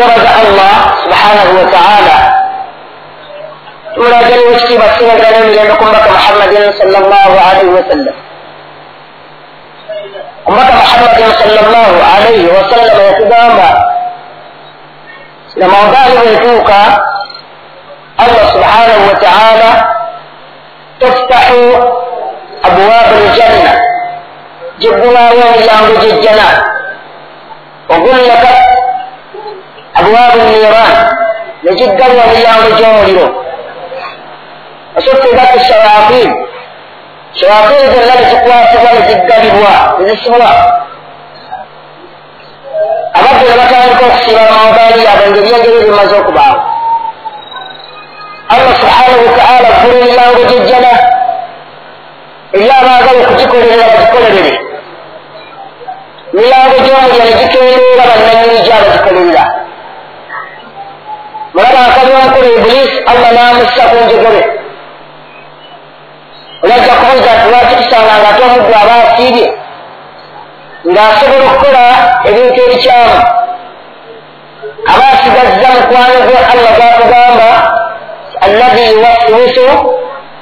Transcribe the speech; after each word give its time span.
twebaza 0.00 0.30
allah 0.42 0.74
subhanahu 1.04 1.52
wataala 1.60 2.16
tumulagani 3.94 4.44
wekitiibwa 4.48 4.88
tusinagana 4.88 5.36
emirembe 5.36 5.74
ku 5.78 5.84
mbaka 5.84 6.08
muhammadin 6.16 6.64
salllahu 6.80 7.34
alaihi 7.48 7.72
wasallam 7.78 8.16
omubaka 10.46 10.72
muhammadin 10.80 11.28
salllahu 11.42 11.94
alaihi 12.14 12.46
wasallama 12.56 13.02
yatugamba 13.08 13.68
ramadani 15.60 16.16
bwetuuka 16.22 16.80
allah 18.22 18.44
subhanahu 18.54 19.02
wataala 19.10 19.70
tuftahu 21.00 21.60
abwaabu 22.68 23.14
ljanna 23.28 23.72
giggulaawo 24.80 25.40
emiryango 25.50 25.92
gyejjana 26.00 26.48
ogullakat 27.94 28.69
abwaabu 29.98 30.38
niran 30.50 30.92
negiggalwa 31.62 32.22
emiryango 32.26 32.68
gy'omuliro 32.78 33.26
asuffigat 34.98 35.52
shayatin 35.68 36.30
shayatin 37.38 37.82
zonna 37.92 38.14
nezikwasibwa 38.20 38.90
neziggalibwa 38.96 39.72
nezisibwa 39.98 40.50
abadde 43.18 43.44
ne 43.48 43.56
batandika 43.60 44.04
okusiba 44.06 44.40
amaobaali 44.48 45.04
yaabwe 45.06 45.26
ngeri 45.30 45.50
engeri 45.54 45.84
bimaze 45.84 46.14
okubaawo 46.20 46.60
allah 48.52 48.74
subhanahu 48.82 49.22
wataala 49.28 49.68
gula 49.80 49.96
emiryango 49.98 50.40
gyejjana 50.50 50.92
eri 52.54 52.70
abaagala 52.78 53.18
okugikolerera 53.22 53.84
bagikolerere 53.92 54.54
miyango 56.34 56.76
gyomulya 56.84 57.24
negikendeera 57.28 58.04
bannanyini 58.10 58.64
gyabagikolerera 58.66 59.44
mulaba 61.54 61.80
akali 61.88 62.10
omukulu 62.18 62.48
ibulisi 62.56 62.98
allah 63.10 63.30
namussa 63.36 63.82
ku 63.90 63.96
njogere 64.04 64.42
olajja 66.64 66.92
kubuuza 67.00 67.30
nti 67.36 67.46
lwaki 67.50 67.74
tusanga 67.80 68.14
nga 68.18 68.28
ate 68.30 68.42
omuddu 68.46 68.72
aba 68.82 68.94
asiibye 69.04 69.46
ng'asobola 70.92 71.44
okukola 71.48 71.84
ebintu 72.28 72.58
ebikyamu 72.66 73.18
aba 74.92 75.04
asigazza 75.12 75.68
mukwano 75.76 76.18
gwe 76.26 76.38
allah 76.52 76.72
gwakugamba 76.78 77.48
allazi 78.46 78.82
yuwaswisu 78.92 79.66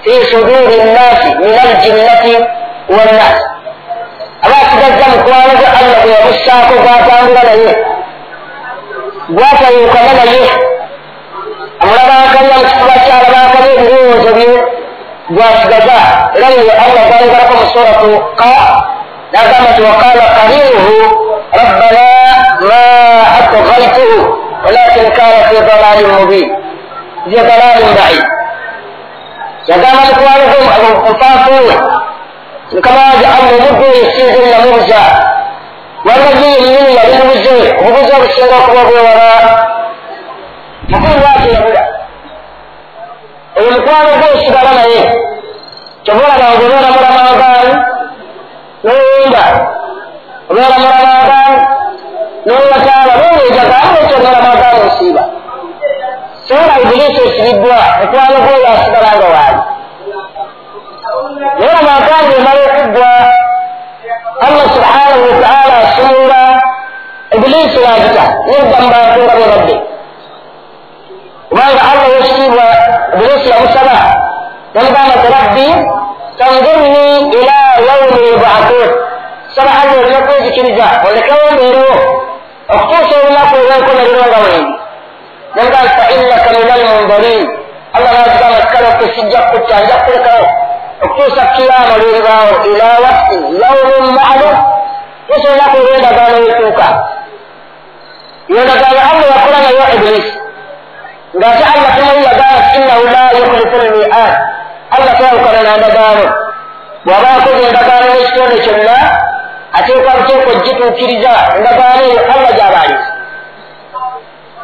fi 0.02 0.12
suduri 0.30 0.76
nnasi 0.86 1.28
min 1.42 1.54
aljinnati 1.64 2.34
wannas 2.96 3.38
aba 4.44 4.56
asigazza 4.62 5.04
mukwano 5.14 5.52
gwe 5.58 5.68
allah 5.78 5.96
gwe 6.02 6.12
yabussaako 6.16 6.74
gwatambula 6.84 7.42
naye 7.48 7.70
gwatayukana 9.36 10.12
naye 10.18 10.67
amulabankanya 11.82 12.54
mukifuba 12.58 12.94
kyalabankanya 13.04 13.70
ebirowoozo 13.76 14.30
bye 14.36 14.50
gwasigaza 15.34 15.98
era 16.36 16.48
yeyo 16.54 16.72
allah 16.84 17.02
gwayogerako 17.08 17.52
mu 17.60 17.66
suratu 17.72 18.10
ka 18.40 18.52
nagamba 19.32 19.68
nti 19.72 19.82
waqala 19.88 20.24
qarinuhu 20.36 20.94
rabbana 21.60 22.06
ma 22.68 22.82
atghaytuhu 23.38 24.18
walakin 24.64 25.06
kana 25.16 25.38
fi 25.48 25.56
dalalin 25.68 26.10
mubin. 26.18 26.48
Fi 27.28 27.36
dalalin 27.48 27.90
baid 27.98 28.24
yagamba 29.68 30.02
mukwano 30.08 30.44
gwe 30.50 30.60
mufaafuwe 31.08 31.74
mukama 32.72 33.00
wange 33.00 33.26
allah 33.26 33.52
omuddu 33.58 33.84
oyo 33.92 34.04
sinze 34.12 34.50
namubuza 34.50 35.00
wanga 36.06 36.30
yenyini 36.40 36.96
yali 36.96 37.14
mubuze 37.18 37.54
obubuzi 37.80 38.12
obusinga 38.16 38.54
okuba 38.60 38.82
bwewala 38.88 39.28
mukulu 40.90 41.14
lwaki 41.20 41.48
yabula 41.54 41.82
oyo 43.58 43.70
mukwano 43.74 44.10
gwe 44.18 44.28
osigala 44.36 44.72
naye 44.78 45.00
kyobulabanga 46.04 46.54
obeera 46.54 46.88
mulamagaani 46.96 47.72
noyenda 48.84 49.44
obeera 50.50 50.76
mulamagaani 50.82 51.58
nowataala 52.46 53.12
nowejagaa 53.20 53.86
ekyo 54.02 54.16
mulamagaani 54.24 54.80
osiiba 54.88 55.22
sobola 56.46 56.74
ibulisi 56.82 57.20
esibiddwa 57.28 57.78
mukwano 58.00 58.36
gweyo 58.44 58.66
asigala 58.72 59.10
nga 59.16 59.26
waali 59.34 59.60
naye 61.58 61.72
amagaani 61.80 62.32
emala 62.38 62.60
okuggwa 62.68 63.10
allah 64.46 64.64
subhanahu 64.74 65.22
wataala 65.28 65.74
asumula 65.84 66.40
ibulisi 67.36 67.78
nagita 67.84 68.24
nedda 68.48 68.76
mu 68.82 68.88
bantu 68.94 69.18
nga 69.24 69.34
bebadde 69.38 69.74
kubanga 71.58 71.82
allah 71.90 72.08
wekitiibwa 72.08 72.64
ibulisi 73.14 73.50
yamusaba 73.50 73.96
yamugamba 74.74 75.14
ti 75.22 75.28
rabbi 75.36 75.68
tanzurni 76.38 77.30
ila 77.38 77.58
yaumi 77.88 78.20
yubathun 78.30 78.88
saba 79.54 79.70
allah 79.80 79.98
olina 80.00 80.20
kwezikiriza 80.26 80.86
olekewo 81.08 81.50
mbeerewo 81.52 81.96
okutuusa 82.74 83.14
olunaku 83.20 83.54
olwenkomerero 83.60 84.24
nga 84.28 84.38
wendi 84.44 84.74
yamugamba 85.56 85.90
fa 85.98 86.04
innaka 86.14 86.50
min 86.54 86.70
almundarin 86.70 87.46
allah 87.94 88.12
nagigamba 88.12 88.66
kale 88.72 88.86
okusijja 88.92 89.38
kukutta 89.42 89.80
nja 89.80 89.96
kulekawo 90.04 90.46
okutuusa 91.02 91.42
kiyama 91.54 91.94
lweribaawo 92.00 92.54
ila 92.70 92.88
wakti 93.04 93.36
yaumin 93.62 94.06
malum 94.18 94.56
tuusa 95.26 95.48
olunaku 95.48 95.76
olwendagaano 95.76 96.36
yetuuka 96.46 96.86
yendagaano 98.48 99.00
allah 99.10 99.26
yakola 99.34 99.58
nayo 99.62 99.94
ibulisi 99.96 100.37
ngaate 101.36 101.64
allah 101.72 101.90
tumuli 101.96 102.24
yagamba 102.24 102.66
innahu 102.76 103.04
la 103.14 103.24
yukhlifu 103.38 103.76
lmiad 103.84 104.32
allah 104.94 105.12
tayawukana 105.18 105.60
nandagaano 105.68 106.26
bw'aba 107.04 107.28
akoze 107.36 107.62
endagaano 107.68 108.06
n'ekitonde 108.14 108.56
kyonna 108.64 108.96
ateekwa 109.78 110.12
buteeka 110.18 110.50
ogituukiriza 110.56 111.32
endagaano 111.56 112.02
eyo 112.10 112.20
allah 112.34 112.50
gy'abaaliza 112.58 113.08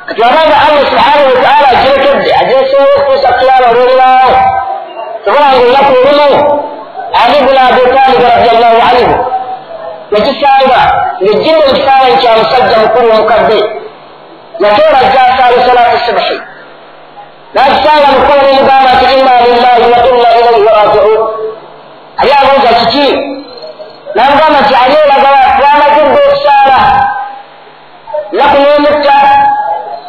kati 0.07 0.21
wabanga 0.23 0.57
allah 0.67 0.83
subhanahu 0.91 1.29
wataala 1.35 1.69
agirekedde 1.75 2.31
agireseewo 2.41 2.87
okutuusa 2.97 3.29
kiyama 3.39 3.67
olwolibaawo 3.71 4.33
tobulanga 5.25 5.57
olunaku 5.61 5.93
olumu 6.11 6.41
ali 7.23 7.37
buna 7.47 7.61
abitalibu 7.69 8.25
radiallahu 8.35 8.79
anhu. 8.91 9.15
Yakisanga 10.13 10.81
ngejjinde 11.23 11.67
mu 11.67 11.73
kifaananyi 11.75 12.17
kya 12.21 12.33
musajja 12.39 12.77
mukulu 12.83 13.11
omukadde 13.15 13.59
yatoola 14.63 14.99
ajja 15.03 15.21
asaala 15.29 15.65
salatu 15.67 15.99
subhi 16.07 16.37
nakisanga 17.55 18.09
mukulu 18.15 18.41
nomugamba 18.43 18.91
nti 18.95 19.05
inna 19.15 19.33
lillahi 19.45 19.83
wa 19.93 19.99
inna 20.09 20.31
ilaihi 20.39 20.69
rajiun. 20.79 21.23
Ali 22.19 22.33
abuuza 22.41 22.71
kiki 22.79 23.07
namugamba 24.15 24.59
nti 24.61 24.75
ali 24.83 24.95
olagala 25.05 25.41
twamazidde 25.57 26.21
okusaala 26.27 26.79
naku 28.33 28.57
n'omutta 28.63 29.19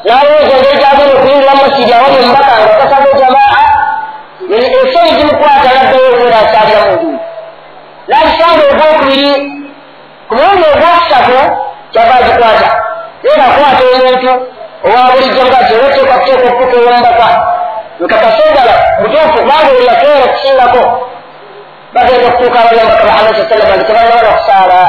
nalowooza 0.06 0.53
engeri 0.57 0.78
gyagenda 0.81 1.13
okuyingira 1.17 1.53
masiri 1.61 1.94
awali 1.94 2.17
omubaka 2.23 2.53
nga 2.61 2.73
kasaba 2.79 3.09
jamaa 3.19 3.56
ensonyi 4.79 5.12
gimukwata 5.17 5.69
naddayo 5.75 6.07
okubeera 6.09 6.38
asaalira 6.45 6.81
mu 6.85 6.94
njuyi 6.95 7.19
nakisanga 8.07 8.63
ogwokubiri 8.72 9.31
ku 10.27 10.33
mulundi 10.35 10.66
ogwokusatu 10.73 11.38
kyava 11.91 12.16
agikwata 12.19 12.67
era 13.29 13.44
akwata 13.50 13.83
omuntu 13.95 14.31
owa 14.85 15.12
bulijjo 15.12 15.41
nga 15.45 15.59
ti 15.67 15.73
oteeka 15.85 16.16
kuteeka 16.19 16.45
okutuka 16.50 16.75
ewomubaka 16.81 17.27
nkakasogala 18.01 18.73
mutuufu 19.00 19.38
kubanga 19.38 19.69
oyo 19.72 19.83
yakeera 19.89 20.23
okusingako 20.27 20.81
bagenda 21.94 22.25
okutuuka 22.29 22.59
abayomubaka 22.62 23.03
muhammad 23.09 23.35
saa 23.35 23.50
salama 23.50 23.75
nti 23.75 23.85
tebalina 23.88 24.29
okusaala 24.33 24.79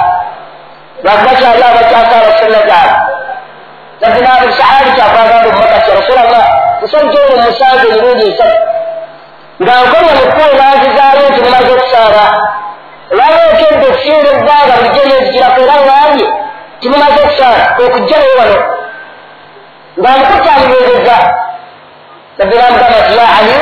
lwakuba 1.06 1.33
kyali 1.39 1.62
abakyasaala 1.62 2.39
sunna 2.39 2.61
zaabwe 2.69 2.99
nabinabu 4.00 4.53
sahabi 4.59 4.91
kyakwagamba 4.97 5.49
omubaka 5.49 5.79
ti 5.85 5.91
rasulallah 5.99 6.47
musajja 6.81 7.19
ono 7.25 7.37
musanze 7.47 7.87
emirundi 7.91 8.25
esatu 8.31 8.58
nga 9.62 9.73
nkonya 9.82 10.12
mukulu 10.19 10.53
nazizaayo 10.61 11.23
nti 11.31 11.41
mumaze 11.44 11.70
okusaala 11.76 12.25
olwaleekedde 13.11 13.87
okusinga 13.91 14.29
ebbanga 14.37 14.75
bulijjo 14.81 15.03
nezigirako 15.08 15.58
era 15.64 15.76
ngambye 15.85 16.26
timumaze 16.81 17.19
okusaala 17.25 17.64
okujja 17.85 18.17
naye 18.20 18.35
wano 18.41 18.58
nga 19.99 20.11
mukutalibeereza 20.19 21.17
nabinamugamba 22.38 22.99
nti 23.03 23.19
ya 23.19 23.26
ali 23.38 23.56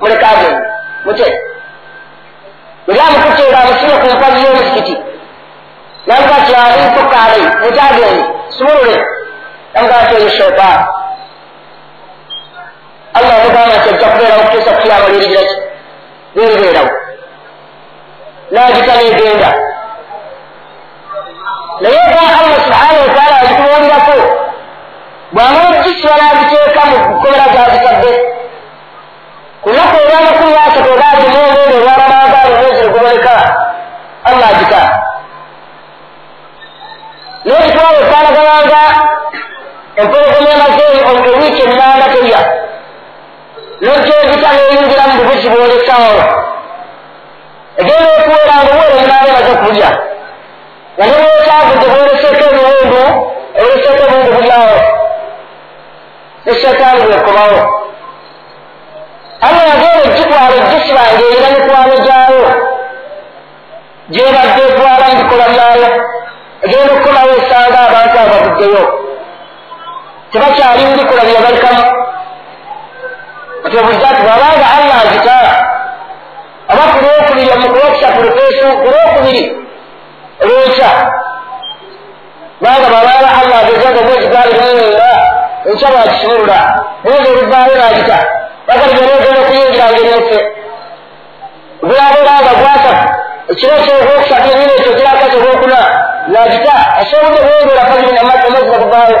muleka 0.00 0.26
agenda 0.32 0.60
mute 1.04 1.26
buli 2.86 3.00
amukutte 3.00 3.42
nga 3.50 3.58
amusime 3.62 3.94
ku 4.00 4.06
mpazi 4.16 4.38
y'omusikiti 4.44 4.94
namuga 6.06 6.34
ti 6.46 6.54
ali 6.54 6.84
tukaalei 6.96 7.42
mute 7.60 7.80
agende 7.80 8.24
sumulule 8.48 8.96
namugaa 9.74 10.02
nti 10.02 10.14
oyo 10.14 10.28
shaitan 10.30 10.78
allah 13.14 13.34
amugamba 13.40 13.76
nti 13.76 13.88
ajja 13.90 14.06
kubeerawo 14.08 14.40
okutuusa 14.42 14.72
kiyama 14.80 15.08
lirigiraki 15.08 15.56
liribeerawo 16.34 16.90
nagita 18.50 18.94
negenda 18.96 19.50
naye 21.80 22.02
ga 22.12 22.20
allah 22.40 22.60
subhanahu 22.66 23.02
wataala 23.08 23.36
agitubuulirako 23.40 24.18
bwamala 25.32 25.82
gisira 25.82 26.16
nagiteeka 26.16 26.82
mu 26.90 26.96
kukomera 27.06 27.46
gyagitadde 27.54 28.12
kunaku 29.62 29.96
olwamakumi 30.02 30.54
asatu 30.66 30.90
obaali 30.94 31.22
muomuono 31.32 31.74
olwalamagaali 31.78 32.52
omwezi 32.54 32.84
oguboneka 32.86 33.34
allah 34.24 34.48
agita 34.48 35.05
n'ekitwalo 37.46 37.98
ekwanagabanga 38.04 38.82
empologoma 40.00 40.50
emaze 40.54 40.82
ewiiki 41.30 41.62
ennanga 41.68 42.06
terya 42.14 42.40
nogyogita 43.80 44.48
neyingira 44.56 45.04
mu 45.10 45.14
bubuzi 45.18 45.48
bwolesawo 45.52 46.22
egenda 47.80 48.10
okuweranga 48.16 48.70
obwere 48.72 48.92
omunaaba 48.96 49.28
emaze 49.30 49.50
okulya 49.56 49.90
nga 50.96 51.04
nebwokyagudde 51.08 51.86
bwoleseeko 51.92 52.44
ebiwundu 52.50 53.02
oleseeko 53.58 54.02
ebiwundu 54.06 54.30
bulyawo 54.36 54.76
nesetaani 56.44 57.00
bwekomawo 57.06 57.60
allah 59.46 59.62
yagenda 59.70 60.04
egitwala 60.08 60.54
egisibange 60.60 61.22
erina 61.30 61.48
mikwano 61.54 61.94
gyayo 62.06 62.44
gyebadde 64.12 64.62
etwala 64.68 65.04
mu 65.10 65.16
bikola 65.20 65.46
byayo 65.54 65.88
egenda 66.64 66.92
okukomawo 66.94 67.32
esanga 67.40 67.80
abantu 68.56 68.64
abaguddeyo 68.64 68.82
tebakyali 70.32 70.82
mu 70.86 70.94
bikola 70.98 71.22
byebalikamu 71.28 71.84
otebuza 73.64 74.08
ti 74.16 74.22
bwabanga 74.24 74.66
allah 74.76 74.96
agita 75.04 75.36
aba 76.70 76.82
ku 76.92 76.98
lwokubiri 77.04 77.50
omukulwokisa 77.56 78.08
ku 78.14 78.20
lufeesu 78.24 78.66
ku 78.80 78.86
lwokubiri 78.92 79.44
olwekya 80.42 80.90
kubanga 82.58 82.86
bwabanga 82.92 83.28
allah 83.40 83.58
agezaga 83.62 83.98
omwezi 84.02 84.26
gwali 84.32 84.52
mumwenda 84.58 85.10
enkya 85.68 85.88
bwakisumulula 85.92 86.58
mwezi 87.04 87.26
oluvaayo 87.32 87.74
nagita 87.80 88.18
bagalibenegenda 88.66 89.40
okuyingiranga 89.42 89.98
enyose 90.02 90.36
bwabulanga 91.88 92.52
gwasatu 92.60 93.25
ekiro 93.50 93.74
kyogwokusatu 93.84 94.48
enyina 94.52 94.72
ekyo 94.78 94.92
kirakati 94.98 95.36
ogwokuna 95.36 95.78
nagita 96.32 96.74
asobodde 97.00 97.40
bwengera 97.46 97.82
fajiri 97.90 98.12
namazzi 98.18 98.46
omwezi 98.48 98.70
gakuvaayo 98.72 99.18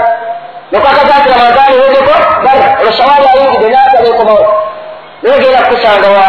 nokwakazatira 0.72 1.36
magani 1.42 1.74
wegeko 1.82 2.14
bali 2.44 2.62
olwosawali 2.80 3.26
ayingidde 3.32 3.68
naatanekomawo 3.74 4.44
nogenda 5.22 5.58
kukusangawa 5.62 6.26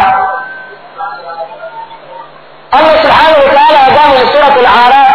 allah 2.76 2.94
subhanahu 3.02 3.40
wataala 3.46 3.78
agamu 3.88 4.14
mu 4.18 4.24
surat 4.32 4.56
laraf 4.66 5.10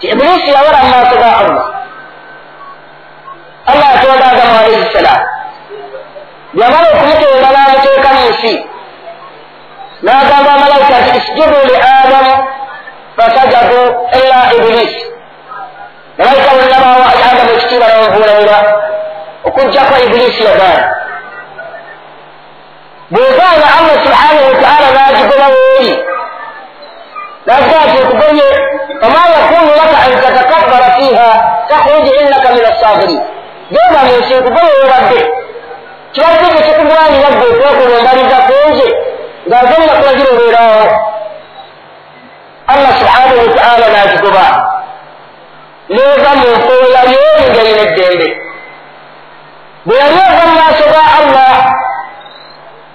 ti 0.00 0.06
ibulisi 0.12 0.50
yawera 0.54 0.78
mu 0.84 0.88
maaso 0.90 1.16
ga 1.22 1.30
allah. 1.40 1.64
Allah 3.66 3.88
atonda 3.94 4.26
agamu 4.32 4.54
alaihi 4.60 4.84
ssalam 4.90 5.20
yamala 6.60 6.86
okumutonda 6.94 7.48
namuteeka 7.56 8.08
mu 8.16 8.22
nsi 8.30 8.52
n'agamba 10.06 10.50
amalaika 10.56 10.94
nti 11.00 11.18
isjudu 11.18 11.58
li 11.68 11.76
adamu 11.98 12.34
fasajadu 13.16 13.80
illa 14.18 14.38
ibulisi 14.56 15.04
malaika 16.18 16.50
bonna 16.56 16.78
bawa 16.84 17.06
adamu 17.12 17.50
ekitiibwa 17.54 17.88
namuvuulanira 17.88 18.58
okugjako 19.44 19.94
ibulisi 20.04 20.44
yagaana 20.44 20.94
bwegaana 23.10 23.66
allah 23.78 23.96
subhanahu 24.04 24.46
wataala 24.50 24.88
nagigoba 24.96 25.46
weeri 25.54 25.94
nagira 27.46 27.80
nti 27.86 27.96
okugonye 28.02 28.48
fama 29.00 29.22
yakunu 29.34 29.70
laka 29.80 29.96
an 30.04 30.12
tatakabbara 30.22 30.88
fiiha 30.96 31.28
takhruji 31.68 32.10
innaka 32.20 32.48
min 32.54 32.64
assabirin 32.72 33.20
genda 33.70 34.00
mu 34.06 34.12
nsi 34.20 34.34
nkugoye 34.34 34.72
webadde 34.80 35.20
kibadde 36.12 36.46
kye 36.52 36.62
kikugwanira 36.66 37.28
gwe 37.38 37.48
okwekulumbaliza 37.50 38.36
kunze 38.46 39.05
ng'agenda 39.48 39.92
kulagira 39.98 40.30
obeerawo 40.34 40.84
allah 42.72 42.92
subhanahu 43.00 43.40
wataala 43.46 43.86
nagigoba 43.94 44.46
neeva 45.94 46.30
mu 46.40 46.48
nkoola 46.58 47.00
y'engeri 47.12 47.72
n'eddembe 47.78 48.28
bwe 49.86 49.94
yali 50.02 50.18
ova 50.28 50.44
mu 50.50 50.54
maaso 50.58 50.84
ga 50.94 51.02
allah. 51.20 51.54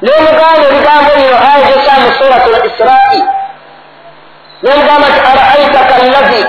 Nemugamba 0.01 0.65
ebigambo 0.67 1.11
bino 1.19 1.37
aya 1.47 1.61
gyesa 1.67 1.93
mu 2.03 2.09
surat 2.19 2.43
l 2.51 2.55
israi. 2.69 3.19
Nemugamba 4.63 5.05
nti 5.11 5.19
araaitaka 5.31 5.93
allazi 6.01 6.41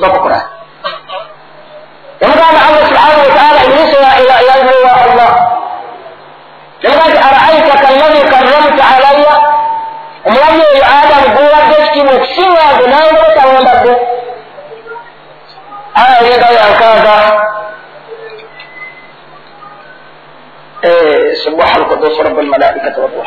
bakukura 0.00 0.38
yamugamba 2.20 2.60
allah 2.68 2.82
subhanahu 2.88 3.22
wataala 3.28 3.58
iblisi 3.64 3.96
yazuwa 4.48 4.92
allah 5.04 5.30
nemugamba 6.82 7.06
nti 7.08 7.18
araaitaka 7.28 7.86
allazi 7.92 8.20
karramta 8.32 8.82
alaya 8.94 9.34
omulabi 10.26 10.62
eyo 10.74 10.84
adamu 11.00 11.26
okusinga 12.16 12.64
nze 12.74 12.86
nangoba 12.92 13.28
tawandadde 13.36 13.92
aya 15.94 16.20
linga 16.26 16.48
yankaaga 16.58 17.16
سبح 21.44 21.76
القدوس 21.76 22.20
رب 22.20 22.38
الملائكة 22.38 23.00
والروح 23.02 23.26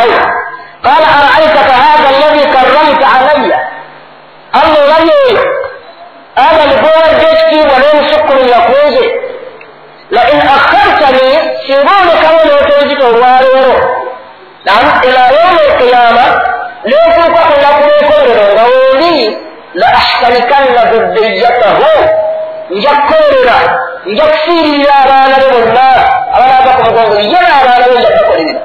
أي 0.00 0.10
قال 0.84 1.02
أرأيتك 1.20 1.70
هذا 1.70 2.08
الذي 2.16 2.44
كرمت 2.52 3.04
علي 3.04 3.54
الله 4.54 4.96
رجل 4.98 5.38
هذا 6.38 6.64
الفور 6.64 7.20
جيتكي 7.20 7.60
ولين 7.60 8.08
شكر 8.12 8.36
يقوزي 8.36 9.10
لئن 10.10 10.40
أخرتني 10.40 11.30
سيبونك 11.66 12.24
ولو 12.36 12.58
توزك 12.68 13.00
الواريرو 13.00 13.78
نعم 14.66 15.00
إلى 15.04 15.28
يوم 15.40 15.58
القيامة 15.68 16.55
ليكن 16.85 17.21
قبل 17.35 17.61
لكم 17.63 17.87
يقول 18.01 18.57
غولي 18.59 19.37
لأحتركن 19.73 20.73
ذريته 20.73 21.79
njakkorera 22.71 23.57
njakufiirira 24.05 24.93
abaana 25.03 25.35
be 25.41 25.47
bonna 25.53 25.87
abanaava 26.35 26.71
ku 26.77 26.81
mugongo 26.87 27.15
ye 27.19 27.39
n'abaana 27.45 27.85
be 27.89 27.95
njakubakolerera 27.99 28.61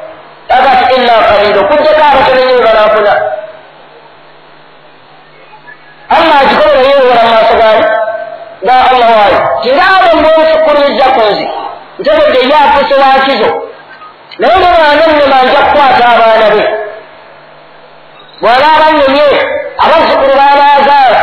aga 0.57 0.71
ti 0.79 0.85
ina 0.97 1.13
kaliro 1.29 1.61
okujjako 1.65 2.03
abatoneyo 2.11 2.53
we 2.57 2.63
banaafuna 2.67 3.13
allah 6.17 6.37
agikolera 6.43 6.81
yeewera 6.89 7.23
mu 7.27 7.31
maaso 7.35 7.55
gaani 7.61 7.85
ga 8.67 8.75
allah 8.91 9.09
waayo 9.19 9.41
tinga 9.63 9.85
abo 9.97 10.11
mbensukkulumiza 10.21 11.05
ku 11.15 11.21
nzi 11.31 11.47
ntegedde 11.99 12.41
ye 12.51 12.55
afuuse 12.65 12.95
wakizo 13.03 13.51
naye 14.39 14.57
ne 14.61 14.69
bwanannema 14.75 15.39
nja 15.47 15.61
kukwata 15.67 16.05
abaana 16.15 16.47
be 16.55 16.63
bw'anaaba 18.42 18.88
nnemye 18.92 19.28
abazzukulu 19.84 20.34
baanaazaala 20.40 21.22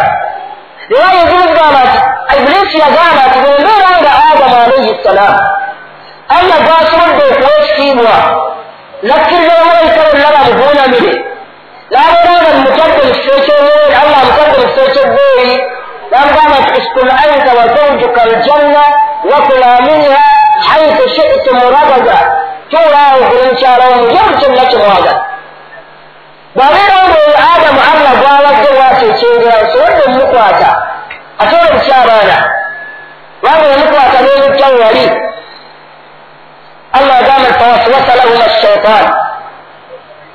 era 0.95 1.09
yezimugamba 1.19 1.81
nti 1.87 1.99
ibulisi 2.37 2.77
yagamba 2.85 3.23
nti 3.29 3.39
bwembeera 3.43 3.91
nga 4.01 4.13
adamu 4.31 4.57
alaihi 4.65 4.93
ssalaamu 4.99 5.41
allah 6.37 6.57
gwasobodde 6.67 7.23
okuwa 7.31 7.51
ekitiibwa 7.59 8.15
nakkiriza 9.09 9.53
bamalayika 9.59 10.01
bonna 10.07 10.29
bamuvuunamire 10.35 11.13
n'abeera 11.91 12.33
nga 12.41 12.51
mumutadde 12.55 13.01
mu 13.07 13.13
kifo 13.17 13.33
ekyobweeri 13.41 13.95
allah 14.03 14.19
amutadde 14.23 14.57
mu 14.61 14.67
kifo 14.69 14.81
ekyobweeri 14.89 15.53
namugamba 16.11 16.57
nti 16.63 16.71
uskun 16.81 17.09
anta 17.25 17.51
wa 17.59 17.65
zawjuka 17.75 18.21
aljanna 18.23 18.83
wakula 19.31 19.71
minha 19.87 20.23
haitu 20.69 21.05
shitum 21.15 21.57
ragaga 21.77 22.19
tuulaawo 22.71 23.21
kuli 23.29 23.43
mukyalawo 23.49 23.95
mulye 23.95 24.21
buli 24.25 24.37
kyonna 24.41 24.65
kimwagala 24.71 25.13
bwabeera 26.57 26.97
nga 27.09 27.17
oyo 27.23 27.35
adamu 27.55 27.81
allah 27.93 28.13
gwabadde 28.21 28.69
bwati 28.77 29.05
ekyengera 29.11 29.57
nsobodde 29.65 30.03
mumukwata 30.11 30.71
ate 31.43 31.55
olukyabaana 31.65 32.37
kubanga 33.41 33.67
yamukwata 33.73 34.19
n'emujjawo 34.25 34.77
wali 34.85 35.07
allah 36.99 37.17
agamba 37.23 37.51
fawaswasa 37.61 38.13
lahuma 38.19 38.49
shaitan. 38.61 39.07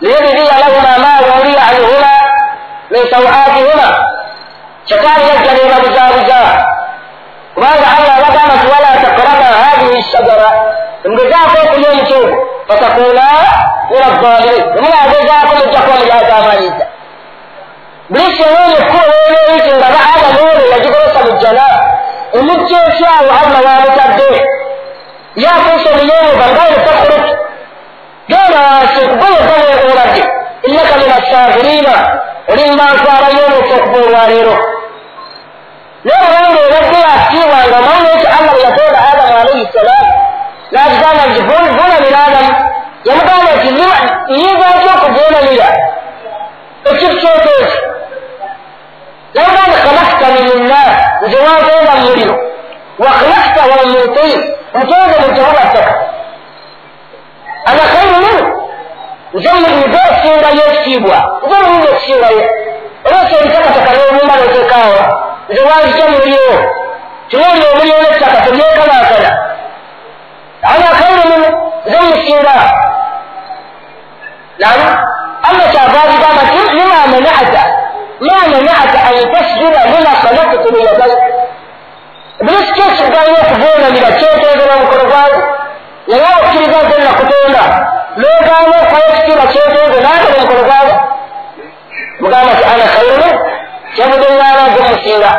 Liyubdiya 0.01 0.55
lahuma 0.63 0.93
ma 1.03 1.13
wuriya 1.27 1.63
anhuma 1.71 2.13
min 2.91 3.01
sawatihima 3.11 3.87
shetaani 4.85 5.23
yajja 5.29 5.51
nebabuzabuza 5.57 6.39
kubanga 7.53 7.87
allah 7.97 8.13
abagamba 8.19 8.53
nti 8.57 8.67
wala 8.73 8.89
takraba 9.03 9.47
hadihi 9.63 10.03
shajara 10.11 10.49
mugezaako 11.05 11.55
okulya 11.63 11.89
omuti 11.91 12.13
ogwo 12.13 12.52
fatakuuna 12.67 13.23
mina 13.89 14.09
ddaalimi 14.17 14.63
bwemunagezaako 14.73 15.55
mujjako 15.59 15.91
omuyagamanyiza 15.95 16.85
buli 18.09 18.37
kirungi 18.37 18.79
kkuba 18.87 19.13
olwoliki 19.27 19.75
nga 19.77 19.87
ba 19.93 19.99
adamu 20.13 20.39
ono 20.51 20.63
yagigolosa 20.73 21.19
mu 21.25 21.31
jjana 21.37 21.65
omujja 22.37 22.77
ekyawo 22.89 23.31
allah 23.41 23.59
wamutadde 23.67 24.29
yafuuse 25.43 25.89
omuyeemuba 25.93 26.45
ngawe 26.53 26.77
takuruki 26.85 27.33
genda 28.29 28.59
wansi 28.67 28.99
kugoyeza 29.09 29.53
weekolabye 29.63 30.23
innaka 30.67 30.95
mina 31.01 31.17
saagiriina 31.31 31.95
oli 32.51 32.63
mubantu 32.69 33.05
abayomusa 33.15 33.73
okuba 33.77 33.97
olwaleero 34.05 34.55
naye 36.03 36.21
kubanga 36.27 36.59
ebadde 36.67 36.99
yasiibwanga 37.07 37.77
omwami 37.81 38.07
ekyo 38.15 38.29
allah 38.37 38.51
bwe 38.53 38.63
yatonda 38.67 38.99
adamu 39.11 39.33
alaihi 39.41 39.67
salaamu 39.73 40.13
n'agamba 40.73 41.23
nti 41.29 41.41
bunamira 41.47 42.19
yamugamba 43.07 43.51
nti 43.57 43.69
yibaaki 44.39 44.87
okuvuunamira 44.95 45.67
ekikyotoeki 46.89 47.77
nagamba 49.33 49.77
khalakta 49.85 50.27
min 50.35 50.47
nnaar 50.63 50.91
nze 51.23 51.37
wantonda 51.45 51.93
mumuliro 51.95 52.35
wakhalakta 53.03 53.61
wamutin 53.71 54.39
ntonze 54.79 55.15
muntobola 55.21 55.63
ttaka 55.69 55.93
ana 57.65 57.83
khairu 57.91 58.17
minu 58.25 58.45
nze 59.33 59.49
nze 59.53 59.99
okusingayo 60.07 60.63
ekitiibwa 60.69 61.17
nze 61.45 61.55
muliro 61.67 61.91
okusingayo 61.93 62.43
olwekyo 63.05 63.35
ebitakataka 63.41 63.91
n'obumba 63.95 64.35
noteekaawo 64.39 65.01
nze 65.49 65.61
wanzija 65.69 66.05
muliro 66.13 66.55
tinaoli 67.29 67.65
omuliro 67.71 67.97
n'ettaka 68.01 68.37
tebyekalaakala 68.45 69.31
ana 70.63 70.87
khairu 70.99 71.23
minu 71.29 71.49
nze 71.85 71.99
musinga 72.01 72.55
nam 74.59 74.79
allah 75.47 75.65
kyava 75.71 75.99
agigamba 76.05 76.41
nti 76.47 76.59
lima 76.77 76.99
manata 77.13 77.63
ma 78.27 78.37
manata 78.53 78.99
an 79.09 79.15
tasjuda 79.33 79.81
lima 79.93 80.11
khalaktu 80.21 80.67
biyadai 80.73 81.15
ibulisi 82.41 82.71
kyekiganya 82.75 83.37
okuvuunamira 83.43 84.09
kyeteezera 84.19 84.73
omukono 84.77 85.05
gwawe 85.11 85.37
naye 86.07 86.25
okukkiriza 86.37 86.77
nze 86.83 86.97
nakutonda 87.05 87.63
nogamba 88.19 88.75
okola 88.83 89.05
ekitiibwa 89.09 89.45
kyeteeze 89.51 89.97
naate 90.05 90.27
omukono 90.37 90.63
gwawe 90.67 90.93
mugamba 92.21 92.51
ti 92.57 92.63
ana 92.73 92.85
khairu 92.93 93.29
kyavudde 93.95 94.27
ngaana 94.35 94.63
ge 94.73 94.81
musinga 94.89 95.31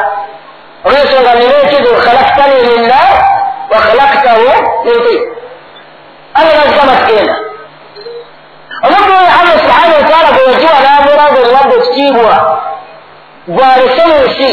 olwensonga 0.84 1.32
nina 1.34 1.56
ekizo 1.64 1.90
khalaktani 2.04 2.56
minna 2.66 3.00
wa 3.06 3.33
khalaktahu 3.86 4.46
min 4.84 4.98
tin 5.06 5.20
nazigamba 6.34 6.94
tigenda 7.06 7.34
omuddu 8.86 9.12
oyo 9.20 9.30
allah 9.40 9.56
subhanahu 9.64 9.96
wataala 10.02 10.28
gwe 10.36 10.42
yagiwa 10.52 10.78
n'abeera 10.84 11.24
nga 11.30 11.38
omuwadde 11.42 11.74
ekitiibwa 11.80 12.34
gwalese 13.54 14.02
mu 14.10 14.16
nsi 14.26 14.50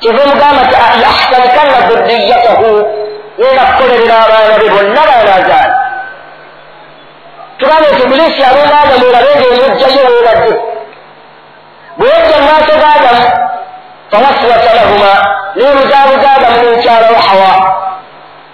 kiva 0.00 0.20
omugamba 0.26 0.62
ti 0.70 0.74
lahtanikanna 1.02 1.78
dhurriyatahu 1.88 2.70
yenda 3.40 3.62
kukolerera 3.68 4.16
abaana 4.24 4.54
be 4.60 4.68
bonna 4.74 5.02
baanazaala 5.08 5.76
tugamba 7.58 7.86
nti 7.92 8.02
bulisi 8.10 8.40
alonda 8.48 8.76
adamu 8.82 9.04
olabe 9.10 9.30
ngaemujjayo 9.38 10.00
weebadde 10.10 10.52
bwe 11.98 12.06
yajja 12.12 12.36
mu 12.40 12.46
maaso 12.50 12.72
g'adamu 12.82 13.24
fawaswasa 14.10 14.70
lahuma 14.78 15.12
neebuzaabuza 15.56 16.28
adamu 16.36 16.58
n'ekyalawo 16.62 17.18
hawa 17.28 17.52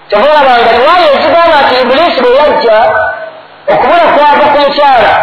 tebalabanga 0.09 0.71
riwaya 0.77 1.07
ezigamba 1.15 1.57
nti 1.65 1.75
ibulisi 1.81 2.19
bwe 2.23 2.31
yajja 2.39 2.77
okubula 3.73 4.05
kwava 4.15 4.45
ku 4.53 4.57
mukyala 4.63 5.13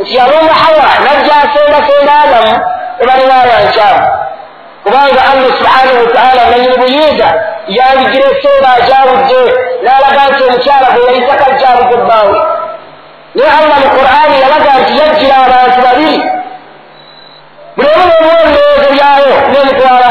nti 0.00 0.12
yalonda 0.18 0.54
hawa 0.62 0.86
najja 1.04 1.34
asendasenda 1.44 2.12
adamu 2.24 2.52
ebaliwaaya 3.02 3.56
nkyamu 3.66 4.02
kubanga 4.84 5.20
allah 5.30 5.50
subhanahu 5.58 5.98
wataala 6.06 6.42
nanyini 6.50 6.76
buyinza 6.80 7.28
yandigira 7.76 8.26
eseera 8.34 8.68
ajabudde 8.78 9.40
n'alaga 9.84 10.22
nti 10.30 10.42
omukyala 10.48 10.88
gwe 10.94 11.02
yayita 11.08 11.34
kajjabudde 11.42 11.96
bbaawe 12.04 12.38
naye 13.34 13.50
allah 13.60 13.76
mu 13.82 13.88
qur'ani 13.96 14.34
yalaga 14.44 14.70
nti 14.80 14.92
yajjira 15.00 15.36
abantu 15.46 15.78
babiri 15.86 16.18
buli 17.76 17.88
omu 17.94 18.06
n'omwolowoozo 18.08 18.88
byayo 18.94 19.34
n'emutwala 19.52 20.08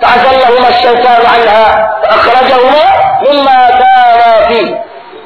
faazallahuma 0.00 0.70
shaitaanu 0.82 1.26
anha 1.34 1.62
faakrajahuma 2.02 2.84
mima 3.22 3.56
kaana 3.80 4.28
fii 4.48 4.66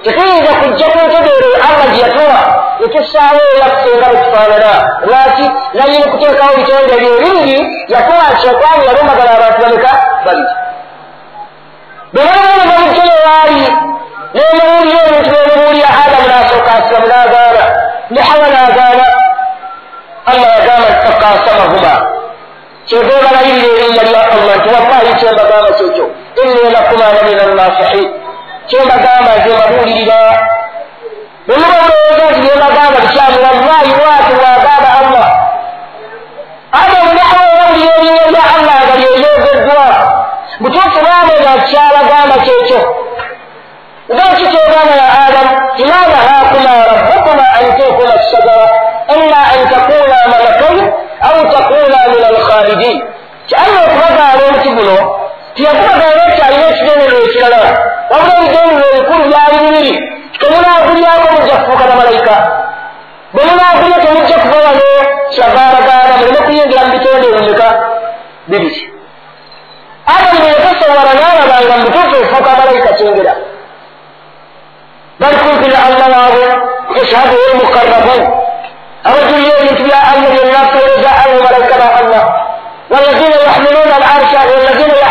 tekiyinza 0.05 0.53
kujja 0.61 0.87
ku 0.93 0.99
ntegeero 1.07 1.49
allah 1.69 1.87
gye 1.93 2.01
yatuwa 2.05 2.39
netusaawo 2.81 3.41
eyakusenga 3.55 4.07
bekifaanana 4.13 4.73
lwaki 5.09 5.47
nanyini 5.77 6.05
kuteekawo 6.13 6.53
bitonde 6.59 6.95
byo 7.01 7.11
ebibiri 7.17 7.59
yakuwa 7.95 8.27
shaitaani 8.43 8.83
yalumbagala 8.89 9.31
abantu 9.37 9.59
bameka 9.63 9.93
babiri 10.25 10.49
bwebabaana 12.13 12.65
bamujjayo 12.71 13.17
waali 13.29 13.67
nemuwulira 14.35 15.01
ebintu 15.09 15.31
bemubuulira 15.35 15.89
adamu 16.05 16.27
nasooka 16.33 16.71
asiramu 16.79 17.07
n'agaana 17.11 17.65
ne 18.11 18.21
hawa 18.29 18.47
n'agaana 18.55 19.07
allah 20.31 20.49
yagamba 20.59 20.89
nti 21.36 21.36
fakasamahuma 21.36 21.94
kyeva 22.88 23.16
balayirira 23.26 23.74
erinnya 23.78 24.04
lya 24.12 24.22
allah 24.36 24.56
nti 24.58 24.70
wallahi 24.74 25.12
kyembagamba 25.20 25.70
kyekyo 25.78 26.06
inni 26.44 26.64
lakuma 26.76 27.06
lamina 27.16 27.46
nasihin 27.60 28.10
kyembagamba 28.70 29.32
nze 29.38 29.50
mbabuulirira 29.56 30.20
bwemuba 31.48 31.78
mulowooza 31.88 32.26
nti 32.32 32.40
byembagamba 32.46 32.98
bikyamu 33.04 33.38
wallahi 33.46 33.92
waati 34.06 34.34
wagamba 34.44 34.90
allah 35.02 35.28
adamu 36.82 37.12
ne 37.18 37.24
hawa 37.32 37.54
bawulira 37.60 37.94
erinnya 37.98 38.26
lya 38.34 38.44
allah 38.56 38.76
nga 38.86 38.96
lyeyogeddwa 39.00 39.86
butuufu 40.62 41.00
baamenya 41.06 41.54
kyabagamba 41.70 42.36
kyekyo 42.46 42.82
ذلك 44.12 44.38
كيفان 44.38 44.88
يا 45.02 45.08
آدم 45.28 45.48
ما 45.90 46.02
نهاكما 46.14 46.74
ربكما 46.92 47.46
أن 47.62 47.78
تأكلا 47.78 48.16
الشجرة 48.16 48.85
تيقول 55.56 56.02
ذلك 56.02 56.42
أن 56.44 56.54
يشبه 56.74 57.06
الوشلنا 57.06 57.76
وأولا 58.12 58.40
يدين 58.40 58.82
ويكون 58.82 59.32
يا 59.32 59.38
إبني 59.48 60.00
كمنا 60.42 60.68
أقول 60.80 61.04
يا 61.04 61.10
أبو 61.18 61.44
مجفو 61.44 61.78
كذا 61.78 61.96
ملائكة 61.96 62.38
بمنا 63.34 63.64
أقول 63.74 63.92
لك 63.92 64.12
مجفو 64.12 64.58
ولي 64.60 65.08
شفارة 65.32 65.80
كذا 65.86 66.18
من 66.18 66.32
مكين 66.42 66.70
جلم 66.70 66.98
بتولي 66.98 67.28
ولك 67.28 67.80
ببيش 68.48 68.78
آدم 70.08 70.44
يتصور 70.44 71.06
نانا 71.06 71.46
بأن 71.62 71.84
بتوفي 71.84 72.24
فوق 72.26 72.48
ملائكة 72.64 72.92
تنجدا 72.96 73.36
بل 75.20 75.28
كنت 75.28 75.68
لأنه 75.68 76.28
يشهده 76.96 77.38
المقربون 77.54 78.42
رجل 79.06 79.44
يجد 79.44 79.88
يا 79.88 79.96
أمر 80.16 80.28
الناس 80.44 80.70
ويجاء 80.76 81.40
ملائكة 81.40 82.00
الله 82.02 82.24
والذين 82.92 83.32
يحملون 83.32 83.88
العرش 83.98 84.34
والذين 84.52 84.90
يحملون 85.02 85.05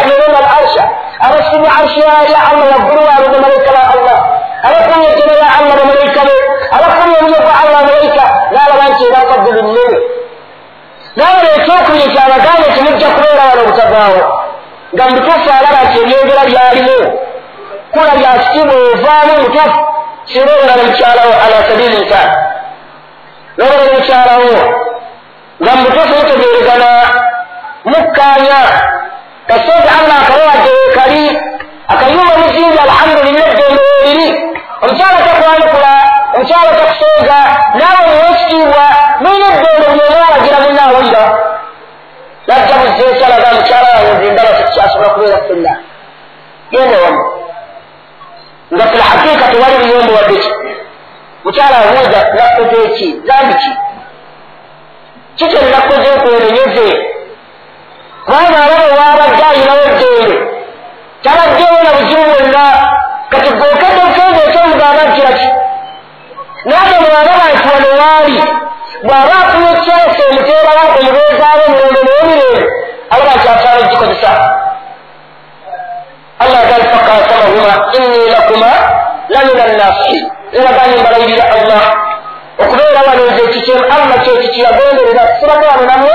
arusha 0.76 0.84
abasibu 1.26 1.66
arusha 1.78 2.06
ya 2.34 2.40
allah 2.50 2.66
waggulu 2.74 3.02
waabwe 3.08 3.28
bamalayika 3.34 3.72
ba 3.78 3.84
allah 3.94 4.18
abakunya 4.68 5.08
ettera 5.12 5.34
ya 5.44 5.48
allah 5.60 5.74
bamalayika 5.80 6.22
be 6.28 6.36
abakunya 6.76 7.18
omuyo 7.22 7.40
gwa 7.46 7.54
allah 7.62 7.80
bamalayika 7.82 8.26
n'alaba 8.54 8.84
nti 8.92 9.02
ebakadulu 9.10 9.62
nnene 9.68 9.98
naabala 11.18 11.50
ekyokuyo 11.58 12.06
kyabagamba 12.14 12.68
kimujja 12.76 13.08
kubeera 13.16 13.44
wano 13.50 13.62
obutagaawo 13.66 14.22
nga 14.96 15.04
mutuufu 15.12 15.50
alaba 15.58 15.80
nti 15.86 15.98
ebyogera 16.04 16.44
byalimu 16.52 16.98
kula 17.94 18.14
bya 18.20 18.32
kitiibwa 18.42 18.76
evaamu 18.94 19.34
mutuufu 19.44 19.80
singa 20.32 20.54
nga 20.66 20.76
mukyalawo 20.84 21.34
ala 21.44 21.58
sabiri 21.68 21.98
nsan 22.04 22.28
noba 23.58 23.76
ne 23.80 23.86
mukyalawo 23.96 24.54
nga 25.64 25.72
mutuufu 25.80 26.14
mutegeerezana 26.20 26.90
mukkaanya 27.92 28.60
allah 29.50 30.18
akawawadde 30.22 30.72
kali 30.96 31.40
akayumba 31.88 32.38
muzingi 32.38 32.80
alhamdulillah 32.80 33.48
weeriri 34.04 34.30
omukyala 34.82 35.20
takwanukula 35.28 35.94
omukyala 36.36 36.72
takusooga 36.80 37.38
naawe 37.80 38.02
niwekitiibwa 38.16 38.86
nina 39.22 39.46
eddembe 39.56 39.88
byonaalagira 39.96 40.60
munaawulira 40.66 41.24
najja 42.48 42.76
muzeesalaga 42.82 43.48
mukyala 43.58 43.88
wawe 43.96 44.10
nzindaba 44.18 44.52
tekikyasobola 44.58 45.10
kubeera 45.10 45.38
fenna 45.48 45.74
genda 46.72 46.98
wamu 47.04 47.24
nga 48.74 48.84
fi 48.88 48.98
lhaqiqa 48.98 49.46
tewali 49.52 49.78
biyombo 49.86 50.14
wadde 50.18 50.36
ki 50.42 50.50
mukyala 51.44 51.78
abuuza 51.78 52.20
nakkoze 52.38 52.90
ki 52.98 53.08
zambi 53.28 53.54
ki 53.62 53.72
kikyo 55.36 55.60
nakkoze 55.62 56.10
nkwerenyeze 56.16 56.88
kubanga 58.26 58.58
alaba 58.66 58.86
waabadde 59.00 59.44
ayinawo 59.50 59.82
eddembe 59.90 60.36
tabaddewo 61.24 61.78
na 61.86 61.92
buzibu 61.98 62.24
bwonna 62.32 62.66
kati 63.30 63.50
gokedde 63.60 64.02
okenza 64.08 64.42
ekyomugamba 64.48 65.04
nkiraki 65.10 65.48
naye 66.70 66.98
bwalaba 67.04 67.46
nti 67.54 67.68
wano 67.74 67.90
waali 68.02 68.38
bw'aba 69.06 69.34
afunye 69.44 69.72
kyase 69.86 70.22
omuteerawo 70.30 70.84
omubeezaawo 71.00 71.62
emirembe 71.68 72.02
n'emirembe 72.06 72.62
alaba 73.14 73.32
nti 73.38 73.48
asaana 73.54 73.80
ekikozesa 73.86 74.32
allah 76.44 76.62
gal 76.70 76.84
fakasamahuma 76.94 77.74
inni 77.98 78.30
lakuma 78.34 78.72
lamina 79.34 79.64
annasihin 79.64 80.24
eraganye 80.58 80.96
mbalayirira 81.02 81.46
allah 81.58 81.84
okubeera 82.62 83.02
wano 83.08 83.22
nze 83.32 83.42
ekikyemu 83.48 83.84
allah 83.94 84.18
kyekikiragenderera 84.24 85.24
siramu 85.40 85.66
wano 85.70 85.84
namwe 85.92 86.14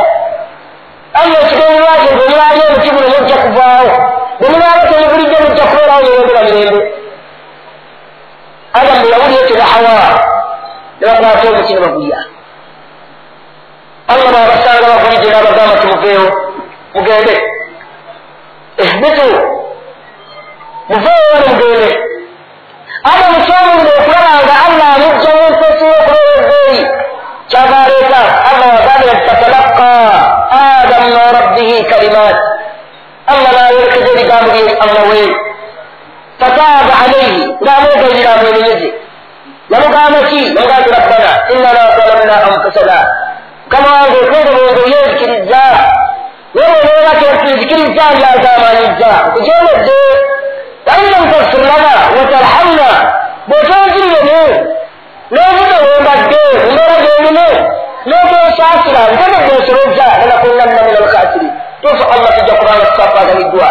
allah 1.18 1.38
ekigenderwa 1.44 1.94
kye 2.02 2.12
bwe 2.16 2.26
mulali 2.28 2.60
omuti 2.68 2.88
guno 2.94 3.08
mujja 3.18 3.36
kuvaawo 3.44 3.92
bwe 4.40 4.48
munaaba 4.52 4.82
temubulidde 4.90 5.36
mujja 5.44 5.64
kubeerawo 5.70 6.02
mirembera 6.02 6.42
mirembe 6.42 6.80
adamu 8.78 9.06
yawuli 9.12 9.36
etera 9.42 9.64
hawa 9.72 9.96
nebakwata 11.00 11.48
omuti 11.48 11.72
ne 11.74 11.80
bagulya 11.84 12.18
allah 14.12 14.28
baabasanga 14.34 14.86
bagulidde 14.94 15.28
n'abagamba 15.30 15.74
timuveewo 15.80 16.28
mugende 16.94 17.34
ehbitu 18.82 19.28
muveeyo 20.88 21.24
wali 21.34 21.48
mugende 21.48 21.88
adamu 23.12 23.38
kyomunda 23.46 23.90
okulaba 23.98 24.32
nga 24.44 24.54
allah 24.66 24.88
amugja 24.96 25.30
mumpesi 25.38 25.84
yokuleezeeyi 25.92 26.82
kyava 27.50 27.76
aleeta 27.84 28.20
allah 28.50 28.68
wagambira 28.76 29.12
min 29.12 29.26
rabbihi 32.00 32.08
kalimat 32.08 32.36
allah 33.26 33.52
nayerekeza 33.52 34.10
ebigambo 34.12 34.50
byeri 34.52 34.74
allah 34.80 35.02
weeri 35.10 35.36
fataaba 36.40 36.92
alaihi 37.04 37.42
ngaamwegairira 37.62 38.30
amwenenyeze 38.34 38.88
yamugamba 39.70 40.18
ki 40.28 40.38
yamugamba 40.46 40.82
ti 40.84 40.90
rabbana 40.90 41.32
innana 41.52 41.82
zalamna 41.96 42.34
anfusana 42.46 42.98
mukama 43.64 43.88
wange 43.96 44.16
okwendobooza 44.24 44.80
oyenzikiriza 44.86 45.62
neweneera 46.54 47.12
kensinzikiriza 47.20 48.04
ndyazamanyiza 48.14 49.10
okujeledde 49.28 49.98
fainlam 50.86 51.24
tagfir 51.32 51.60
lana 51.70 51.92
watarhamna 52.16 52.88
bwotweziriyemu 53.48 54.40
n'obude 55.32 55.76
wembadde 55.86 56.40
mumbeera 56.64 56.96
gyolime 57.04 57.46
n'otwesaasira 58.08 59.02
ntegedde 59.12 59.52
ensobozza 59.58 60.06
lanakunanna 60.20 60.80
min 60.86 60.96
alkasiri 60.96 61.09
tuufu 61.82 62.04
allah 62.12 62.30
tujja 62.38 62.54
kubanga 62.54 62.86
tusafaagaliddwa 62.86 63.68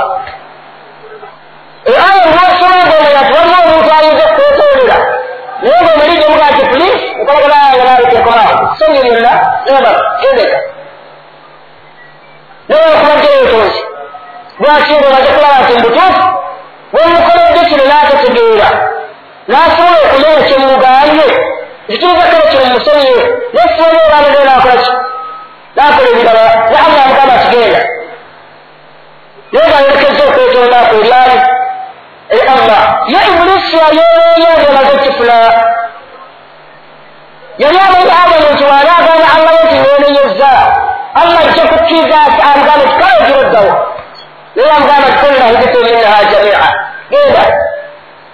aya 1.85 2.25
lwasoma 2.31 2.79
ngomera 2.87 3.21
ti 3.27 3.33
waliwo 3.33 3.59
omuntu 3.65 3.89
ayinza 3.99 4.23
okwetolera 4.29 4.97
naye 5.61 5.81
ngaomuli 5.83 6.17
gyemugaa 6.19 6.51
ti 6.57 6.63
puliisi 6.69 7.07
nkolaganaanga 7.21 7.83
naletekomaawo 7.83 8.75
sonyi 8.79 8.99
lyonna 9.05 9.31
neba 9.65 9.91
gendeka 10.21 10.57
naye 12.69 12.85
okubaddeyo 12.95 13.41
otonzi 13.45 13.81
lwakinga 14.59 15.07
omaze 15.07 15.29
kulaba 15.35 15.57
nti 15.63 15.73
mubutuufu 15.73 16.23
wemukoledde 16.93 17.61
kino 17.69 17.83
n'atategeera 17.89 18.69
n'asobola 19.49 19.99
okumenya 20.05 20.41
kyemugambye 20.47 21.27
ekituuza 21.89 22.23
kale 22.31 22.45
kino 22.51 22.65
musonyiwe 22.73 23.23
nesiwona 23.53 23.99
obaanagee 24.05 24.45
nakolaki 24.49 24.91
nakola 25.75 26.07
ebirala 26.13 26.45
naalla 26.71 27.01
mukama 27.09 27.35
kigenda 27.43 27.81
naye 29.51 29.67
ngaayolekeza 29.69 30.23
okwetondaako 30.29 30.95
eryali 31.01 31.37
eri 32.33 32.41
allah 32.55 32.81
ye 33.13 33.19
ibulisi 33.31 33.75
yayoleeyo 33.81 34.51
ngemaze 34.61 34.91
okifuna 34.97 35.35
yali 37.61 37.77
amanyi 38.23 38.47
nti 38.53 38.63
waanaagana 38.71 39.25
allah 39.35 39.53
nti 39.65 39.77
wenenyeza 39.89 40.51
allah 41.21 41.39
ajja 41.47 41.63
kukkiriza 41.71 42.17
amugamba 42.53 42.83
nti 42.85 42.95
kale 42.99 43.15
ogiroddawo 43.23 43.73
naye 44.55 44.71
amugamba 44.71 45.07
nti 45.07 45.17
kulna 45.21 45.45
hibitu 45.51 45.77
minnaha 45.85 46.23
jamia 46.31 46.61
genda 47.11 47.43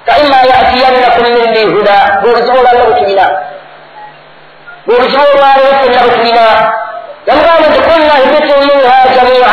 faima 0.05 0.37
yatiyannakum 0.51 1.23
minni 1.23 1.63
huda 1.73 1.97
bwebuzibu 2.21 2.57
olwalla 2.59 2.83
butulina 2.85 3.25
bwebuzibu 4.85 5.23
olwaliwo 5.33 5.73
fenna 5.81 6.01
butulina 6.03 6.45
yamugamba 7.27 7.67
nti 7.69 7.79
kulna 7.87 8.13
hibitu 8.23 8.53
minha 8.67 8.97
jamia 9.15 9.51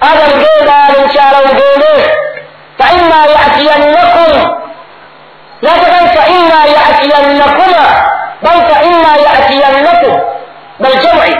adamu 0.00 0.34
genda 0.44 0.76
nemukyala 0.92 1.38
mugende 1.46 1.92
faima 2.78 3.18
yatiyannakum 3.36 4.32
natagan 5.62 6.08
faima 6.98 7.14
yatiyannakuma 7.14 7.84
bal 8.42 8.58
faima 8.70 9.12
yatiyannakum 9.26 10.14
bal 10.80 10.92
jamci 11.02 11.32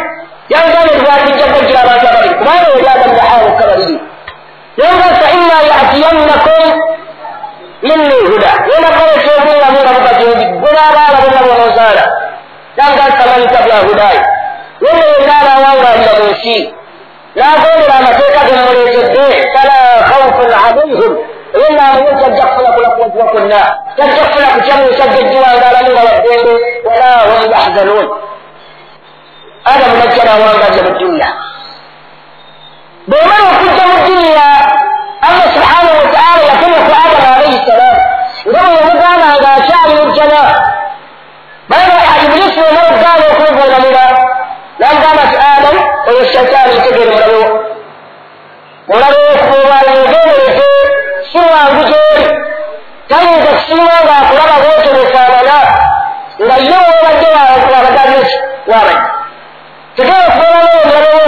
yamugamba 0.48 0.92
lwatijja 1.02 1.46
bajjira 1.52 1.80
abantu 1.82 2.06
ababiri 2.08 2.34
kubanga 2.34 2.68
oli 2.74 2.88
adamu 2.88 3.16
yahawuka 3.18 3.64
babiri 3.66 3.96
yamugamba 4.76 5.14
faima 5.20 5.56
yatiyannakum 5.72 6.64
minni 7.82 8.18
huda 8.30 8.50
yenakala 8.70 9.12
ekyobulamu 9.18 9.78
nga 9.82 9.92
bugajendi 9.96 10.44
gwenabaala 10.60 11.18
bonna 11.22 11.40
bonozaala 11.46 12.04
yamugamba 12.78 13.16
faman 13.18 13.48
tabya 13.52 13.76
hudayi 13.86 14.20
yena 14.84 15.04
yenaabawangalira 15.20 16.12
mu 16.18 16.26
nsi 16.32 16.56
n'agondera 17.36 17.94
amateeka 18.00 18.40
gemuleetedde 18.48 19.26
fala 19.54 19.76
khawfun 20.08 20.50
alaihim 21.54 21.76
yenna 21.76 21.82
amanyi 21.90 22.20
tajja 22.22 22.44
kufuna 22.46 22.72
kulakuwaziwa 22.72 23.24
kwonna 23.24 23.76
tajja 23.96 24.22
kufuna 24.24 24.46
kutyamuusa 24.46 25.06
gejjiwangalamu 25.06 25.90
nga 25.92 26.00
waddembe 26.08 26.54
wala 26.88 27.16
hum 27.22 27.50
yahzanuun 27.52 28.08
adamu 29.64 29.96
najja 29.96 30.24
nawangalira 30.24 30.82
mu 30.90 30.98
duniya 30.98 31.28
bwemala 33.08 33.44
okujja 33.52 33.84
mu 33.92 33.96
duniya 34.06 34.46
allah 35.28 35.46
subhanahu 35.54 35.88
gyeri 51.88 52.24
tayinza 53.09 53.50
kusinga 53.57 53.96
nga 54.04 54.14
akulaba 54.20 54.57
bwotyo 54.62 54.90
bwefaanana 54.96 55.59
nga 56.44 56.57
ye 56.68 56.78
wobadde 56.87 57.26
wabagambye 57.72 58.20
ki 58.28 58.37
wamanyi 58.70 59.07
tegere 59.96 60.20
okubeerawo 60.28 60.81
mulabewo 60.87 61.26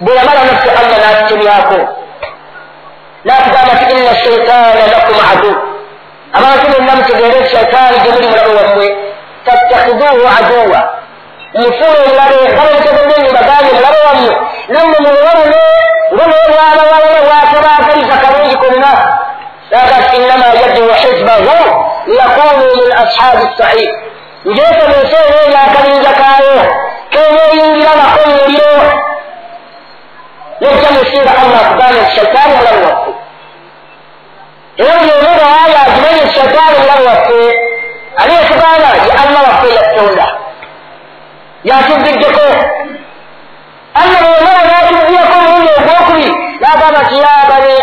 bwe 0.00 0.12
yamala 0.18 0.40
naffe 0.48 0.68
allah 0.80 0.98
n'atutemyako 1.02 1.78
n'atugamba 3.24 3.72
ti 3.78 3.84
inna 3.94 4.12
shaitaana 4.22 4.84
lakum 4.92 5.18
adu 5.32 5.52
abantu 6.36 6.64
bonna 6.72 6.92
mutegeere 6.98 7.48
shaitaani 7.52 7.96
gye 8.02 8.10
muli 8.12 8.26
mulabe 8.32 8.52
wammwe 8.58 8.86
tattakhiduhu 9.46 10.22
aduwa 10.38 10.80
mufuule 11.60 11.98
omulabe 12.04 12.36
bamutegedde 12.56 13.16
nibagambye 13.22 13.72
mulabe 13.76 14.00
wammwe 14.06 14.32
nammwe 14.72 14.98
mubulabule 15.04 15.62
nga 16.14 16.24
nebwabawalala 16.26 17.20
bwatabaagaliza 17.26 18.16
kalungi 18.22 18.56
konna 18.62 18.92
lagat 19.74 20.06
innama 20.18 20.46
yaddu 20.60 20.82
hizbahu 21.02 21.56
liyakunu 22.06 22.64
min 22.76 22.88
ashabi 23.02 23.46
sair 23.58 23.90
njeeta 24.44 24.84
munsi 24.90 25.14
eneeyo 25.26 25.58
akabinja 25.66 26.12
kaayo 26.20 26.56
keneeyingira 27.12 27.92
nako 28.00 28.20
muliro 28.30 28.76
nejja 30.60 30.90
musinga 30.96 31.30
allah 31.42 31.60
akugambye 31.66 32.02
nti 32.02 32.12
shaitaani 32.16 32.54
mulabe 32.56 32.82
waffe 32.86 33.12
era 34.78 34.98
buli 34.98 35.12
omuga 35.18 35.46
waaya 35.52 35.78
agimanye 35.86 36.20
nti 36.24 36.34
shaitaani 36.34 36.76
mulabe 36.82 37.04
waffe 37.10 37.40
ali 38.20 38.32
yetugamba 38.38 38.88
ye 39.06 39.12
allah 39.22 39.40
waffe 39.48 39.68
yattonda 39.78 40.26
yatubbiddeko 41.70 42.46
allah 44.00 44.18
bwemala 44.22 44.62
natubbyeko 44.72 45.34
omulundi 45.38 45.70
ogwokubiri 45.78 46.32
nagamba 46.60 47.00
ti 47.08 47.16
ya 47.24 47.34
bani 47.50 47.74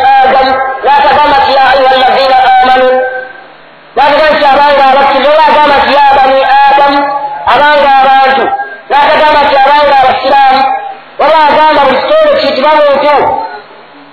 muntu 12.70 13.14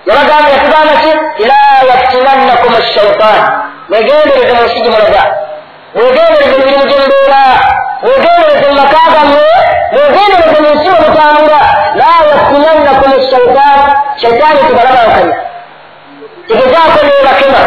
yabagamba 0.08 0.48
yatugamba 0.54 0.94
ki 1.02 1.11
la 1.50 1.61
yaftinannakum 1.90 2.72
ashaitan 2.80 3.38
mwegendereze 3.88 4.52
mu 4.56 4.62
nsi 4.66 4.80
gimulaga 4.84 5.22
mwegendereze 5.94 6.44
mu 6.50 6.64
mirimu 6.64 6.84
gyembeera 6.90 7.42
mwegendereze 8.02 8.66
mu 8.70 8.74
maka 8.80 9.00
gammwe 9.14 9.44
mwegendereze 9.92 10.58
mu 10.64 10.70
nsi 10.74 10.88
omutambula 10.96 11.61
la 12.00 12.11
yaftinannakum 12.30 13.12
shaitan 13.30 13.78
shaitaani 14.20 14.61
tebalabankanya 14.68 15.37
tegezaako 16.48 16.98
nebakema 17.06 17.62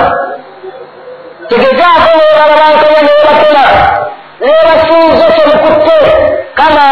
tegezaako 1.50 2.10
nebalabankanya 2.22 3.02
nebakema 3.08 3.64
nebasinze 4.42 5.26
kyemukutte 5.36 5.98
kama 6.58 6.84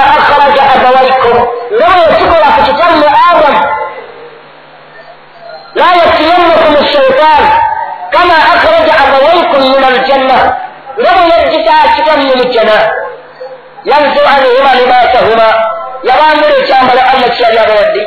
akhraja 0.80 0.88
abawaikum 0.88 1.38
nga 1.76 1.88
bwe 1.94 2.02
yakikola 2.08 2.48
ku 2.56 2.62
kitammwe 2.68 3.08
adamu 3.30 3.62
la 5.76 5.88
yaftinannakum 6.00 6.76
shaitan 6.92 7.44
kama 8.13 8.34
akhraja 8.54 8.94
abawaikum 9.04 9.62
min 9.72 9.84
aljanna 9.89 10.38
nga 11.02 11.12
bwe 11.15 11.26
yajjisa 11.34 11.76
kitammwe 11.96 12.34
mu 12.39 12.44
jana 12.54 12.78
yanzu 13.89 14.22
anhuma 14.34 14.72
libasahuma 14.80 15.48
yabambula 16.08 16.56
ekyambalo 16.62 17.02
allah 17.12 17.30
kyali 17.38 17.58
abawadde 17.63 18.04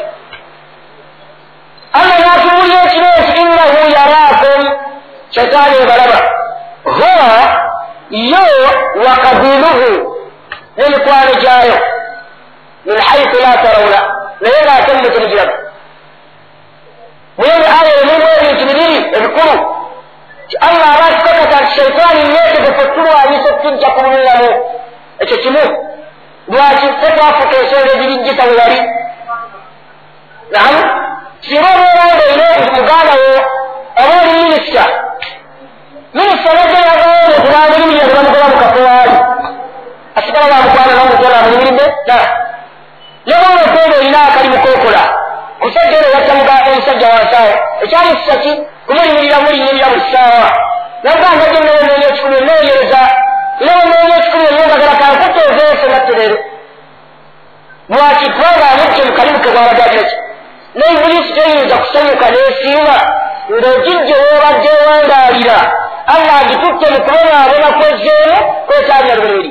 allah 1.99 2.17
natubulya 2.25 2.79
ekiro 2.87 3.09
nti 3.21 3.33
innahu 3.43 3.79
yaraakum 3.97 4.61
shaitaani 5.35 5.75
ebalaba 5.83 6.19
huwa 6.85 7.31
yo 8.33 8.45
wa 9.05 9.13
kabiluhu 9.25 9.91
n'emikwano 10.77 11.33
gyayo 11.43 11.77
min 12.85 12.99
haythu 13.01 13.37
la 13.45 13.53
tarawna 13.63 14.01
naye 14.41 14.59
ng'ate 14.65 14.93
mmwe 14.95 15.11
temugiraba 15.11 15.53
mwebyo 17.39 17.67
aya 17.79 17.93
emulimu 18.01 18.29
ebintu 18.41 18.65
bibiri 18.69 18.97
ebikulu 19.17 19.55
ti 20.49 20.57
allah 20.67 20.89
aba 20.95 21.07
akikakata 21.07 21.57
nti 21.65 21.73
shaitaani 21.77 22.21
yeetegefu 22.35 22.83
tulwanyisa 22.95 23.49
okutujja 23.51 23.89
kubuliramu 23.95 24.51
ekyo 25.23 25.37
kimu 25.43 25.65
lwaki 26.49 26.87
ffe 26.87 27.09
twafuka 27.17 27.57
ensonga 27.61 27.93
egirijjita 27.95 28.45
we 28.45 28.57
yali 28.61 28.81
namu 30.53 30.81
singa 31.41 31.69
obeerondaire 31.75 32.71
muganda 32.77 33.15
wo 33.23 33.33
oba 34.01 34.15
oli 34.23 34.33
minisita 34.43 34.85
minisita 36.15 36.51
najja 36.55 36.81
yagawole 36.91 37.37
kulanga 37.45 37.77
emiryanga 37.77 38.15
bamugoba 38.15 38.49
mu 38.49 38.57
kafo 38.63 38.81
waali 38.89 39.17
asigala 40.17 40.47
bamukwana 40.55 40.93
namutona 40.99 41.37
amulimiride 41.41 41.87
na 42.07 42.42
nebona 43.27 43.61
okwenda 43.67 43.97
olina 44.01 44.19
akalimu 44.29 44.59
kokola 44.65 45.03
omusajja 45.61 45.97
ono 45.99 46.09
yatta 46.17 46.33
omusajja 46.73 47.09
wansaawo 47.15 47.55
ekyamususa 47.83 48.35
ki 48.43 48.53
kumulimirira 48.87 49.39
mulimirira 49.41 49.87
buli 49.93 50.03
ssaawa 50.07 50.49
nagamba 51.03 51.45
gye 51.53 51.61
nonoonya 51.61 52.07
ekikumi 52.11 52.37
onoonyereza 52.43 53.01
era 53.63 53.73
onoonya 53.83 54.17
ekikumi 54.21 54.45
oyongagala 54.51 54.95
kankuteezeese 55.01 55.87
nattereero 55.93 56.39
lwaki 57.93 58.27
kubanga 58.35 58.67
amujje 58.73 59.03
mu 59.09 59.13
kalimu 59.19 59.39
ke 59.45 59.49
bwabagadireki 59.55 60.17
ne 60.75 60.85
ibulisi 60.95 61.33
toyinza 61.37 61.77
kusanyuka 61.83 62.27
n'esiima 62.33 62.97
ng'ogijje 63.51 64.15
woobadde 64.23 64.71
ewangaalira 64.83 65.59
allah 66.15 66.35
agitutte 66.43 66.87
mu 66.95 67.01
kubonaabona 67.07 67.69
kwezeemu 67.79 68.37
kwetaabya 68.67 69.15
lubiri 69.15 69.51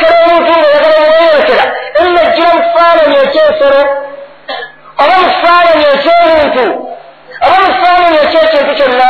kifaananyi 2.91 3.17
ekyensolo 3.25 3.81
oba 5.01 5.15
mu 5.21 5.27
kifaananyi 5.33 5.85
ekyomuntu 5.95 6.65
oba 7.45 7.57
mu 7.61 7.67
kifaananyi 7.73 8.17
ekyekintu 8.25 8.71
kyonna 8.79 9.09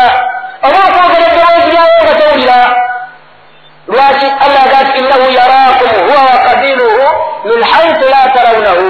oba 0.65 0.79
okwogera 0.87 1.27
eddoboozi 1.31 1.69
lyayo 1.73 1.97
nga 2.03 2.13
towulira 2.19 2.59
lwaki 3.93 4.27
allah 4.45 4.61
agati 4.67 4.97
innahu 4.99 5.25
yaraakum 5.39 5.89
huwa 6.07 6.21
wakabiruhu 6.31 7.05
min 7.47 7.63
haithu 7.71 8.05
la 8.13 8.21
tarawunahu 8.35 8.87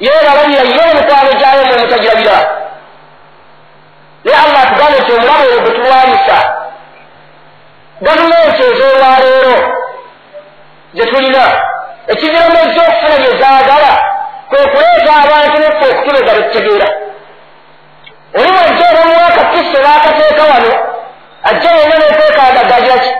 yeerabalira 0.00 0.62
ye 0.62 0.90
emikwano 0.92 1.30
gyayo 1.40 1.62
mwe 1.66 1.76
mutagirabira 1.82 2.38
naye 4.24 4.36
allah 4.44 4.60
atugambe 4.62 4.98
nti 5.00 5.12
omulamu 5.12 5.42
oyo 5.48 5.60
gwe 5.62 5.70
tulwanyisa 5.76 6.36
gavumenti 8.04 8.62
ez'olwaleero 8.70 9.54
ze 10.94 11.04
tulina 11.10 11.44
ekiziramu 12.12 12.56
ekyokufuna 12.64 13.16
bye 13.22 13.32
zaagala 13.40 14.09
kwe 14.50 14.58
kuleeta 14.72 15.12
abantu 15.24 15.56
neffe 15.58 15.84
okutuleza 15.92 16.32
betutegeera 16.36 16.88
oli 18.38 18.50
wajja 18.58 18.86
obamuwaka 18.92 19.42
kristo 19.50 19.78
baakateeka 19.84 20.42
wano 20.52 20.72
ajja 21.48 21.70
yenna 21.78 21.96
nekwekandagazaki 21.98 23.10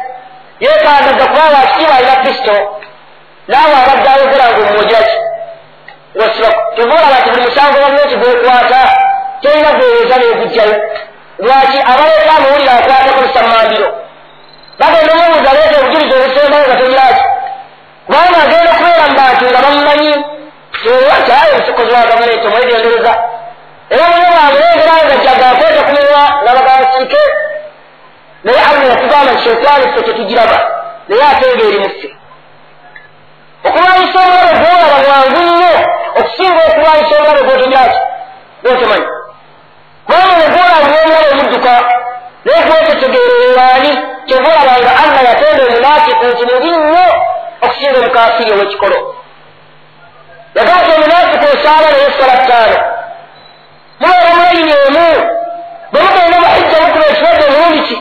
yekandagga 0.60 1.26
kubanga 1.26 1.58
akitiibwa 1.58 1.96
alina 1.96 2.16
kristo 2.22 2.54
naawe 3.48 3.74
abadde 3.82 4.08
ayogera 4.10 4.44
ngaomwogiraki 4.50 5.16
tugolaba 6.76 7.16
nti 7.20 7.30
buli 7.30 7.42
musango 7.46 7.78
gavumenti 7.78 8.16
gwekwata 8.16 8.80
tolina 9.42 9.70
gweweeza 9.72 10.16
negujjayo 10.18 10.76
lwaki 11.38 11.78
abaleeta 11.92 12.32
amuwulire 12.38 12.70
akwatako 12.70 13.20
lusammambiro 13.24 13.88
bagenda 14.78 15.12
omubuuza 15.14 15.52
leeta 15.56 15.76
obujulizi 15.80 16.14
obusembayo 16.18 16.64
nga 16.66 16.76
togiraki 16.80 17.22
kubanga 18.06 18.38
agenda 18.44 18.72
kubeera 18.76 19.06
mu 19.08 19.14
bantu 19.18 19.44
nga 19.50 19.60
bamumanyi 19.64 20.12
nti 21.20 21.32
ayo 21.32 21.54
omusokozi 21.54 21.92
wa 21.94 22.06
gavumenti 22.06 22.46
omwegendereza 22.46 23.12
era 23.90 24.04
muno 24.10 24.28
bamulengera 24.36 24.94
nga 25.06 25.16
jaga 25.24 25.46
akweta 25.50 25.82
kumiwa 25.82 26.22
nabagasiike 26.44 27.22
naye 28.44 28.60
allah 28.68 28.88
yatugamba 28.88 29.32
nti 29.32 29.42
shetaani 29.44 29.84
ffe 29.92 30.02
tetugiraba 30.02 30.58
naye 31.08 31.22
ate 31.30 31.46
nga 31.54 31.64
eri 31.68 31.78
muffe 31.84 32.08
okulwanyisa 33.66 34.18
omulabo 34.24 34.52
gwolaba 34.60 34.98
mwangu 35.06 35.40
nnyo 35.46 35.72
okusinga 36.18 36.60
okulwanyisa 36.68 37.14
omulabo 37.18 37.44
gwotogyaki 37.46 37.98
gwotomanyi 38.62 39.06
kubanga 40.06 40.34
negwolaba 40.40 40.78
nomulabo 40.88 41.26
omudduka 41.32 41.72
naye 42.44 42.60
gwotetegeereraani 42.66 43.90
kyegolaba 44.26 44.72
nga 44.80 44.92
allah 45.02 45.22
yatenda 45.28 45.62
omunafiku 45.68 46.24
nti 46.30 46.42
mubi 46.50 46.70
nnyo 46.76 47.06
okusinga 47.64 47.98
omukafiri 48.00 48.50
ow'ekikolo 48.52 48.98
yagamba 50.56 50.92
omunafiku 50.96 51.46
osaaba 51.54 51.88
naye 51.94 52.08
sala 52.18 52.36
ttaano 52.44 52.78
muwera 54.00 54.30
mulayini 54.34 54.72
emu 54.86 55.06
bwe 55.92 56.00
mugenda 56.02 56.38
bahijja 56.44 56.78
mukuba 56.84 57.06
ekibadde 57.10 57.44
omulundi 57.50 57.80
ki 57.88 57.96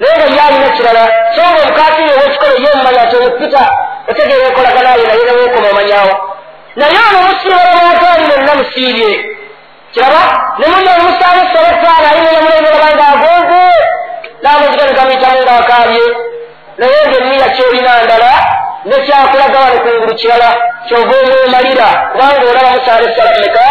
naye 0.00 0.14
nga 0.18 0.26
yalina 0.42 0.68
kirala 0.76 1.04
so 1.34 1.40
nga 1.50 1.60
omukafiri 1.62 2.10
ow'ekikolo 2.16 2.54
ye 2.64 2.68
omumanya 2.74 3.00
ati 3.04 3.14
omupita 3.20 3.62
otegeera 4.10 4.44
enkolaganayo 4.48 5.04
naye 5.08 5.22
neweekoma 5.28 5.68
omanyawo 5.72 6.14
naye 6.80 6.98
ono 7.08 7.18
musiibala 7.26 7.72
bantu 7.80 8.04
ali 8.12 8.24
nonna 8.30 8.52
musiibye 8.60 9.10
kiraba 9.92 10.22
ne 10.58 10.66
munna 10.72 10.90
omusaala 10.98 11.40
esala 11.46 11.68
ettaano 11.74 12.06
alina 12.10 12.30
namulengera 12.36 12.88
nga 12.96 13.06
agonze 13.14 13.62
n'amazika 14.42 14.84
ne 14.86 14.92
gamuyitamu 14.98 15.38
ng'akaabye 15.44 16.04
naye 16.78 16.98
ngaemmiya 17.08 17.48
kyolina 17.54 17.92
ndala 18.04 18.32
nekyakulaga 18.84 19.58
wano 19.58 19.80
kungulu 19.80 20.14
kirala 20.14 20.50
kyova 20.88 21.14
omwemalira 21.22 21.88
kubanga 22.12 22.44
olaba 22.50 22.70
musaala 22.76 23.10
essala 23.10 23.30
meka 23.40 23.64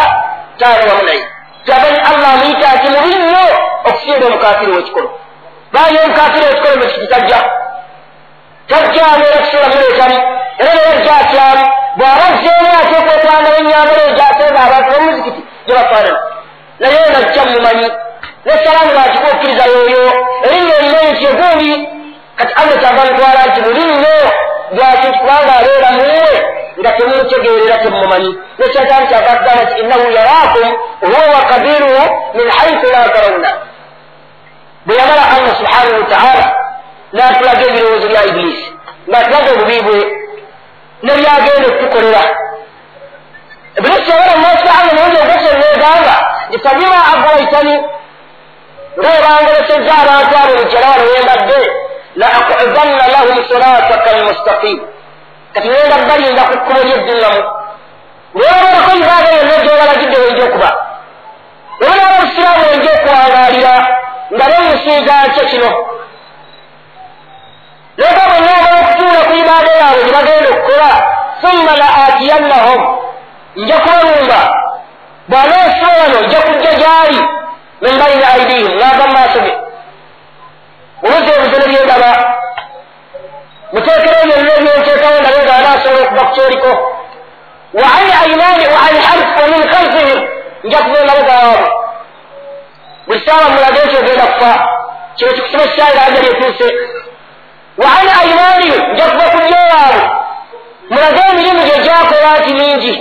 taano 0.59 0.83
wamu 0.89 1.03
naye 1.07 1.23
kyabani 1.65 1.99
allah 2.09 2.29
amuyita 2.33 2.65
ati 2.73 2.87
mubi 2.93 3.15
nnyo 3.15 3.45
okusinga 3.87 4.25
omukafiri 4.27 4.71
w'ekikolo 4.71 5.09
baali 5.73 5.97
omukafiri 6.05 6.45
w'ekikolo 6.45 6.75
mukiti 6.81 7.07
tajja 7.07 7.39
tajja 8.69 9.03
abeera 9.13 9.37
kusobola 9.43 9.67
muleetamu 9.73 10.17
era 10.59 10.71
neyajja 10.75 11.13
atyamu 11.21 11.65
bw'aba 11.97 12.25
zeemu 12.41 12.69
ate 12.81 12.95
okwetanga 12.99 13.49
enyambala 13.59 14.01
egyasenga 14.09 14.59
abantu 14.67 14.89
b'omuzikiti 14.91 15.41
gye 15.65 15.73
bafaanana 15.77 16.19
naye 16.79 16.99
najja 17.13 17.41
mumumanyi 17.45 17.87
nesalamu 18.45 18.91
lwakika 18.93 19.27
okkiriza 19.33 19.65
yoyo. 19.65 20.03
Erinnya 20.45 20.75
erimanyi 20.79 21.11
nti 21.13 21.25
egundi 21.31 21.71
kati 22.37 22.53
allah 22.59 22.79
kyava 22.81 23.05
mutwala 23.05 23.41
nti 23.45 23.59
muli 23.65 23.83
nnyo 23.85 24.17
lwaki 24.75 25.07
kubanga 25.19 25.53
abeera 25.59 25.91
muwe 25.91 26.33
nga 26.79 26.91
temumutegeerera 26.91 27.77
temumumanyi 27.83 28.31
nekyataani 28.59 29.07
kyava 29.07 29.31
kugamba 29.37 29.63
nti 29.63 29.81
innahu 29.81 30.11
yaraakum 30.17 30.67
huwa 31.01 31.35
wakabiruhu 31.35 32.03
min 32.33 32.49
haithu 32.57 32.87
la 32.93 33.09
tarawna 33.09 33.49
bwe 34.85 34.95
yamala 34.95 35.23
allah 35.35 35.53
subhanahu 35.59 36.01
wataala 36.01 36.45
n'atulaga 37.13 37.63
ebirowoozo 37.69 38.07
bya 38.07 38.23
ibulisi 38.29 38.67
ng'atulaga 39.09 39.49
obubi 39.55 39.79
bwe 39.85 39.99
nebyagenda 41.03 41.67
okutukolera 41.69 42.23
ibulisi 43.77 44.09
yabala 44.11 44.33
allah 44.35 44.85
naye 44.95 45.19
ogese 45.23 45.51
negamba 45.61 46.15
nti 46.49 46.57
fabima 46.63 46.99
agwaitani 47.13 47.75
ngaobangolesezza 48.99 49.93
abantu 50.01 50.33
abo 50.41 50.53
mujalawano 50.59 51.03
wembadde 51.11 51.61
la 52.19 52.27
aqudanna 52.27 53.05
lahum 53.15 53.37
sirataka 53.47 54.09
almustaqim 54.15 54.79
kati 55.53 55.67
ngenda 55.67 55.97
balinda 56.09 56.43
ku 56.49 56.55
kkubo 56.57 56.81
lyeddulamu 56.87 57.43
newabalako 58.35 58.91
ibaaga 59.01 59.29
yonna 59.37 59.55
gyobalagidde 59.63 60.17
wenja 60.23 60.43
okuba 60.49 60.69
webalaba 61.79 62.15
obusiraamu 62.19 62.63
wenja 62.71 62.91
okuwangaalira 62.97 63.73
nga 64.35 64.45
bemusiiga 64.51 65.15
nkyo 65.27 65.43
kino 65.51 65.69
leka 67.97 68.23
bonna 68.29 68.51
abala 68.59 68.77
okutuula 68.83 69.19
ku 69.27 69.33
ibaaga 69.41 69.71
yaabwe 69.79 70.03
gye 70.03 70.13
bagenda 70.17 70.49
okukola 70.49 70.91
summa 71.41 71.73
la 71.81 71.87
atiyannahum 72.05 72.81
nja 73.55 73.77
kubalumba 73.83 74.39
bw'aneesiba 75.29 75.89
wano 75.99 76.19
nja 76.27 76.39
kujja 76.41 76.71
gyali 76.81 77.19
min 77.81 77.93
bayini 77.99 78.23
aidihim 78.33 78.67
ngava 78.77 79.07
mu 79.07 79.13
maaso 79.13 79.39
ge 79.45 79.68
obuzi 81.03 81.31
obuzene 81.37 81.65
byendaba 81.71 82.11
muteekero 83.73 84.19
byonna 84.27 84.51
ebyenteekawo 84.57 85.17
ndabe 85.21 85.39
nga 85.43 85.53
anaasobola 85.59 86.03
okuva 86.05 86.23
ku 86.25 86.33
kyoliko 86.35 86.71
wa 87.79 87.87
an 87.99 88.07
ainaani 88.21 88.65
wa 88.73 88.79
an 88.87 88.95
harf 89.07 89.29
wa 89.41 89.47
min 89.51 89.63
khalfihim 89.71 90.19
nja 90.63 90.77
kuva 90.77 90.99
emabega 91.03 91.33
waabwe 91.33 91.69
buli 93.07 93.19
saawa 93.25 93.49
mulage 93.49 93.79
ekyo 93.85 93.99
ogenda 93.99 94.25
kufa 94.31 94.51
kino 95.15 95.31
kikusiba 95.33 95.63
ekisaira 95.63 96.01
aja 96.07 96.21
lyetuuse 96.21 96.67
wa 97.81 97.89
an 97.99 98.07
ainaanihim 98.21 98.81
nja 98.93 99.05
kuva 99.11 99.25
ku 99.33 99.37
ddyo 99.37 99.61
waabwe 99.71 100.03
mulage 100.89 101.21
emirimu 101.31 101.61
gye 101.67 101.77
gyakola 101.85 102.39
nti 102.39 102.53
mingi 102.53 102.93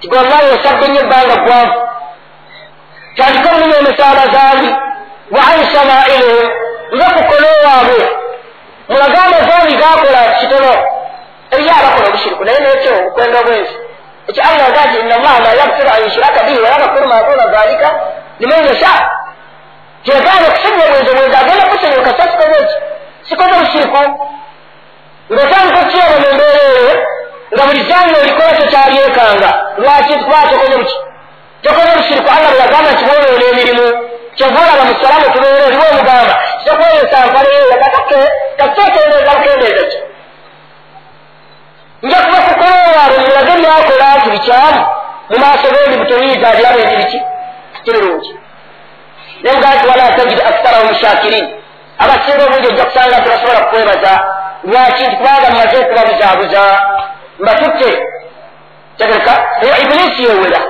tigollahi 0.00 0.46
osadde 0.54 0.88
nyo 0.88 1.00
ebbanga 1.00 1.36
gwanvu 1.44 1.80
kyandika 3.16 3.48
omulimu 3.50 3.74
emisaala 3.80 4.22
zaali 4.34 4.85
wa 5.30 5.42
an 5.52 5.60
shamailuhum 5.72 6.48
nga 6.94 7.04
kukole 7.14 7.48
waabwe 7.64 8.08
mulage 8.88 9.16
amazaani 9.26 9.76
gakola 9.76 10.20
kitono 10.40 10.72
eriyo 11.50 11.72
abakola 11.78 12.08
obushiriku 12.08 12.44
naye 12.44 12.58
nekyo 12.60 12.92
okwenda 13.06 13.38
obwenzi 13.40 13.74
ekyo 14.28 14.42
allah 14.48 14.66
aga 14.68 14.82
nti 14.86 14.98
ina 15.00 15.14
allaha 15.16 15.40
la 15.40 15.52
yagfiru 15.60 15.90
an 15.94 16.02
yushraka 16.04 16.40
bihi 16.46 16.58
wayagfiru 16.58 17.08
ma 17.08 17.22
duna 17.22 17.46
dhalika 17.46 17.88
liman 18.40 18.64
yasha. 18.66 18.92
Kyegana 20.04 20.46
okusenya 20.48 20.84
obwenzi 20.86 21.10
obwenzi 21.10 21.36
agenda 21.36 21.64
kusenya 21.70 21.98
okasa 22.00 22.22
sikoze 22.30 22.56
eki 22.62 22.74
sikoze 23.28 23.52
obushiriku 23.56 24.02
ngaotandika 25.32 25.78
okukiraba 25.80 26.16
mu 26.22 26.28
mbeera 26.34 26.60
eyo 26.70 26.94
nga 27.54 27.62
buli 27.66 27.82
zanya 27.88 28.16
olikola 28.22 28.50
kyokyalyenkanga 28.58 29.50
lwaki 29.78 30.14
kuba 30.24 30.38
tokoze 30.50 30.76
buki 30.80 30.96
tokoze 31.62 31.92
bushiriku 31.98 32.28
allah 32.36 32.50
bwe 32.52 32.60
yagamba 32.64 32.90
nti 32.92 33.04
bwonoona 33.06 33.44
emirimu 33.52 33.86
kyovaolaba 34.36 34.82
mu 34.88 34.94
salamu 35.02 35.26
tubeera 35.34 35.64
oliwo 35.66 35.84
omugamba 35.92 36.34
kyokweyesa 36.64 37.16
mpaleeyo 37.26 37.74
katekendeeza 38.58 39.32
bukendeeza 39.36 39.84
ki 39.90 39.98
nja 42.02 42.16
kuba 42.24 42.40
kukolowaalwe 42.48 43.18
mulage 43.24 43.52
byakola 43.62 44.08
nti 44.18 44.28
bikyamu 44.34 44.80
mu 45.30 45.36
maaso 45.42 45.66
gendi 45.74 45.96
butoyiiza 46.00 46.46
abyabo 46.52 46.78
nti 46.84 46.96
biki 47.00 47.18
kibirungi 47.84 48.30
nemugaa 49.42 49.76
ti 49.80 49.86
wala 49.90 50.06
tajid 50.16 50.40
aksarahum 50.50 50.94
shakirin 51.02 51.46
abasinga 52.02 52.44
obungi 52.46 52.66
ojja 52.70 52.84
kusanga 52.84 53.20
tebasobola 53.24 53.60
kukwebaza 53.64 54.12
lwaki 54.64 55.02
nti 55.06 55.16
kubanga 55.16 55.48
mumaze 55.50 55.76
okubabuzaabuza 55.82 56.62
mbatutte 57.40 57.90
tegereka 58.98 59.32
eyo 59.62 59.74
ibulisi 59.82 60.22
yewera 60.26 60.60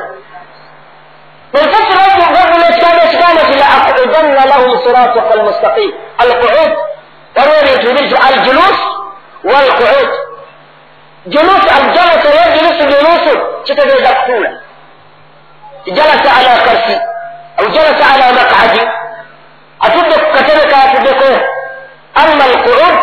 والفصل 1.56 1.96
رجل 1.96 2.82
كان 2.82 3.10
كانت 3.20 3.58
لأقعدن 3.58 4.34
لهم 4.50 4.78
صراطك 4.86 5.32
المستقيم 5.36 5.94
القعود 6.22 6.74
ضروري 7.36 7.78
تريد 7.78 8.14
الجلوس 8.34 8.80
والقعود 9.44 10.10
جلوس 11.28 11.64
الجلس 11.80 12.26
يجلس 12.26 12.82
جلوس 12.82 13.38
تتبع 13.66 14.12
دكتولا 14.12 14.60
جلس 15.88 16.28
على 16.28 16.62
كرسي 16.66 17.00
أو 17.60 17.66
جلس 17.68 18.02
على 18.12 18.34
مقعد 18.34 18.80
أتدك 19.84 20.22
كتبك 20.36 20.74
أتدك 20.74 21.46
أما 22.18 22.46
القعود 22.46 22.98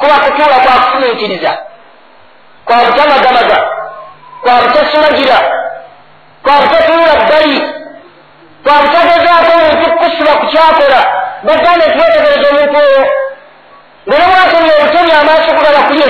كوا 0.00 0.18
كتولا 0.28 0.58
كوا 0.58 0.90
كتولا 0.90 1.12
تنزا 1.20 1.58
كوا 2.66 2.90
كتولا 2.90 3.16
دمجا 3.18 3.68
كوا 4.44 4.66
كتولا 4.66 5.10
جلا 5.10 5.62
kwabutatuula 6.47 7.15
bbali 7.25 7.57
kwabutagezaako 8.63 9.51
omuntu 9.57 9.85
kukusiba 9.91 10.31
ku 10.39 10.45
kyakola 10.51 10.99
baganda 11.47 11.85
tiwetegereza 11.93 12.47
omuntu 12.51 12.77
oyo 12.83 13.03
nganemwatemya 14.07 14.73
obutemi 14.81 15.11
amaaso 15.21 15.49
kugala 15.57 15.79
kuye 15.87 16.07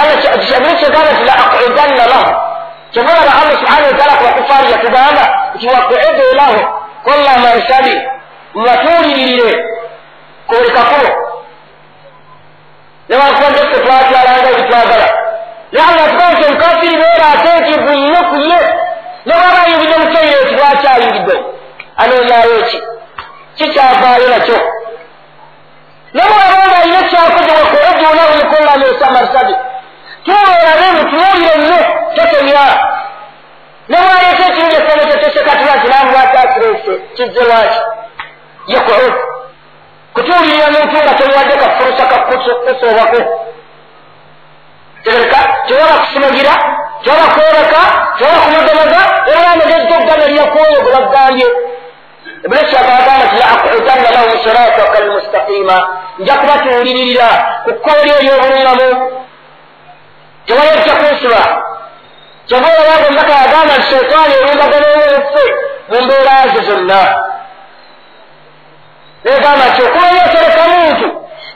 allah 0.00 0.16
kyegamba 0.20 1.12
ti 1.18 1.24
la 1.28 1.34
aqudanna 1.44 2.04
lahu 2.12 2.30
kyemulaba 2.92 3.32
allah 3.40 3.56
subhanahu 3.60 3.90
wataala 3.92 4.14
kubakufaari 4.18 4.72
yatugamba 4.72 5.24
nti 5.54 5.66
waqudu 5.66 6.24
lahu 6.40 6.58
kolla 7.04 7.32
mansabi 7.44 7.94
mubatuulirire 8.54 9.52
kulikakubo 10.48 11.10
newankubadde 13.08 13.58
ffe 13.66 13.78
twatwalanga 13.84 14.48
ebitwagala 14.54 15.25
naye 15.72 16.00
atugaa 16.04 16.30
nti 16.32 16.44
omukafiri 16.48 16.96
beera 16.96 17.26
ateekevu 17.34 17.92
nnyo 17.98 18.20
ku 18.30 18.36
ye 18.50 18.60
newaba 19.26 19.62
ayingidde 19.62 19.96
mukeire 20.02 20.36
eki 20.42 20.54
lwaki 20.54 20.86
ayingidde 20.94 21.34
anoonyayo 21.96 22.62
ki 22.68 22.78
kikyavaayo 23.56 24.28
nakyo 24.28 24.58
newabanga 26.14 26.76
ayina 26.82 27.02
kyakoze 27.10 27.52
wakuudunahu 27.60 28.32
mukulamesa 28.38 29.06
marsabi 29.14 29.54
tuolabe 30.24 30.86
mutuwulire 30.98 31.54
nnyo 31.58 31.78
totemya 32.16 32.64
newaleeta 33.88 34.44
ekintu 34.50 34.74
ekyono 34.80 35.02
kyotesekatula 35.08 35.72
nti 35.76 35.88
namu 35.88 36.10
lwaki 36.12 36.36
akirese 36.42 36.92
kizze 37.16 37.42
lwaki 37.48 37.80
yakuud 38.72 39.14
kutuulirira 40.14 40.66
muntu 40.74 40.96
nga 41.02 41.14
temuwadde 41.18 41.54
kafurusa 41.62 42.04
kakusoobako 42.10 43.20
tegereka 45.06 45.38
kyoba 45.66 45.94
kusimagira 46.02 46.54
kyoba 47.02 47.26
kwereka 47.34 47.80
kyoba 48.18 48.36
kumugamaza 48.44 49.00
era 49.30 49.50
amagezi 49.52 49.86
gogana 49.90 50.26
lyakwoyo 50.32 50.78
gwe 50.82 50.92
bagambye 50.96 51.46
ibulisi 52.44 52.76
agagamba 52.76 53.26
ti 53.30 53.36
laakudanna 53.40 54.10
lahum 54.14 54.38
sirataka 54.42 54.98
almustaqima 54.98 55.76
nja 56.18 56.34
kubatuuliririra 56.40 57.28
ku 57.64 57.70
kkooli 57.74 58.10
eryobulungamu 58.16 58.88
tewayojja 60.46 60.94
kunsiba 61.00 61.42
kyova 62.48 62.68
olwago 62.78 63.08
mbaka 63.12 63.32
yagamba 63.42 63.74
nti 63.78 63.86
sheitaani 63.90 64.34
erumbagana 64.40 64.86
omuffe 64.94 65.44
mu 65.88 65.96
mbeera 66.04 66.34
ze 66.52 66.60
zonna 66.68 67.00
negamba 69.24 69.64
nti 69.70 69.80
okumanya 69.86 70.20
otereka 70.26 70.64
muntu 70.74 71.06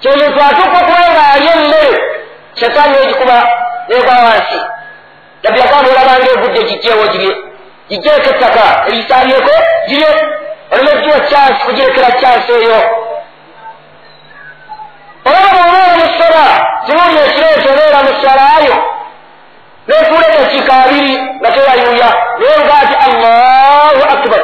kyomuntu 0.00 0.38
atuuka 0.48 0.78
okuba 0.82 1.02
nga 1.12 1.22
alya 1.34 1.52
emmere 1.58 2.09
shetaani 2.54 2.96
egikuba 3.02 3.48
negwa 3.88 4.14
wansi. 4.24 4.60
Nabyagamba 5.42 5.90
olabanga 5.90 6.30
egudde 6.32 6.62
gijjeewo 6.68 7.06
girye 7.12 7.32
gijjeeko 7.88 8.30
ettaka 8.30 8.64
eyisabyeko 8.88 9.54
girye 9.88 10.10
olina 10.72 10.90
okugiwa 10.92 11.20
kyansi 11.28 11.64
kugirekera 11.66 12.10
kyansi 12.20 12.52
eyo. 12.52 12.80
Olaba 15.24 15.48
bwobeera 15.54 15.96
musala 16.02 16.44
kiwuli 16.86 17.18
ekireeto 17.26 17.68
obeera 17.72 17.98
musalaayo 18.08 18.76
netuula 19.88 20.26
edakiika 20.28 20.74
abiri 20.84 21.14
nga 21.40 21.50
tewayuya 21.54 22.10
naye 22.38 22.56
nga 22.64 22.74
ati 22.82 22.96
allahu 23.06 24.02
akbar. 24.14 24.42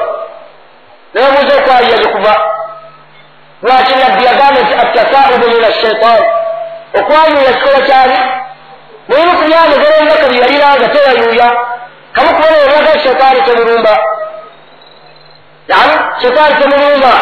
Nebabuuza 1.14 1.54
okwaliya 1.58 1.98
gikuva 1.98 2.34
lwaki 3.62 3.92
nabbi 3.94 4.24
yagamba 4.24 4.60
nti 4.60 4.74
attasaubu 4.82 5.46
min 5.48 5.64
ashaitaani 5.64 6.26
okwayuuya 6.94 7.52
kikola 7.52 7.80
kyali. 7.86 8.18
Naye 9.08 9.26
kubyamugera 9.38 9.94
omubaka 10.00 10.26
byeyaliranga 10.28 10.88
teyayuuya 10.88 11.48
kamukubona 12.12 12.56
olaga 12.64 12.98
shetaani 13.02 13.40
temulumba. 13.42 13.94
Nam 15.68 15.90
shetaani 16.22 16.54
temulumba. 16.62 17.12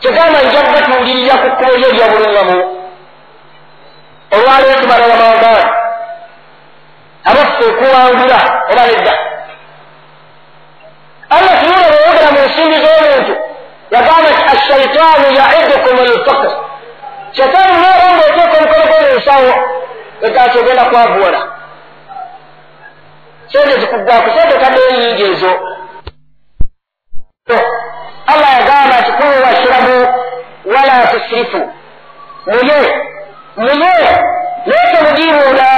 Kigamba 0.00 0.38
nja 0.42 0.60
kubatuulirira 0.62 1.34
ku 1.42 1.48
kkubo 1.50 1.76
lyo 1.76 1.88
eryabulungamu. 1.88 2.56
Olwaleero 4.34 4.80
tumala 4.80 5.06
wamawagaani 5.06 5.64
abaffe 7.24 7.64
okuwangula 7.70 8.38
oba 8.72 8.86
nedda. 8.86 9.14
Allah 11.30 11.54
tuyina 11.60 11.86
bweyogera 11.90 12.30
mu 12.34 12.40
nsimbi 12.48 12.76
z'omuntu 12.84 13.34
yagamba 13.94 14.30
nti 14.30 14.42
ashaitaanu 14.54 15.26
yaidukum 15.38 15.96
alfakr 15.98 16.50
shetaani 17.36 17.72
neeranga 17.82 18.24
oteeka 18.26 18.56
omukono 18.58 18.84
gwo 18.86 18.98
mu 19.06 19.18
nsawo 19.18 19.52
ekati 20.26 20.58
ogenda 20.58 20.84
kwavuwala 20.84 21.40
sente 23.52 23.80
zikugwaku 23.80 24.30
sente 24.38 24.54
kaddeyo 24.62 24.90
nyingi 25.00 25.22
ezo 25.32 25.50
allah 28.26 28.50
yagamba 28.58 28.96
nti 29.00 29.12
kulu 29.12 29.44
washirabu 29.44 29.96
wala 30.74 31.06
tusirifu 31.06 31.60
muye 32.46 32.80
muye 33.56 33.74
naye 34.66 34.86
temugiibuula 34.92 35.68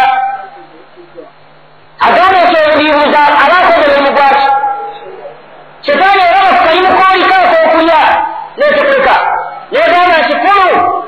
agamba 2.07 2.39
nti 2.45 2.57
omugiibuuza 2.65 3.21
abakoze 3.45 3.89
mulimu 3.91 4.17
gwaki 4.17 4.47
shetaani 5.87 6.23
era 6.29 6.41
bakukalimukoolikaako 6.47 7.57
okulya 7.67 8.01
netekuleka 8.57 9.15
negamba 9.73 10.19
nti 10.19 10.35
kulu 10.43 11.05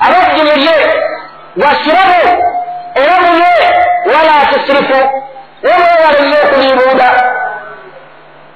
abafji 0.00 0.42
mulye 0.42 0.76
washirabu 1.62 2.22
era 2.94 3.16
muye 3.20 3.52
wala 4.12 4.46
tusirifu 4.50 5.00
wemwewale 5.62 6.20
nnyo 6.22 6.38
okuliibuuda 6.44 7.08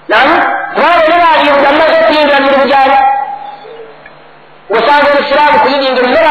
nam 0.08 0.28
kubanga 0.74 1.04
nebaliibuuda 1.08 1.70
mumaze 1.72 1.96
okuyingira 2.02 2.40
mirimu 2.40 2.66
gyabo 2.70 2.98
osanga 4.76 5.08
omusiraamu 5.12 5.58
kuyidingira 5.62 6.06
mmere 6.08 6.28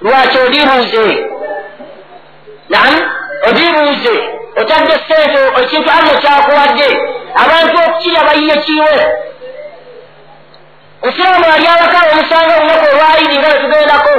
lwaki 0.00 0.38
odibuuze 0.38 1.26
nam 2.68 2.94
odibuuze 3.48 4.14
otadde 4.60 4.94
sente 5.08 5.40
ekintu 5.62 5.90
alla 5.90 6.20
kyakuwadde 6.20 6.88
abantu 7.42 7.76
okukirya 7.78 8.24
bayiye 8.24 8.56
kiwe. 8.64 8.94
Musiraamu 11.02 11.44
ali 11.54 11.66
awaka 11.66 11.98
omusanga 12.12 12.54
olunaku 12.56 12.86
olwayiri 12.92 13.38
nga 13.38 13.48
lwetugendako 13.48 14.14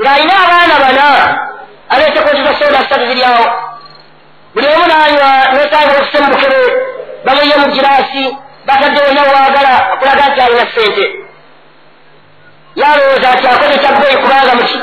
ng'alina 0.00 0.34
abaana 0.44 0.74
bana 0.84 1.06
aleeteko 1.92 2.28
zizasoda 2.36 2.78
ssatu 2.84 3.06
ziryawo 3.06 3.44
buli 4.54 4.66
omu 4.74 4.86
nanywa 4.86 5.30
nosanga 5.54 5.92
okusemukebe 5.98 6.60
bamuye 7.24 7.56
mu 7.62 7.68
giraasi 7.74 8.24
bataddewo 8.66 9.10
nawaagala 9.12 9.74
okulaga 9.94 10.24
nti 10.28 10.40
alina 10.40 10.66
sente 10.74 11.27
yalowooza 12.76 13.28
ati 13.30 13.46
akoze 13.46 13.78
kyabbeeyi 13.78 14.16
kubanga 14.16 14.54
muki 14.54 14.78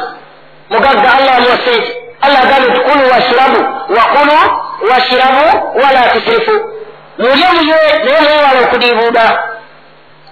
mugagga 0.69 1.09
allah 1.17 1.35
amuwa 1.37 1.57
sente 1.65 1.91
allah 2.21 2.39
agambe 2.43 2.69
nti 2.69 2.79
kulu 2.79 3.11
washirabu 3.11 3.59
wakulu 3.97 4.37
washirabu 4.91 5.45
wala 5.83 6.01
tusirifu 6.09 6.51
mulye 7.17 7.47
muye 7.55 7.77
naye 8.05 8.21
mwewala 8.21 8.59
okudiibuuda 8.65 9.39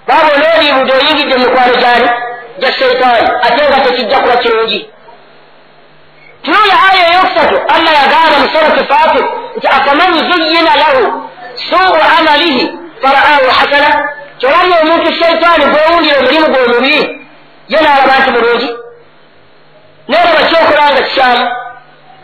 baaba 0.07 0.29
onoodiibuuda 0.35 0.93
oyingidde 0.95 1.35
mumikwano 1.37 1.75
gyani 1.75 2.09
gya 2.59 2.71
sheitaani 2.71 3.27
ate 3.41 3.61
nga 3.69 3.79
tekijja 3.79 4.17
kuba 4.19 4.37
kirungi 4.37 4.89
tunuya 6.43 6.75
aya 6.91 7.11
eyokusatu 7.11 7.55
allah 7.75 7.93
yagamba 8.01 8.37
mu 8.41 8.47
surati 8.53 8.83
fatir 8.91 9.25
nti 9.57 9.67
afaman 9.67 10.13
zuyina 10.13 10.75
lahu 10.75 11.29
suu 11.55 11.95
amalihi 12.19 12.71
faraahu 13.01 13.47
hasana. 13.59 14.09
Kyolabye 14.39 14.75
omuntu 14.81 15.11
sheitaani 15.19 15.65
gwewundira 15.65 16.19
omulimu 16.19 16.47
gwe 16.47 16.61
omubi 16.65 17.22
ye 17.67 17.81
naalaba 17.81 18.19
nti 18.19 18.31
mulungi. 18.31 18.69
Neeraba 20.07 20.41
kyokola 20.49 20.85
nga 20.91 21.01
kikyamu 21.01 21.45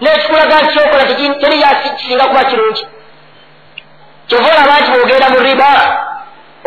nekikulaga 0.01 0.55
nti 0.61 0.73
kyokola 0.73 1.03
teri 1.07 1.63
kisinga 1.97 2.25
kuba 2.29 2.43
kirungi. 2.49 2.83
Kyova 4.27 4.47
olaba 4.53 4.79
nti 4.79 4.89
bwogenda 4.91 5.27
mu 5.29 5.39
riba 5.39 5.71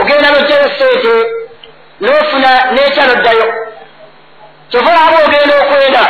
ogenda 0.00 0.28
nojjayo 0.30 0.68
sente 0.78 1.14
nofuna 2.00 2.50
nekyaloddayo 2.74 3.46
kyova 4.70 4.90
olaba 4.90 5.10
bwogenda 5.16 5.54
okwenda 5.62 6.02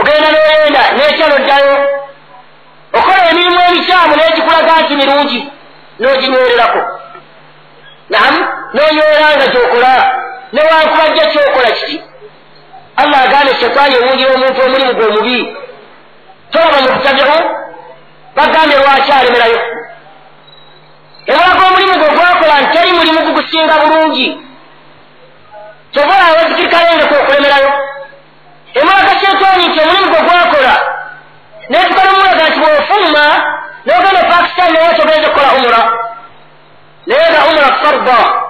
ogenda 0.00 0.28
noyenda 0.34 0.82
nekyaloddayo 0.98 1.74
okola 2.98 3.30
emirimu 3.30 3.60
emikyamu 3.68 4.16
negikulaga 4.16 4.72
nti 4.82 4.94
mirungi 5.00 5.40
noginywererako. 6.00 6.80
Nam 8.10 8.34
nonywera 8.74 9.28
nga 9.36 9.46
gyokola 9.52 9.92
newankubajja 10.52 11.26
kyokola 11.26 11.70
kiti 11.70 12.02
allah 12.96 13.20
agambe 13.22 13.54
shetaani 13.60 13.94
ewungira 13.94 14.34
omuntu 14.34 14.60
omulimu 14.62 14.94
gwe 14.94 15.06
omubi. 15.06 15.56
Tolaba 16.50 16.80
mukutabiu 16.80 17.38
bagambye 18.36 18.78
lwaki 18.78 19.12
alemerayo? 19.12 19.60
Ewalaga 21.26 21.66
omulimu 21.68 21.98
gwe 21.98 22.08
gwakola 22.08 22.60
nti 22.60 22.78
teri 22.78 22.92
mulimu 22.92 23.20
gugusinga 23.26 23.74
bulungi? 23.82 24.28
Kyova 25.92 26.14
olaba 26.14 26.38
wezikirikalengeka 26.38 27.20
okulemerayo 27.20 27.72
emulaga 28.74 29.12
shetaani 29.20 29.68
nti 29.68 29.80
omulimu 29.80 30.10
gwe 30.10 30.20
gwakola 30.20 30.74
netukala 31.70 32.10
omulaga 32.12 32.44
nti 32.48 32.58
bwofuluma 32.60 33.24
nogenda 33.86 34.22
pakistan 34.30 34.72
naye 34.72 34.94
togenza 34.94 35.28
okukola 35.28 35.52
umura 35.56 35.82
naye 37.06 37.26
nga 37.30 37.46
umura 37.48 37.70
farda 37.82 38.41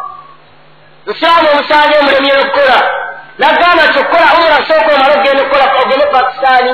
musiraamu 1.06 1.48
omusange 1.52 1.94
omulemye 2.00 2.32
okukola 2.42 2.78
nagamba 3.38 3.82
nti 3.88 3.98
okukola 3.98 4.26
umura 4.36 4.58
sooka 4.68 4.94
omala 4.94 5.14
ogenda 5.18 5.42
ogende 5.82 6.06
pakistaani 6.14 6.72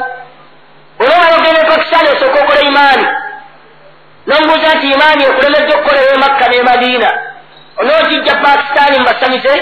olwomala 1.00 1.36
ogenda 1.38 1.64
pakistaani 1.70 2.08
osooka 2.14 2.38
okola 2.42 2.60
imaani 2.70 3.06
nomubuuza 4.26 4.74
nti 4.74 4.86
imaani 4.94 5.22
okulemedde 5.30 5.72
okukola 5.74 5.98
ewe 6.02 6.16
makka 6.24 6.48
ne 6.48 6.62
madiina 6.62 7.10
onookijja 7.80 8.34
pakistaani 8.44 8.98
mubasamize 8.98 9.54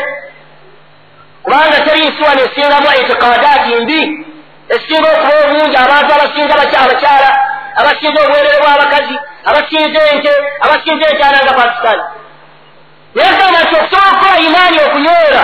kubanga 1.43 1.81
teri 1.85 2.09
nsiwa 2.09 2.35
nesingamu 2.35 2.89
itikadaati 3.01 3.75
mbi 3.83 4.01
esinga 4.75 5.09
okuba 5.15 5.35
obungi 5.45 5.77
abantu 5.85 6.11
abasinza 6.15 6.55
abakyala 6.55 7.31
abasinza 7.81 8.19
obwerere 8.25 8.59
bw'abakazi 8.63 9.17
abasinza 9.49 10.01
ente 10.13 10.33
abasinza 10.65 11.05
enkyala 11.11 11.39
nga 11.45 11.53
pakistaani 11.59 12.05
yagamba 13.25 13.59
nti 13.63 13.75
okusobola 13.75 14.09
okukola 14.13 14.39
imaani 14.49 14.79
okunywera 14.87 15.43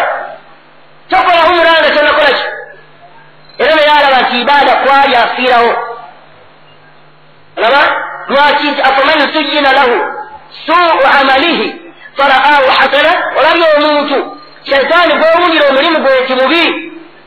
tokola 1.10 1.40
umura 1.46 1.72
nga 1.80 1.90
tonakola 1.96 2.30
ki 2.38 2.46
era 3.58 3.74
naye 3.74 3.90
alaba 3.90 4.18
nti 4.22 4.40
ibaada 4.40 4.72
kwali 4.82 5.14
afiirawo 5.16 5.72
alaba 7.56 7.82
lwaki 8.28 8.66
nti 8.70 8.82
afaman 8.82 9.32
zuyina 9.32 9.72
lahu. 9.72 9.96
Suu 10.66 11.20
amalihi. 11.20 11.80
Faraahu 12.16 12.70
hasana 12.78 13.12
olabye 13.38 13.66
omuntu 13.76 14.38
shaitaani 14.70 15.14
gwewulira 15.14 15.68
omulimu 15.68 15.98
gwe 15.98 16.20
nti 16.20 16.34
mubi. 16.34 16.64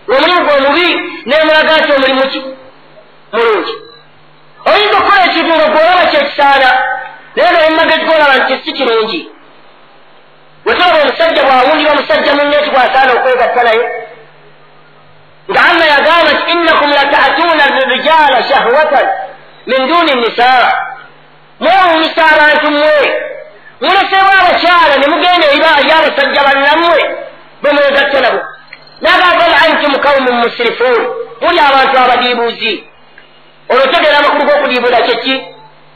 Omulimu 0.10 0.46
gwe 0.46 0.60
mubi 0.60 0.88
nemulaga 1.26 1.78
nti 1.78 1.92
omulimu 1.92 2.24
ki 2.32 2.42
mulungi 3.34 3.76
oyinza 4.66 4.98
okukola 4.98 5.26
ekintu 5.26 5.54
nga 5.56 5.68
gwolaba 5.74 6.06
kyekisaana 6.12 6.70
naye 7.36 7.52
nga 7.52 7.66
emumagezi 7.66 8.06
golaba 8.06 8.36
nti 8.38 8.54
si 8.64 8.72
kirungi 8.74 9.20
wetolaba 10.66 11.02
omusajja 11.04 11.44
bwawulira 11.44 11.92
omusajja 11.92 12.34
munne 12.36 12.58
ti 12.64 12.70
gwasaana 12.70 13.12
okwegatta 13.14 13.64
naye 13.64 13.86
nga 15.52 15.62
allah 15.70 15.88
yagamba 15.94 16.32
nti 16.34 16.52
innakum 16.52 16.90
latatuuna 16.92 17.64
rijaala 17.94 18.44
shahwatan 18.44 19.08
min 19.68 19.88
duuni 19.88 20.14
nisaa 20.14 20.72
mwewunyisa 21.60 22.22
abantu 22.34 22.72
mmwe 22.72 23.26
mulesebwa 23.82 24.34
abakyala 24.42 24.96
ne 25.00 25.08
mugenda 25.08 25.48
eri 25.52 25.92
abasajja 25.92 26.42
bannammwe 26.48 27.00
bemwegatte 27.62 28.20
nabo 28.22 28.40
nagamba 29.02 29.36
bal 29.40 29.54
antum 29.66 29.94
kaumun 30.00 30.36
musirifuun 30.44 31.02
muli 31.42 31.60
abantu 31.60 31.98
abadiibuuzi 32.00 32.74
olwo 33.70 33.88
tegera 33.88 34.18
amakulu 34.18 34.44
g'okudiibuula 34.46 35.02
kyeki 35.02 35.36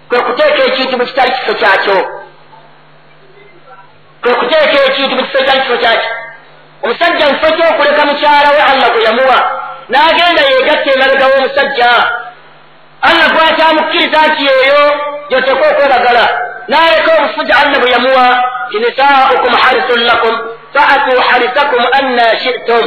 kwe 0.09 0.19
kuteeka 0.19 0.63
ekintu 0.63 0.97
mu 0.97 1.05
kitali 1.05 1.31
kifo 1.31 1.53
kyakyo 1.53 1.97
kwe 4.21 4.33
kuteeka 4.39 4.77
ekintu 4.89 5.15
mu 5.15 5.23
kifo 5.23 5.37
ekitali 5.37 5.61
kifo 5.61 5.77
kyakyo 5.77 6.09
omusajja 6.83 7.25
mu 7.29 7.33
kifo 7.39 7.49
ky'okuleka 7.57 8.01
mukyala 8.05 8.49
we 8.55 8.61
allah 8.71 8.89
gwe 8.93 9.03
yamuwa. 9.07 9.39
N'agenda 9.91 10.41
yeegatta 10.49 10.89
emabega 10.95 11.25
w'omusajja. 11.31 11.91
Allah 13.07 13.27
gwakyamukkiriza 13.35 14.19
nti 14.27 14.43
eyo 14.63 14.81
gyoteka 15.29 15.63
okwebagala. 15.71 16.25
N'aleka 16.69 17.09
obufuja 17.17 17.53
allah 17.61 17.79
bwe 17.81 17.89
yamuwa 17.95 18.25
tinisaaukum 18.71 19.53
harisun 19.63 19.99
lakum 20.09 20.33
faatu 20.73 21.11
harisakum 21.29 21.81
anna 21.97 22.27
shitum. 22.43 22.85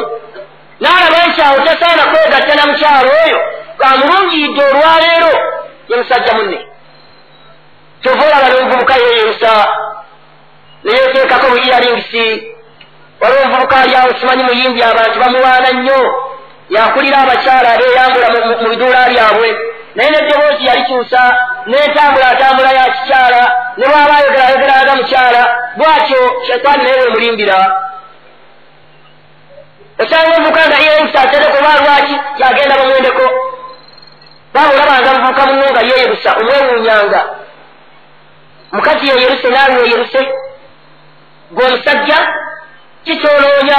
N'alaba 0.83 1.18
nti 1.29 1.40
awo 1.47 1.59
tasaana 1.66 2.05
kwegatta 2.11 2.55
na 2.59 2.64
mukyalo 2.66 3.11
oyo 3.26 3.39
bamulungiyidde 3.78 4.62
olwaleero 4.70 5.33
ye 5.89 5.97
musajja 5.97 6.33
munne. 6.37 6.61
Kyova 8.03 8.24
olaba 8.26 8.49
n'omuvubuka 8.49 8.95
yeyerusa 9.05 9.53
neyeteekako 10.85 11.47
bu 11.51 11.57
iyaringisi 11.59 12.24
waliwo 13.20 13.43
omuvubuka 13.45 13.76
simanyi 14.20 14.43
muyimbi 14.43 14.83
abantu 14.83 15.20
bamuwaana 15.20 15.72
nnyo 15.72 16.01
yakulira 16.70 17.18
abakyala 17.18 17.68
abeeyambula 17.74 18.28
mu 18.61 18.68
biduula 18.70 19.09
byabwe. 19.12 19.49
Naye 19.95 20.11
neddoboozi 20.11 20.66
yalikyusa 20.66 21.22
n'entambula 21.66 22.26
atambula 22.33 22.70
ya 22.72 22.85
kikyala 22.95 23.43
ne 23.76 23.85
bwaba 23.87 24.14
ayogera 24.16 24.45
ayogeraga 24.49 24.93
mukyala 24.97 25.43
bwatyo 25.76 26.20
shaitaani 26.47 26.83
naye 26.85 27.01
wemulimbira 27.01 27.59
osanga 30.03 30.26
omuvubuka 30.37 30.62
nga 30.68 30.78
yeerusa 30.85 31.18
atereko 31.22 31.57
oba 31.61 31.72
lwaki? 31.83 32.14
Kyagenda 32.37 32.74
bamwendeko. 32.80 33.24
Baba 34.55 34.74
olabanga 34.74 35.11
muvubuka 35.14 35.43
muno 35.47 35.66
nga 35.72 35.80
yeerusa 35.91 36.30
omwewuunyanga. 36.41 37.20
Mukazi 38.72 39.09
yeyeruse 39.09 39.49
naawe 39.51 39.76
weyeruse 39.83 40.20
gweomusajja 41.55 42.18
kikyoloonya 43.05 43.78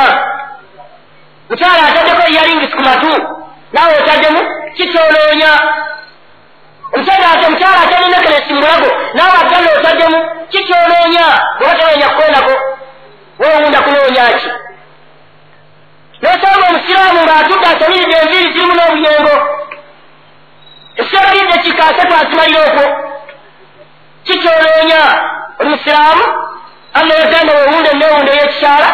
mukyala 1.49 1.81
ataddeko 1.87 2.21
eyaringisi 2.27 2.75
ku 2.75 2.81
matu. 2.81 3.13
Naawe 3.73 3.93
otaddemu 4.01 4.41
kikyoloonya 4.77 5.51
omusajja 6.93 7.27
ate 7.33 7.49
mukyala 7.49 7.81
atalina 7.81 8.17
keresimulago 8.23 8.89
naawe 9.13 9.37
aganda 9.43 9.71
otaddemu 9.79 10.17
kikyoloonya 10.51 11.25
oba 11.61 11.75
tewenya 11.75 12.09
kukwenako 12.09 12.53
wewunda 13.39 13.79
kunoonya 13.81 14.25
ki 14.39 14.49
nosanga 16.21 16.65
omusiraamu 16.69 17.19
ng'atudde 17.25 17.67
asamiridde 17.73 18.15
enviiri 18.21 18.53
zirimu 18.53 18.73
n'obuyengo 18.77 19.35
ekiseera 20.99 21.31
yidde 21.37 21.57
kikaase 21.63 22.01
twasimalira 22.07 22.61
okwo 22.69 22.85
kikyoloonya 24.25 25.01
oli 25.59 25.69
musiraamu 25.69 26.25
allah 26.93 27.15
yagamba 27.19 27.53
wewunda 27.53 27.89
enewunda 27.91 28.31
ey'ekikyala 28.33 28.89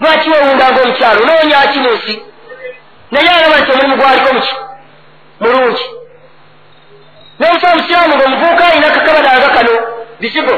lwaki 0.00 0.30
wewundanga 0.30 0.80
omukyalo 0.82 1.20
noonya 1.26 1.60
ki 1.72 1.78
mu 1.78 1.90
nsi 1.96 2.14
naye 3.10 3.28
alaba 3.30 3.56
nti 3.60 3.70
omulimu 3.72 3.96
gwaliko 3.96 4.30
mulungi. 5.40 5.86
N'omusa 7.38 7.66
omusiraamu 7.72 8.14
ngaomuvuuka 8.16 8.64
alina 8.68 8.90
kakabadanga 8.90 9.48
kano 9.48 9.74
bisigo 10.20 10.56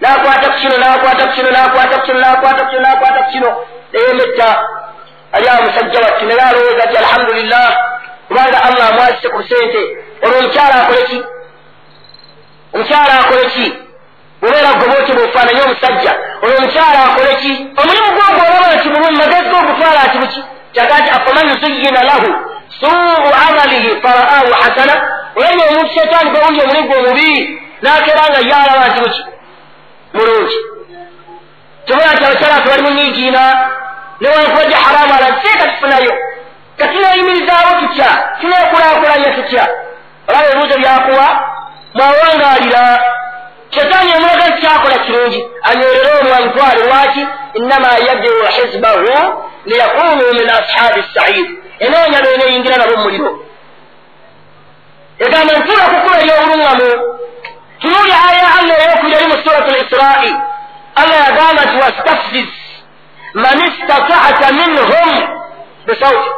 nakwata 0.00 0.46
ku 0.52 0.58
kino 0.60 0.76
nakwata 0.78 1.26
ku 1.26 1.32
kino 1.36 1.50
nakwata 1.50 1.94
ku 1.98 2.06
kino 2.06 2.18
nakwata 2.20 2.62
ku 2.64 2.70
kino 2.70 2.80
nakwata 2.80 3.20
ku 3.24 3.30
kino. 3.32 3.50
Neyemetta 3.92 4.48
ali 5.32 5.48
awo 5.48 5.62
musajja 5.62 6.00
wattu 6.00 6.24
naye 6.26 6.40
alowooza 6.40 6.86
ti 6.86 6.96
alhamdulillah 6.96 7.66
kubanga 8.28 8.62
allah 8.64 8.88
amwazise 8.90 9.28
ku 9.28 9.42
sente 9.48 9.82
olwo 10.22 10.38
omukyala 10.38 10.74
akole 10.82 11.02
ki? 11.08 11.18
Omukyala 12.74 13.14
akole 13.20 13.46
ki 13.54 13.83
obeera 14.44 14.70
goba 14.80 14.94
oti 15.00 15.12
bwefaananye 15.12 15.62
omusajja. 15.66 16.12
Olwo 16.42 16.56
omukyala 16.58 16.98
akole 17.06 17.34
ki? 17.40 17.52
Omulimu 17.80 18.08
gwogwo 18.16 18.42
olaba 18.56 18.74
nti 18.76 18.88
bulungi 18.92 19.16
magezi 19.22 19.48
g'ogutwala 19.50 20.00
ati 20.06 20.18
buki? 20.22 20.40
Kyaga 20.74 20.96
nti 21.00 21.10
afaman 21.16 21.48
zuyina 21.60 22.02
lahu 22.10 22.28
suu 22.80 23.28
amalihi 23.48 23.90
faraahu 24.02 24.52
hasana. 24.62 24.94
Olabye 25.36 25.64
omuntu 25.68 25.90
setaani 25.94 26.30
gwewundi 26.30 26.60
omulimu 26.64 26.86
gwe 26.88 26.96
omubi 26.98 27.30
nakeera 27.82 28.24
nga 28.30 28.40
yalaba 28.50 28.86
nti 28.88 29.00
buki? 29.04 29.22
Mulungi. 30.14 30.56
Tubona 31.86 32.12
nti 32.14 32.24
abakyala 32.24 32.54
ati 32.56 32.68
bali 32.68 32.82
mu 32.82 32.90
nyiigiina 32.96 33.42
newankubajja 34.20 34.76
haramu 34.84 35.12
alaseeka 35.18 35.64
tufunayo? 35.72 36.12
Katunayimirizaawo 36.78 37.70
tutya? 37.80 38.08
Tunekulaakulanya 38.40 39.30
tutya? 39.36 39.64
Olaba 40.28 40.44
ebibuuzo 40.50 40.78
byakuwa 40.78 41.26
mwawangaalira 41.94 42.84
shetaani 43.74 44.10
emulaga 44.12 44.56
kyakola 44.60 44.98
kirungi 44.98 45.48
anyorere 45.62 46.10
omwamutwale 46.20 46.86
lwaki 46.86 47.26
innama 47.54 47.88
yadiru 48.08 48.46
hizbahu 48.46 49.44
liyakunu 49.66 50.32
min 50.32 50.50
ashabi 50.50 51.04
said. 51.14 51.46
Enoonya 51.78 52.20
lweneyingira 52.20 52.76
nabo 52.76 52.96
muliro 52.96 53.38
egamba 55.18 55.52
ntula 55.58 55.84
kukula 55.84 56.20
eryobulungamu 56.20 56.88
tunuli 57.80 58.12
aya 58.28 58.46
allah 58.58 58.76
eyokubira 58.82 59.18
eri 59.18 59.28
mu 59.28 59.36
surat 59.44 59.66
lisrai 59.68 60.34
allah 60.94 61.16
yagamba 61.26 61.62
nti 61.64 61.76
wastafziz. 61.82 62.48
Man 63.34 63.58
istatata 63.68 64.52
minhum 64.52 65.10
bisauti 65.86 66.30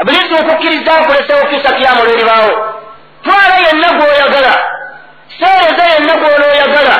ibilisi 0.00 0.34
okukkiriza 0.34 1.00
nkulesewo 1.00 1.46
kisa 1.46 1.72
kiyamu 1.72 2.04
lweribaawo 2.04 2.74
twala 3.24 3.56
yenna 3.66 3.88
gwoyagala 3.92 4.52
seereza 5.40 5.84
yenna 5.92 6.14
gwonooyagala 6.20 6.96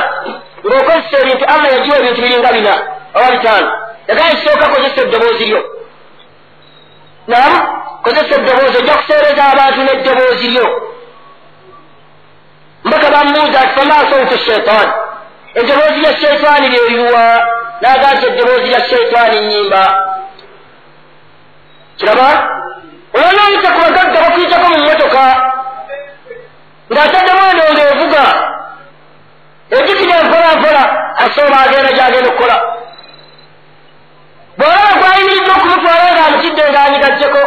ng'okozesa 0.66 1.16
ebintu 1.22 1.44
allah 1.52 1.68
yagiwa 1.74 1.96
ebintu 2.00 2.20
biringa 2.22 2.52
bina 2.56 2.74
oba 3.14 3.28
bitaano 3.34 3.70
yagala 4.08 4.30
kisooka 4.36 4.66
kozesa 4.72 5.00
eddoboozi 5.02 5.44
lyo. 5.50 5.60
Nam 7.26 7.52
kozesa 8.04 8.34
eddoboozi 8.38 8.76
ojja 8.78 8.94
kuseereza 9.00 9.42
abantu 9.52 9.80
n'eddoboozi 9.86 10.48
lyo. 10.54 10.66
Mbaka 12.84 13.10
bamuuza 13.14 13.60
ati 13.60 13.72
famasautu 13.80 14.38
sheitaani 14.46 14.92
eddoboozi 15.54 15.98
lya 16.00 16.12
sheitaani 16.20 16.68
lyeriwa 16.68 17.24
naga 17.80 18.08
nti 18.14 18.26
eddoboozi 18.26 18.66
lya 18.68 18.80
sheitaani 18.88 19.40
nyimba 19.40 19.82
kiraba? 21.98 22.30
Olwonaayita 23.14 23.68
ku 23.74 23.80
bagagga 23.84 24.20
bakuyitako 24.24 24.66
mu 24.68 24.78
mmotoka 24.78 25.22
ng'ataddemu 26.90 27.42
endongo 27.50 27.82
evuga 27.92 28.24
ejikira 29.76 30.14
empola 30.22 30.56
mpola 30.58 30.82
asooba 31.24 31.56
agenda 31.64 31.92
gyagenda 31.92 32.28
okukola. 32.30 32.56
Bw'olaba 34.58 34.92
gwayimirizza 35.00 35.52
okumutwala 35.56 36.06
ng'amutidde 36.14 36.62
ng'anyigaddeko 36.70 37.42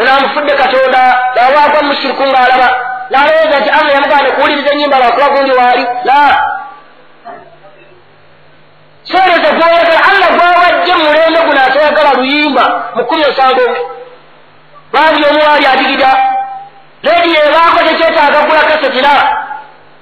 onaamufudde 0.00 0.52
katonda 0.62 1.02
nawaagwa 1.34 1.82
mushiriku 1.88 2.22
ng'alaba 2.30 2.68
n'alowooza 3.10 3.56
nti 3.60 3.70
allah 3.78 3.92
yamuganda 3.94 4.28
okuwuliriza 4.30 4.70
ennyimba 4.72 5.00
lwakuba 5.00 5.28
gundi 5.34 5.52
waali. 5.60 5.84
La. 6.08 6.22
Seereza 9.10 9.50
gwoyagala 9.56 10.00
allah 10.10 10.28
gwawajje 10.36 10.92
mu 10.94 11.04
mulembe 11.08 11.40
guno 11.46 11.60
atayagala 11.66 12.10
luyimba 12.18 12.64
mu 12.94 13.02
kumi 13.08 13.22
osango 13.30 13.64
bandi 14.92 15.20
omuwaali 15.30 15.66
adigida 15.66 16.10
lediyo 17.02 17.40
ebaako 17.48 17.78
tekyetaaga 17.88 18.40
gula 18.48 18.60
kasetira 18.70 19.14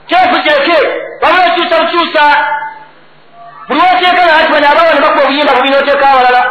kyekuzireke 0.09 0.79
baba 1.23 1.39
okyusa 1.49 1.77
bukyusa 1.81 2.25
buli 3.69 3.81
woteeka 3.81 4.23
naati 4.27 4.53
bano 4.53 4.67
abawa 4.73 4.93
ne 4.95 5.01
bakuba 5.01 5.23
obuyimba 5.25 5.53
bubi 5.57 5.71
noteeka 5.71 6.07
awalala 6.13 6.43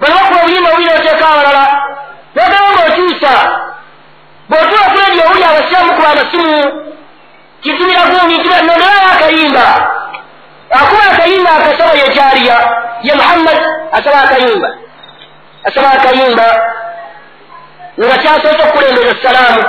bano 0.00 0.14
bakuba 0.18 0.40
obuyimba 0.42 0.70
bubi 0.70 0.84
noteeka 0.90 1.24
awalala 1.32 1.64
nogamba 2.36 2.70
ngaokyusa 2.74 3.32
bw'otuula 4.48 4.84
ku 4.92 4.96
lediyo 5.02 5.22
owuli 5.26 5.44
abasiraamu 5.50 5.92
kuba 5.96 6.08
amasimu 6.12 6.56
kitumira 7.62 8.02
gumi 8.10 8.36
nonolayo 8.44 9.02
akayimba 9.14 9.66
akuba 10.80 11.02
akayimba 11.12 11.50
akasaba 11.58 11.92
yekyaliya 12.02 12.56
ye 13.02 13.12
muhammad 13.14 13.58
asaba 13.96 14.18
akayimba 14.24 14.68
asaba 15.68 15.88
akayimba 15.96 16.46
nga 17.98 18.16
kyasoose 18.22 18.62
okukulembeza 18.66 19.14
salaamu 19.22 19.62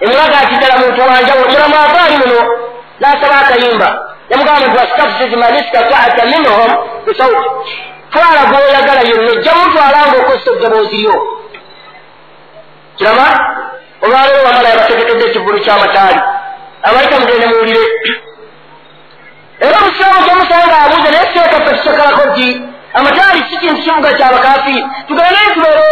emulaga 0.00 0.36
ati 0.42 0.54
ddala 0.54 0.76
muntu 0.82 1.00
wanjawulo 1.00 1.48
mulamu 1.52 1.76
avaali 1.84 2.16
muno 2.22 2.40
n'asaba 3.00 3.36
akayimba 3.42 3.88
yamugamba 4.30 4.66
nti 4.66 4.76
wastafziz 4.76 5.32
man 5.42 5.54
istatata 5.62 6.22
minhum 6.32 6.70
bisauti 7.06 7.48
twala 8.12 8.42
gwoyagala 8.50 9.02
yonna 9.10 9.30
ojja 9.32 9.52
mutwalanga 9.58 10.16
okozesa 10.20 10.50
eddoboozi 10.54 10.96
lyo 11.02 11.14
kiraba 12.96 13.26
olwaleero 14.04 14.44
wamala 14.46 14.68
yabategekedde 14.68 15.24
ekivulu 15.28 15.58
ky'amataali. 15.64 16.20
Abaita 16.86 17.20
mugende 17.20 17.46
muwulire. 17.46 17.86
Era 19.60 19.76
omusiraamu 19.80 20.26
gyomusanga 20.26 20.76
abuuza 20.84 21.10
naye 21.10 21.26
seekaffe 21.32 21.70
tusekalako 21.76 22.22
nti 22.30 22.46
amataali 22.94 23.40
si 23.48 23.56
kintu 23.60 23.82
kibuga 23.82 24.10
kyabakafiiri 24.18 24.84
tugende 25.08 25.40
tubeereoko 25.54 25.83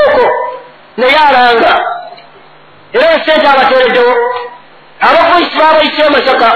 naye 0.96 1.16
alanga 1.28 1.72
era 2.92 3.10
esente 3.16 3.46
abateereddewo 3.48 4.14
abafuisi 5.00 5.56
babayise 5.58 6.08
masaka 6.08 6.48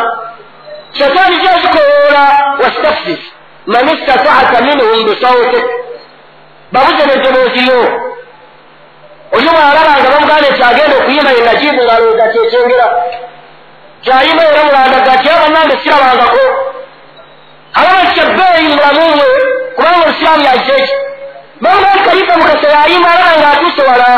shataani 0.99 1.37
gyozikowoola 1.37 2.25
wastafsis 2.63 3.23
man 3.67 3.89
istatata 3.89 4.65
minhum 4.65 5.05
bisautik 5.05 5.65
babuze 6.73 7.07
neddobooziyo 7.07 7.81
oli 9.33 9.49
bwalabanga 9.49 10.11
bamuganda 10.11 10.51
nti 10.51 10.63
agenda 10.63 10.97
okuyimba 10.97 11.31
ye 11.31 11.43
najibu 11.45 11.85
ngaalowooza 11.85 12.27
kyekyengera 12.33 12.87
kyayimba 14.05 14.43
era 14.51 14.65
mulandaga 14.65 15.19
ti 15.23 15.29
abanange 15.29 15.77
sirabangako. 15.83 16.45
Alaba 17.75 18.11
kyebbeeyi 18.15 18.69
mulamumwe 18.75 19.27
kubanga 19.77 20.05
olusiraamu 20.05 20.45
yakiteeki 20.45 20.93
bamugandi 21.61 22.05
kalifa 22.09 22.37
mukasa 22.37 22.69
yayimba 22.69 23.11
alaba 23.15 23.41
ngaatuuse 23.41 23.83
wala 23.91 24.11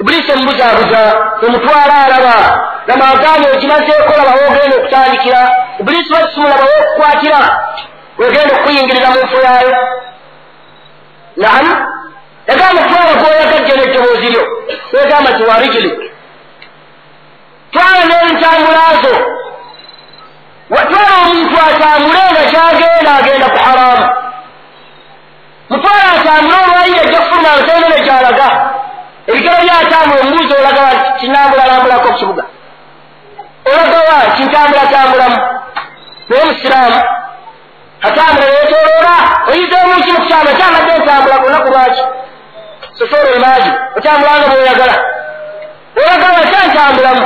ibulisi 0.00 0.32
emubuzaabuza 0.32 1.02
omutwala 1.46 1.94
alaba 2.04 2.36
namaganya 2.86 3.46
okimazeeko 3.54 4.12
labawo 4.18 4.42
ogenda 4.50 4.76
okutandikira 4.76 5.40
ibulisi 5.80 6.12
bakisumulabawo 6.12 6.74
okukwatira 6.82 7.40
wegenda 8.18 8.52
okuyingirira 8.56 9.08
mu 9.14 9.20
nfu 9.24 9.36
yaayo 9.46 9.72
naam. 11.36 11.66
Yagamba 12.50 12.82
twala 12.88 13.12
gwoyagadde 13.20 13.72
n'eddoboozi 13.76 14.28
lyo 14.32 14.42
wegamba 14.92 15.30
nti 15.30 15.42
warijili 15.48 15.90
twala 17.72 18.00
n'entambula 18.08 18.86
zo 19.02 19.14
twala 20.90 21.14
omuntu 21.22 21.56
atambule 21.68 22.22
nga 22.32 22.42
kyagenda 22.50 23.10
agenda 23.18 23.46
ku 23.54 23.58
haramu 23.66 24.06
mutwala 25.70 26.02
atambule 26.16 26.56
olwayira 26.64 27.02
ejja 27.04 27.18
kufuluma 27.20 27.50
ne 27.90 28.04
gyalaga 28.06 28.48
ebigero 29.28 29.56
byatambula 29.64 30.20
omubuuzi 30.20 30.54
olaga 30.60 30.84
kinambulalambulako 31.18 32.08
ku 32.08 32.14
kibuga 32.18 32.44
olagawa 33.70 34.18
kintambulatambulamu 34.36 35.38
naye 36.28 36.44
musiraamu 36.44 37.00
atambula 38.06 38.46
yetoloola 38.56 39.14
oyiza 39.50 39.76
omuki 39.84 40.12
mukukyama 40.12 40.50
kyambadde 40.58 40.92
entambula 40.98 41.36
ku 41.38 41.44
lunaku 41.46 41.68
lwaki 41.74 42.02
sosoolo 42.98 43.28
emaagi 43.36 43.70
otambulanga 43.96 44.46
bweyagala 44.50 44.94
olagawa 46.00 46.40
kyantambulamu 46.50 47.24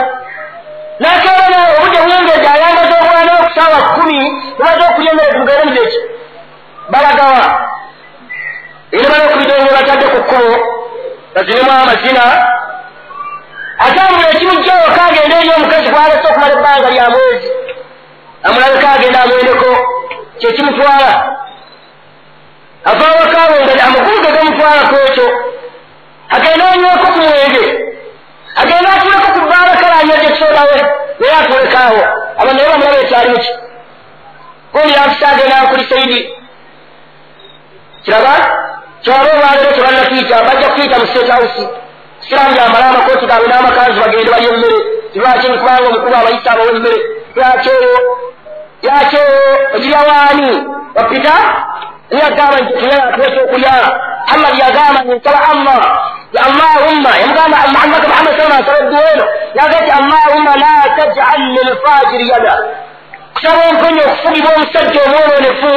nakeera 1.01 1.61
obudde 1.77 1.99
bwengezi 2.07 2.47
ayangaza 2.55 2.95
obwana 3.03 3.33
okusaawa 3.41 3.79
kumi 3.95 4.19
bumaze 4.57 4.83
okulya 4.91 5.11
emmere 5.13 5.33
tugere 5.39 5.65
muzeki 5.65 5.99
balagawa 6.93 7.43
erimala 8.95 9.25
okubidongo 9.29 9.71
batadde 9.77 10.07
ku 10.15 10.19
kkubo 10.23 10.55
bazinemu 11.35 11.71
amazina. 11.71 12.25
Atambula 13.85 14.29
ekimujjawo 14.35 14.87
kagenda 14.97 15.37
eri 15.41 15.51
omukazi 15.57 15.89
gwalese 15.93 16.27
okumala 16.31 16.53
ebbanga 16.57 16.89
lya 16.95 17.07
mwezi. 17.11 17.49
Amulabeko 18.47 18.87
agenda 18.95 19.19
amwendeko 19.23 19.71
kyekimutwala 20.39 21.11
ava 22.91 23.07
wakawe 23.19 23.57
nga 23.65 23.85
amakulu 23.87 24.19
gagamutwalako 24.25 24.97
ekyo. 25.07 25.27
Agenda 26.37 26.65
anyweko 26.73 27.07
ku 27.13 27.19
mwenge. 27.19 27.65
Agenda 28.61 28.89
atuleko 28.95 29.29
ku 29.35 29.41
bbaalakalanya 29.45 30.15
gyekisoolawe 30.21 30.77
naye 31.19 31.35
atulekaawo 31.41 32.03
aba 32.41 32.51
naye 32.53 32.69
bamulaba 32.69 32.99
ekyalimu 33.05 33.39
ki? 33.45 33.51
Afisa 35.05 35.29
agenda 35.29 35.67
kuli 35.71 35.85
saidi 35.85 36.21
kiraba 38.05 38.35
kyaba 39.05 39.29
olwaleero 39.35 39.73
tebannakiyita 39.77 40.37
bajja 40.47 40.69
kukiyita 40.69 40.99
mu 40.99 41.07
state 41.07 41.31
house 41.31 41.63
siramu 42.29 42.55
gyamala 42.55 42.87
amakooti 42.91 43.27
gaabwe 43.27 43.49
n'amakanzu 43.49 44.01
bagende 44.01 44.31
balya 44.31 44.51
emmere 44.55 44.79
lwaki 45.15 45.47
nikubanga 45.49 45.89
omukulu 45.89 46.15
abayisa 46.17 46.51
abawa 46.53 46.71
emmere 46.77 46.99
yakyeyo 47.41 47.95
yakyeyo 48.89 49.39
ogiryawaani 49.75 50.51
wapita? 50.97 51.35
Niyagamba 52.11 52.57
nti 52.61 52.73
tuyatweka 52.79 53.41
okulya 53.45 53.75
muhammadi 54.27 54.61
yagamba 54.65 55.01
nsaba 55.17 55.41
allah 55.53 55.81
allahumma 56.49 57.11
yamugamba 57.23 57.57
muhammad 57.75 58.03
muhammad 58.11 58.33
salama 58.37 58.57
asaba 58.61 58.79
edduwa 58.83 59.03
eno 59.13 59.25
yaga 59.59 59.79
ti 59.85 59.91
allahumma 60.01 60.53
la 60.65 60.75
tajal 60.97 61.41
lilfajiri 61.57 62.29
yada. 62.33 62.55
Kusaba 63.35 63.61
omponya 63.71 64.03
okufugibwa 64.07 64.51
omusajja 64.57 65.01
omwononefu 65.07 65.73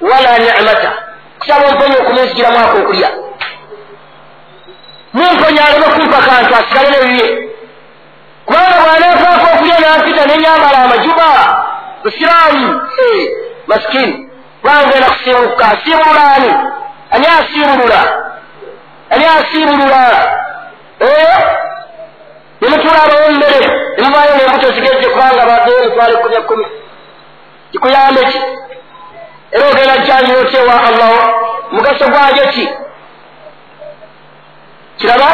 wala 0.00 0.38
nicmata 0.38 0.90
kusaba 1.40 1.68
omponya 1.68 1.96
okumunzigiramuako 2.02 2.76
okulya 2.78 3.08
mumponya 5.12 5.64
aleme 5.66 5.86
kumpa 5.94 6.18
kantu 6.28 6.54
asigale 6.54 6.90
nebiye 6.90 7.26
kubanga 8.46 8.80
bwaneefaako 8.84 9.46
okulya 9.54 9.76
nampita 9.80 10.26
nenyambala 10.26 10.78
amajuba 10.84 11.28
busiraamu 12.02 12.80
masikini 13.66 14.30
bangenda 14.64 15.10
kusibuka 15.10 15.64
asibulula 15.68 16.24
ani 16.36 16.50
ani 17.10 17.26
asibulula 17.26 18.00
ani 19.10 19.24
asibulula 19.24 20.02
eyo 21.00 21.34
nemutula 22.60 23.02
abawo 23.04 23.24
emmere 23.30 23.60
nemuvaayo 23.96 24.36
nembuto 24.36 24.72
zigejje 24.74 25.08
kubanga 25.08 25.46
bageyo 25.46 25.82
emitwalo 25.82 26.14
ekumi 26.18 26.36
ekumi 26.36 26.66
kikuyambe 27.72 28.20
ki 28.24 28.38
era 29.52 29.64
ogenda 29.70 29.96
janjira 30.06 30.38
otyewa 30.40 30.74
allahu 30.88 31.18
mugaso 31.72 32.04
gwajo 32.12 32.44
ki? 32.54 32.68
Kiraba? 34.98 35.30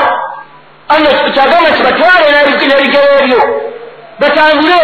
Kyagamba 1.34 1.68
nti 1.70 1.82
batwale 1.86 2.26
n'ebigero 2.30 3.08
ebyo 3.20 3.40
batambule 4.20 4.80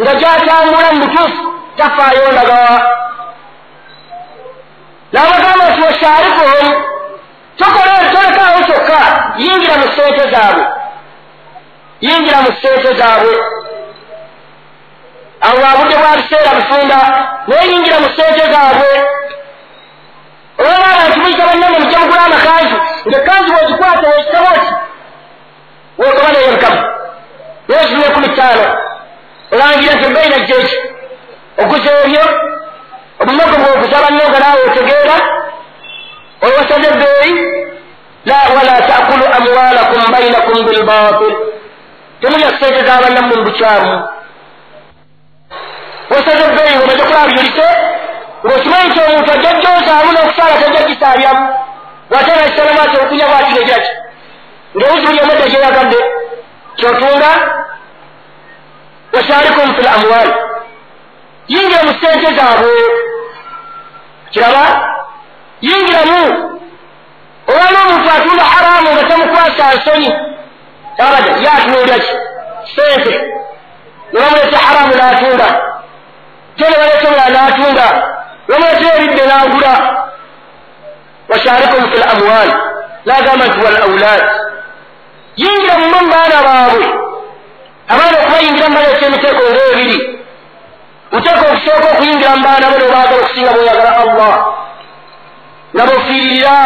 nga 0.00 0.12
gyatambula 0.20 0.88
mu 0.92 1.00
butuufu 1.04 1.42
tafaayo 1.76 2.32
ndagawa 2.32 2.76
n'abagamba 5.12 5.64
nti 5.70 5.80
washarikuhum 5.86 6.66
tolekaawo 8.12 8.58
kyokka 8.66 9.00
yingira 9.42 9.74
mu 9.80 9.86
sente 9.96 10.24
zaabwe 10.32 10.64
yingira 12.04 12.38
mu 12.44 12.50
sente 12.62 12.90
zaabwe 13.00 13.32
awo 15.46 15.56
bwabudde 15.60 15.96
bwa 16.02 16.12
biseera 16.18 16.50
bufunda 16.58 16.98
naye 17.48 17.64
yingira 17.70 17.98
mu 18.02 18.08
sente 18.16 18.44
zaabwe. 18.52 18.90
Olaba 20.58 20.86
abantu 20.94 21.18
muyita 21.20 21.46
bannange 21.48 21.78
mujja 21.80 21.98
mugula 21.98 22.22
amakanzu 22.28 22.76
ngaekanzu 23.08 23.50
bwegikwata 23.52 24.06
wekitabo 24.10 24.50
ki? 24.62 24.70
Wotoba 25.98 26.28
naye 26.32 26.50
mukamu 26.52 26.80
naye 27.68 27.82
ziri 27.88 28.02
ekumi 28.08 28.28
ttaano 28.28 28.66
olangira 29.52 29.92
nti 29.94 30.04
ebbeyi 30.08 30.28
najja 30.30 30.56
eki 30.62 30.76
oguza 31.62 31.90
ebyo? 32.04 32.24
Obumogo 33.20 33.56
bwoguza 33.62 33.96
banno 34.04 34.22
nga 34.28 34.38
naawe 34.42 34.60
otegeera? 34.68 35.16
Owasaze 36.44 36.88
ebbeeyi? 36.92 37.32
La 38.24 38.36
wala 38.56 38.74
taakulu 38.88 39.24
amwalakum 39.36 40.12
bainakum 40.12 40.58
bilbatil 40.66 41.34
temulya 42.20 42.50
sente 42.60 42.80
z'abannamu 42.86 43.34
mu 43.36 43.44
bukyamu 43.44 43.92
wasaze 46.10 46.44
ebbeeyi 46.50 46.76
ngaomaze 46.76 47.02
kulabyulise 47.08 47.68
ng'okimanyi 48.44 48.88
nti 48.90 49.00
omuntu 49.06 49.30
ajja 49.34 49.50
jjozaamu 49.54 50.10
n'okusaala 50.12 50.54
tajja 50.62 50.88
gisaabyamu 50.88 51.44
wate 52.10 52.30
naisala 52.36 52.72
maaso 52.78 52.96
okunya 53.04 53.26
bwatigejaki 53.30 53.92
ng'ewuzi 54.76 55.06
buli 55.06 55.20
omudda 55.24 55.46
gyeyagadde 55.52 56.00
kyotunda 56.76 57.30
wasaalikum 59.12 59.74
fi 59.74 59.82
lamwali 59.82 60.34
yingira 61.48 61.82
mu 61.82 61.92
sente 62.00 62.28
zaabwe 62.36 62.70
kiraba 64.30 64.64
yingiramu 65.60 66.20
olwali 67.48 67.76
omuntu 67.84 68.08
atunda 68.16 68.44
haramu 68.52 68.88
nga 68.92 69.04
tamukwasa 69.08 69.74
nsonyi 69.76 70.10
abada 70.98 71.30
yatunuulya 71.44 71.98
ki 72.04 72.14
sente 72.74 73.14
nebamuleta 74.12 74.58
haramu 74.58 74.94
n'atunda 74.94 75.69
tene 76.60 76.76
baleta 76.80 77.06
omulala 77.08 77.30
n'atunda 77.34 77.86
bamuletera 78.48 78.96
ebidde 78.98 79.24
n'agula 79.26 79.72
wasaalikum 81.30 81.82
fi 81.90 81.96
lamwali 82.02 82.54
nagamba 83.06 83.44
nti 83.46 83.58
walaulad 83.64 84.22
yingira 85.40 85.74
muno 85.78 85.98
mu 86.04 86.10
baana 86.12 86.38
baabwe 86.46 86.84
abaana 87.92 88.16
okubayingira 88.20 88.68
mu 88.68 88.74
baleeta 88.76 89.06
emiteeko 89.06 89.42
ng'ebiri 89.52 89.98
muteeka 91.12 91.44
okusooka 91.48 91.88
okuyingira 91.92 92.36
mu 92.36 92.42
baana 92.46 92.70
bo 92.70 92.76
nebaagala 92.78 93.20
okusinga 93.20 93.52
bweyagala 93.56 93.92
allah. 94.02 94.34
Nga 95.74 95.84
bofiirira 95.88 96.58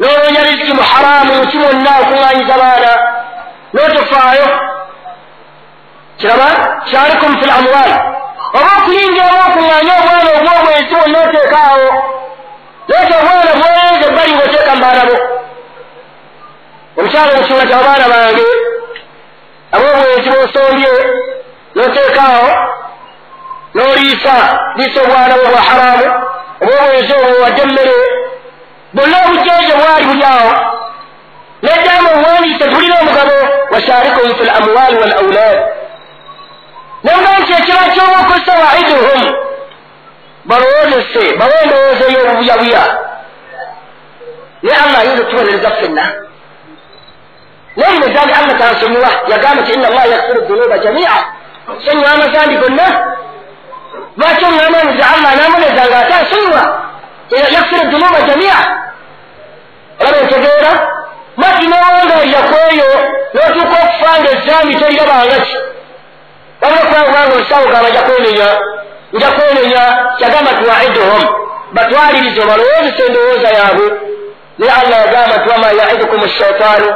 n'oloonya 0.00 0.42
riziki 0.46 0.72
mu 0.78 0.84
haramu 0.90 1.32
muki 1.38 1.56
mwonna 1.58 1.90
okuŋŋanyiza 2.02 2.54
baana 2.62 2.92
n'otofaayo 3.74 4.46
kiraba 6.18 6.48
kyalikum 6.88 7.32
fi 7.38 7.44
lamwali 7.46 7.96
oba 8.56 8.70
okuyingira 8.78 9.24
oba 9.30 9.42
okuŋŋanya 9.48 9.92
obwana 10.00 10.30
obwobwezi 10.38 10.94
bwonna 10.94 11.18
oteekaawo. 11.26 11.88
Leeta 12.88 13.14
obwana 13.20 13.52
bwoyenza 13.58 14.04
ebbali 14.08 14.32
ng'oteeka 14.34 14.72
mu 14.74 14.82
baana 14.84 15.02
bo. 15.08 15.16
Omukyalo 16.98 17.30
omusunga 17.34 17.64
ti 17.68 17.74
abaana 17.80 18.06
bange 18.14 18.46
ab'obwezi 19.74 20.28
bwosombye 20.34 20.92
n'oteekaawo 21.74 22.50
n'oliisa 23.74 24.34
liisa 24.76 25.00
obwana 25.04 25.34
bwo 25.38 25.46
bwa 25.52 25.62
haramu 25.68 26.08
oba 26.62 26.74
obwezi 26.84 27.12
obwo 27.18 27.42
wadde 27.42 27.62
emmere 27.66 27.96
bonna 28.94 29.16
obujjeje 29.24 29.72
bwali 29.80 30.04
buli 30.08 30.24
awo. 30.34 30.52
Neddamu 31.64 32.08
obuwandiise 32.14 32.64
tulina 32.70 32.94
omugabo 33.00 33.36
washaarikum 33.72 34.34
fi 34.36 34.44
lamwali 34.44 34.96
walaulad 35.02 35.58
namugaa 37.04 37.38
nti 37.38 37.52
ekira 37.52 37.84
kyoba 37.94 38.16
okozesa 38.22 38.52
waiduhum 38.62 39.22
balowoozese 40.48 41.22
bawe 41.38 41.54
endowooza 41.62 42.04
ey'obubuyabuya 42.08 42.84
naye 44.62 44.76
allah 44.84 45.00
ayinza 45.00 45.22
okutubonereza 45.22 45.70
ffenna 45.70 46.04
naye 47.76 47.92
lino 47.92 48.06
zambi 48.14 48.32
allah 48.32 48.58
tansonyiwa 48.58 49.10
yagamba 49.30 49.62
nti 49.62 49.72
inna 49.72 49.88
allaha 49.88 50.06
yakfiru 50.06 50.40
dunuba 50.48 50.78
jamia. 50.78 51.14
Sonyiwa 51.84 52.10
amazambi 52.12 52.56
gonna 52.56 52.86
lwaki 54.16 54.44
oŋŋamanyiza 54.44 55.04
allah 55.14 55.30
namuneza 55.36 55.82
nga 55.86 55.98
ate 55.98 56.14
asonyiwa 56.22 56.62
yakfiru 57.54 57.84
dunuba 57.90 58.20
jamia. 58.28 58.58
Olaba 60.00 60.16
entegeera 60.22 60.72
mati 61.36 61.66
nowangaalira 61.66 62.40
ku 62.48 62.54
eyo 62.70 62.88
n'otuuka 63.34 63.76
okufa 63.84 64.10
nga 64.20 64.30
ezambi 64.36 64.74
torirabanga 64.80 65.36
ki 65.46 65.56
wabula 66.64 67.04
kubanga 67.04 67.36
osawo 67.40 67.66
gamba 67.72 67.90
nja 67.90 68.02
kwenenya 68.02 68.48
nja 69.12 69.30
kwenenya 69.30 69.82
kyagamba 70.18 70.52
tuwaiduhum 70.52 71.22
batwalirize 71.72 72.40
obalowoozesa 72.42 73.02
endowooza 73.06 73.48
yaabwe 73.58 73.86
naye 74.58 74.72
allah 74.72 74.98
yagamba 75.06 75.36
nti 75.36 75.48
wama 75.48 75.66
yaidukum 75.72 76.28
shaitaanu 76.28 76.88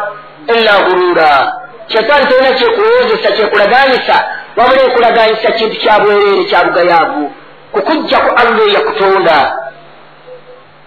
illa 0.57 0.73
gurura 0.87 1.53
shaitaani 1.93 2.27
tolina 2.27 2.53
kyekulowoozesa 2.59 3.33
kyekulaganyisa 3.37 4.17
wabula 4.57 4.83
ekulaganyisa 4.83 5.53
kintu 5.53 5.77
kyabwereere 5.81 6.45
kyabugayaavu 6.45 7.33
kukujjaku 7.73 8.31
allah 8.41 8.69
eyakutonda 8.69 9.39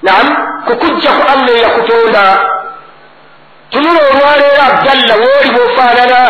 naam 0.01 0.27
kukujjaku 0.67 1.21
allah 1.33 1.49
eyakutonda 1.57 2.23
tunula 3.69 3.99
olwaleero 4.11 4.61
abdalla 4.69 5.13
wooli 5.15 5.49
bwofaanana 5.55 6.21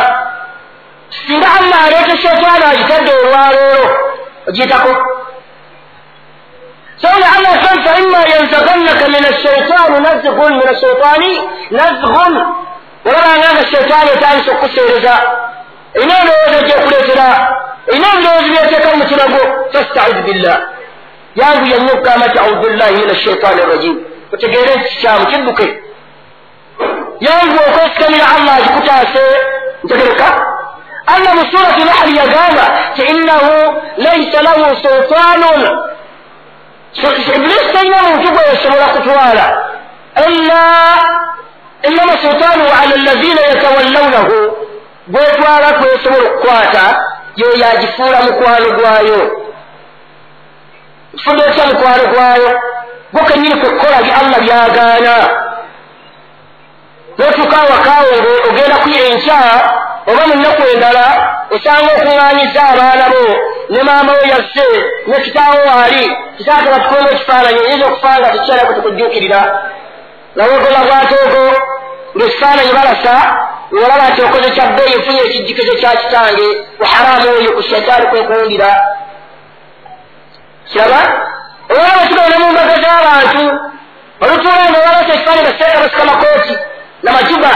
singa 1.27 1.49
allah 1.59 1.79
aleeta 1.87 2.17
shaitaani 2.25 2.65
agitadde 2.73 3.13
olwaleero 3.23 3.87
ogiyitako 4.49 4.93
سوي 7.03 7.25
الله 7.37 7.53
سن 7.65 7.79
فإما 7.87 8.21
ينزغنك 8.35 9.01
من 9.15 9.25
الشيطان 9.33 9.91
نزغ 10.03 10.39
من 10.49 10.69
الشيطان 10.75 11.23
نزغ 11.73 12.15
ولما 13.07 13.37
نام 13.45 13.57
الشيطان 13.65 14.05
يتعي 14.09 14.41
سقص 14.49 14.75
رزا 14.79 15.17
إنا 16.01 16.17
لوز 16.29 16.65
جيكول 16.69 16.95
سلا 17.09 17.31
إنا 17.95 18.11
لوز 18.25 18.47
بيتك 18.55 18.85
المتنبو 18.95 19.43
فاستعذ 19.73 20.17
بالله 20.27 20.57
يا 21.37 21.53
أبو 21.53 21.65
ينوك 21.75 22.07
ما 22.21 22.27
تعوذ 22.27 22.55
بالله 22.63 22.91
من 22.91 23.11
الشيطان 23.11 23.59
الرجيم 23.59 23.97
otegeere 24.35 24.75
kikyamu 24.89 25.27
kidduke 25.27 25.67
yangu 27.21 27.57
okwesikamira 27.69 28.27
allah 28.37 28.55
akikutaase 28.57 29.25
ntegereka 29.85 30.29
mu 31.36 31.46
surati 31.52 31.84
nahli 31.84 32.18
yagamba 32.18 32.66
ti 32.96 33.02
innahu 33.02 33.82
laisa 33.98 34.42
lahu 34.42 34.76
sultanun 34.76 35.62
iblisi 37.36 37.74
talina 37.74 38.04
muntu 38.04 38.32
gwe 38.32 38.44
yasobola 38.52 38.86
kutwala 38.86 39.46
illa 40.28 40.64
innama 41.84 42.14
sultanu 42.18 42.64
ala 42.64 42.96
allazina 42.96 43.42
yatawallawnahu 43.42 44.58
gwetwala 45.08 45.74
kwesobola 45.74 46.30
okukwata 46.30 47.04
yoyo 47.36 47.66
agifuula 47.74 48.22
mukwano 48.22 48.78
gwayo 48.78 49.52
kifudde 51.12 51.44
ekya 51.50 51.68
mukwano 51.68 52.04
gwayo 52.14 52.62
gwo 53.14 53.24
kenyini 53.24 53.56
kwekukola 53.56 54.02
bye 54.02 54.14
allah 54.14 54.40
byagaana 54.42 55.30
notuuka 57.18 57.58
awakaawo 57.58 58.16
ogenda 58.50 58.78
kwira 58.78 59.06
enkya 59.06 59.40
oba 60.12 60.28
mu 60.28 60.36
nnaku 60.36 60.64
endala 60.74 61.06
osanga 61.56 61.90
okuŋŋaanyiza 61.98 62.62
abaana 62.72 63.06
bo 63.14 63.26
ne 63.72 63.84
maama 63.88 64.12
we 64.18 64.24
yasse 64.34 64.68
ne 65.08 65.18
kitaawo 65.26 65.60
waali 65.70 66.04
kitaate 66.38 66.70
batukwemu 66.74 67.10
ekifaananyi 67.16 67.60
oyinza 67.66 67.86
okufa 67.88 68.12
nga 68.20 68.30
tekikyalako 68.34 68.74
tukujjuukirira 68.74 69.42
nawegola 70.36 70.80
bwatoogo 70.88 71.44
ng'ekifaananyi 72.16 72.74
balasa 72.78 73.16
olaba 73.84 74.06
nti 74.10 74.22
okoze 74.28 74.50
kya 74.56 74.66
bbeeyi 74.72 74.96
nfunye 75.00 75.22
ekijjikizo 75.28 75.74
kya 75.82 75.92
kitange 76.02 76.48
waharaamu 76.82 77.28
oyo 77.38 77.52
ku 77.56 77.62
shayitaani 77.68 78.06
kwekuwulira 78.12 78.72
kiraba? 80.72 81.02
Olaba 81.74 82.02
tugenda 82.10 82.38
mu 82.42 82.48
mbaga 82.52 82.76
z'abantu 82.84 83.44
olutuula 84.24 84.64
nga 84.70 84.80
balasa 84.86 85.12
ekifaananyi 85.14 85.48
baseeka 85.48 85.80
basika 85.84 86.04
makooti 86.10 86.54
namajuba 87.04 87.52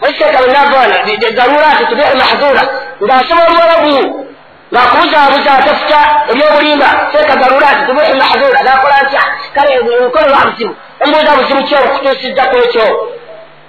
waiseka 0.00 0.38
wenavana 0.40 0.96
darurati 1.34 1.84
tubihi 1.86 2.16
mahdura 2.22 2.62
ng'asobola 3.04 3.46
olwalabu 3.50 4.26
ng'akubuzaabuza 4.72 5.50
atafuta 5.58 6.00
ebyobulimba 6.30 6.88
seeka 7.12 7.36
darurati 7.36 7.82
tubihi 7.86 8.12
mahdura 8.22 8.62
nakola 8.62 9.02
ntya 9.02 9.22
kale 9.54 9.72
nkola 10.06 10.26
lwa 10.28 10.44
buzibu 10.46 10.74
embuuza 11.02 11.36
buzibu 11.36 11.62
kyo 11.68 11.78
okutuusizzaku 11.84 12.56
ekyo 12.64 12.86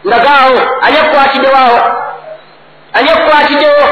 ndagaawo 0.06 0.60
ani 0.86 0.98
ekukwatiddewawo 1.02 1.80
ani 2.94 3.10
ekukwatiddewo 3.14 3.86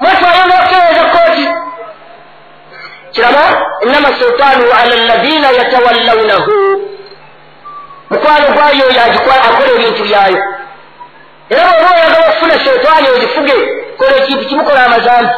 mwetwayo 0.00 0.42
n'okutereeza 0.46 1.04
kooti 1.14 1.44
kiraba 3.12 3.44
innama 3.82 4.08
sultaanu 4.18 4.64
ala 4.80 4.94
allazina 4.94 5.48
yatawallawnahu. 5.58 6.52
Mukwano 8.10 8.46
gwayo 8.54 8.84
oyo 8.88 9.00
akola 9.04 9.70
ebintu 9.74 10.02
byayo 10.04 10.42
era 11.50 11.64
bwoba 11.64 11.90
oyagala 11.96 12.26
okufuna 12.28 12.60
shetaani 12.64 13.08
ogifuge 13.16 13.56
kola 13.98 14.16
ekintu 14.16 14.44
kimukola 14.48 14.86
amazambi 14.86 15.32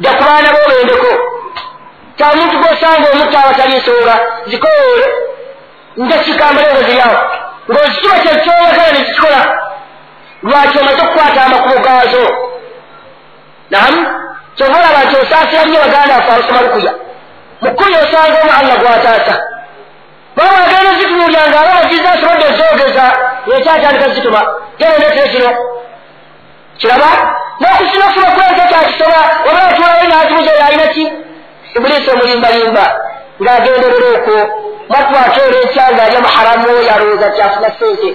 jja 0.00 0.10
ku 0.10 0.22
baana 0.24 0.48
boobendeko 0.54 1.10
kya 2.16 2.28
muntu 2.36 2.56
gwosanga 2.58 3.06
omutta 3.12 3.38
abatali 3.44 3.76
nsonga 3.76 4.14
zikoole 4.46 5.06
nja 5.96 6.18
kikambale 6.24 6.68
ngo 6.72 6.82
ziryawo 6.88 7.18
ng'ozikiba 7.70 8.16
kyekyoyagala 8.22 8.92
nekikikola 8.92 9.40
lwaki 10.42 10.78
omaze 10.78 11.02
okukwata 11.02 11.44
amakubo 11.44 11.78
gaazo 11.86 12.24
namu 13.70 14.00
kyova 14.56 14.78
olaba 14.78 15.04
nti 15.04 15.16
osaasira 15.22 15.64
nnyo 15.64 15.78
baganda 15.84 16.14
afe 16.16 16.32
abasoma 16.32 16.60
lukuya 16.62 16.92
mukkuya 17.62 17.98
osanga 18.04 18.36
omu 18.42 18.52
allah 18.58 18.76
gwataasa 18.82 19.34
baba 20.36 20.58
agenda 20.64 20.92
zitunuulyanga 20.98 21.60
aba 21.60 21.72
baziza 21.80 22.08
asobodde 22.12 22.44
ozoogeza 22.50 23.04
yekyatandika 23.46 24.08
zituma 24.08 24.40
gendetere 24.78 25.28
kino 25.28 25.50
kiraba 26.78 27.10
n'okusinafuna 27.60 28.28
kwekyo 28.36 28.64
kyakisoba 28.70 29.20
oba 29.48 29.62
atulayo 29.68 30.04
n'azibuza 30.08 30.50
oyo 30.54 30.64
alina 30.66 30.86
ki 30.94 31.04
ibulisi 31.76 32.10
omulimbalimba 32.14 32.84
ng'agenderera 33.42 34.08
okwo 34.16 34.36
matwakeera 34.92 35.56
ekya 35.64 35.84
ng'alya 35.94 36.20
muharamu 36.26 36.66
oyo 36.70 36.90
alowooza 36.94 37.28
kyafuna 37.36 37.70
sente 37.78 38.10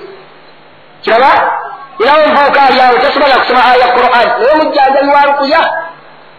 kiraba 1.03 1.31
era 2.01 2.11
omuvuuka 2.15 2.61
ali 2.67 2.79
awo 2.81 2.97
tasobola 3.03 3.35
kusoma 3.41 3.61
aya 3.71 3.87
quran. 3.95 4.27
Naye 4.39 4.51
omujjanjabi 4.53 5.09
wa 5.15 5.21
lukuya 5.27 5.61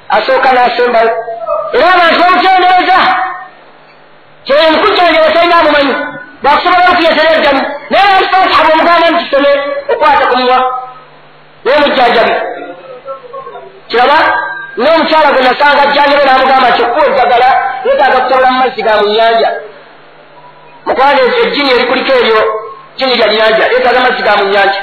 asooka 0.09 0.49
n'asembayo 0.53 1.11
era 1.75 1.87
abantu 1.95 2.21
bamutendereza 2.21 2.99
kyeyo 4.45 4.69
omukujjanjaba 4.69 5.31
talina 5.35 5.57
amumanyi 5.61 5.95
bakusobola 6.43 6.85
okuyeterera 6.93 7.37
eddamu 7.39 7.63
naye 7.91 8.17
alifatiha 8.17 8.65
bwomugamba 8.65 9.11
nti 9.11 9.25
kisome 9.25 9.51
okwata 9.93 10.27
ku 10.27 10.37
muwa 10.37 10.59
naye 11.65 11.77
omujjanjabi 11.79 12.35
kiraba 13.89 14.19
n'omukyala 14.77 15.29
gwe 15.33 15.43
nasanga 15.43 15.83
ajjanjabe 15.83 16.25
n'amugamba 16.25 16.69
nti 16.71 16.83
okuwa 16.83 17.07
eddagala 17.07 17.49
yeetaaga 17.85 18.21
kutabula 18.21 18.51
mu 18.51 18.59
mazzi 18.63 18.83
ga 18.83 18.95
mu 19.01 19.07
nyanja 19.15 19.51
mukwana 20.87 21.21
ejjini 21.43 21.71
erikuliko 21.75 22.13
eryo 22.21 22.41
jjini 22.97 23.15
lya 23.19 23.29
nyanja 23.35 23.65
yeetaaga 23.73 24.01
mazzi 24.01 24.23
ga 24.23 24.37
mu 24.39 24.45
nyanja 24.53 24.81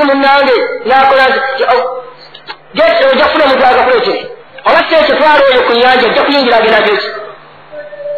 emunange 0.00 0.54
nakola 0.88 1.24
nti 1.28 3.04
ojja 3.10 3.24
kufuna 3.24 3.44
omuntu 3.44 3.64
agakuleetere 3.66 4.20
oba 4.68 4.80
seekyo 4.88 5.14
twala 5.16 5.42
oyo 5.50 5.62
ku 5.66 5.72
nyanja 5.72 6.06
ojja 6.08 6.22
kuyingira 6.22 6.56
agenda 6.56 6.80
geki 6.86 7.08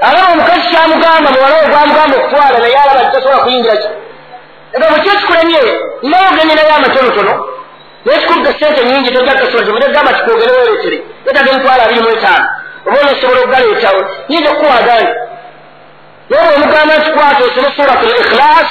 alaba 0.07 0.33
omukazi 0.33 0.69
kyamugamba 0.71 1.31
muwala 1.31 1.57
we 1.61 1.67
gwamugamba 1.73 2.17
okutwala 2.17 2.59
naye 2.59 2.77
alaba 2.83 3.11
tasobola 3.13 3.43
kuyingira 3.45 3.77
ki 3.77 3.89
ega 4.75 4.87
bwekyo 4.91 5.13
kikulemye 5.21 5.61
naye 6.03 6.27
ogenye 6.33 6.55
naye 6.55 6.73
amatonotono 6.73 7.35
naye 8.05 8.19
kikuluga 8.21 8.53
sente 8.59 8.85
nyingi 8.85 9.11
tojja 9.13 9.33
kugasola 9.33 9.65
kyomudde 9.65 9.89
gamba 9.95 10.13
kikwogere 10.13 10.53
wereetere 10.53 10.99
yetaga 11.27 11.51
emitwalo 11.51 11.83
abiri 11.83 12.01
mu 12.01 12.09
etaano 12.09 12.47
oba 12.87 12.99
onosobola 13.01 13.41
okugaleetawo 13.41 14.01
nyinza 14.29 14.51
okukuwagandi 14.51 15.13
naye 16.31 16.49
bwomugamba 16.49 16.93
nti 16.99 17.11
kwata 17.11 17.45
osome 17.45 17.71
surat 17.77 18.03
l 18.03 18.11
ikhilas 18.21 18.71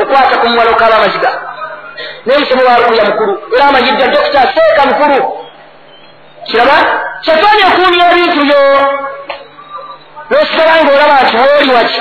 okwata 0.00 0.34
ku 0.40 0.46
muwala 0.48 0.70
okaaba 0.70 0.96
amaziga 0.96 1.30
naye 2.26 2.38
musomo 2.38 2.62
walukuya 2.68 3.04
mukulu 3.04 3.32
era 3.54 3.64
amanyidda 3.68 4.06
dokita 4.06 4.40
seeka 4.54 4.82
mukulu 4.90 5.18
kiraba 6.46 6.76
kyetwanya 7.22 7.64
okuwulya 7.70 8.04
ebintu 8.12 8.40
byo 8.46 8.60
nosigala 10.30 10.84
ngaolaba 10.84 11.16
nti 11.24 11.36
wooli 11.36 11.70
waki 11.76 12.00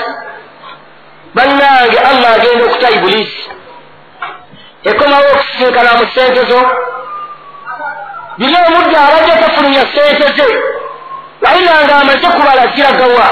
bannange 1.39 1.97
allah 2.09 2.29
agenda 2.37 2.65
okuta 2.65 2.89
ibulisi 2.97 3.49
ekomawo 4.83 5.25
okusisinkana 5.33 5.91
mu 5.99 6.05
sente 6.15 6.41
zo. 6.49 6.61
Biri 8.37 8.55
omudde 8.67 8.97
abadde 8.97 9.33
tafulumya 9.41 9.83
sente 9.93 10.27
ze. 10.37 10.47
Wayina 11.41 11.83
nga 11.85 11.95
amaze 12.01 12.27
kubala 12.35 12.63
ziragawa 12.75 13.27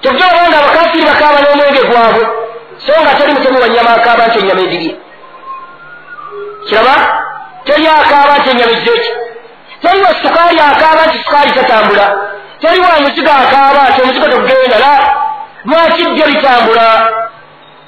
kyokka 0.00 0.24
oba 0.30 0.42
nga 0.48 0.58
abakafiri 0.60 1.04
bakaaba 1.04 1.38
n'omwenge 1.40 1.82
gwabwe. 1.88 2.24
So 2.84 2.92
nga 3.02 3.14
teri 3.18 3.32
mutemu 3.32 3.60
wanyama 3.60 3.90
akaaba 3.96 4.26
nti 4.26 4.38
enyama 4.38 4.60
edirye 4.66 4.92
kiraba? 6.68 6.94
Teri 7.64 7.86
akaaba 7.86 8.38
nti 8.38 8.48
enyama 8.50 8.72
edireki 8.72 9.10
teri 9.82 10.00
wa 10.04 10.12
sukaali 10.22 10.60
akaaba 10.60 11.02
nti 11.06 11.18
sukaali 11.24 11.52
tatambula? 11.52 12.06
Teri 12.60 12.80
wa 12.80 13.00
muzigo 13.00 13.30
akaaba 13.30 13.82
nti 13.90 14.02
omuzigo 14.02 14.26
tegugenda 14.28 14.78
la? 14.84 14.92
Lwaki 15.64 16.02
ddyo 16.04 16.26
litambula 16.26 16.86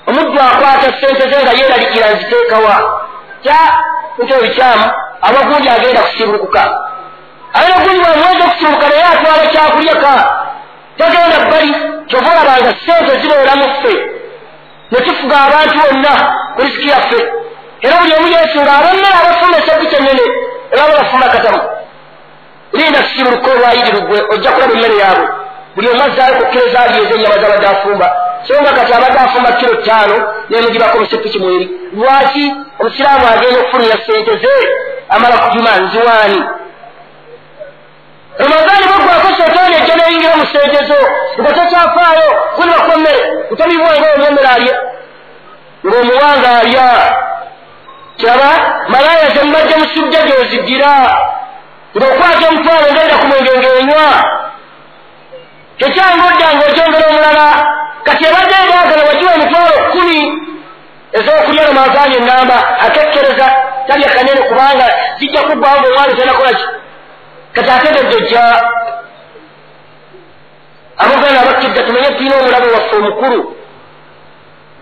omuddu 0.09 0.41
akwata 0.41 0.89
sente 1.01 1.25
ze 1.31 1.37
nga 1.43 1.53
yeeralikira 1.59 2.07
nziteekawa 2.15 2.75
kya 3.43 3.61
nti 4.19 4.33
ebikyamu 4.39 4.87
abagundi 5.27 5.69
agenda 5.69 6.01
kusibulukuka 6.07 6.63
aye 7.59 7.71
ogundi 7.79 8.01
bwamweza 8.05 8.45
okusibuluka 8.47 8.87
naye 8.89 9.05
atwala 9.13 9.45
kyakulyaka 9.53 10.13
tagenda 10.99 11.37
bbali 11.47 11.73
kyova 12.09 12.31
olabanga 12.33 12.73
sente 12.85 13.13
zibeeramu 13.21 13.65
ffe 13.75 13.95
ne 14.91 14.99
tufuga 15.07 15.37
abantu 15.47 15.75
bonna 15.83 16.13
ku 16.55 16.61
risiki 16.63 16.89
yaffe 16.89 17.21
era 17.83 17.97
buli 18.01 18.13
omu 18.19 18.29
yeesunga 18.35 18.73
abemmere 18.79 19.17
abafumba 19.21 19.57
esabbi 19.59 19.87
kyenene 19.91 20.25
ebaba 20.73 20.93
bafumba 20.99 21.27
katamu 21.29 21.61
linda 22.73 22.99
tusibuluka 23.03 23.51
olwayiri 23.53 23.91
lugwe 23.97 24.19
ojja 24.33 24.51
kulaba 24.53 24.73
emmere 24.73 24.97
yaabwe 25.03 25.27
buli 25.75 25.89
omu 25.93 26.03
azzaayo 26.03 26.35
ku 26.39 26.45
kiro 26.53 26.67
zaalieza 26.73 27.15
ennyama 27.15 27.39
zabadde 27.43 27.67
afumba 27.67 28.07
so 28.49 28.63
nga 28.63 28.73
kati 28.73 28.93
abadde 28.93 29.19
afumba 29.19 29.53
kiro 29.53 29.75
ttaano 29.75 30.17
nemugibako 30.51 30.97
omusepiki 30.97 31.39
mweri 31.39 31.71
lwaki 31.93 32.55
omusiraamu 32.81 33.27
agenda 33.29 33.61
okufunira 33.61 33.99
sente 34.07 34.37
ze 34.43 34.55
amala 35.09 35.37
kujuma 35.39 35.71
nziwaani? 35.77 36.43
Ramadaani 38.39 38.85
bwegwako 38.89 39.29
setaani 39.37 39.75
ejja 39.77 39.97
neyingira 39.97 40.37
mu 40.37 40.47
sente 40.53 40.85
zo 40.89 41.01
nga 41.41 41.53
takyafaayo 41.53 42.29
kulibaku 42.57 42.93
emmere 42.93 43.23
utabibwa 43.51 43.91
nga 43.99 44.09
omu 44.15 44.27
emmere 44.27 44.49
alya? 44.57 44.77
Ng'omuwanga 45.87 46.51
alya. 46.61 46.89
Kiraba 48.17 48.51
malaaya 48.89 49.29
zemmajja 49.35 49.77
musujja 49.79 50.21
gyozidira 50.23 50.93
ng'okwata 51.97 52.49
omutwalo 52.49 52.87
ngenda 52.93 53.17
ku 53.21 53.27
mwenge 53.27 53.53
ng'enywa. 53.59 54.09
Kyekyanga 55.79 56.25
oddanga 56.31 56.65
okyongera 56.69 57.07
omulala 57.11 57.47
kati 58.09 58.25
ebadde 58.25 58.55
ebyagala 58.65 59.03
wagiwa 59.09 59.35
emitwalo 59.35 59.75
kkumi 59.87 60.21
ez'okulya 61.19 61.63
lamazaani 61.69 62.17
enamba 62.17 62.79
akekkereza 62.81 63.47
talya 63.87 64.09
kanene 64.09 64.41
kubanga 64.49 64.87
zijja 65.19 65.41
kuggwawo 65.43 65.81
ngaomwana 65.81 66.17
tenakolaki 66.17 66.67
kati 67.53 67.71
ategedde 67.71 68.17
ojja 68.17 68.45
abuganda 70.99 71.41
abakkidda 71.41 71.83
tumenye 71.83 72.09
tulina 72.09 72.37
omulabe 72.37 72.67
waffe 72.67 72.97
omukulu 72.97 73.57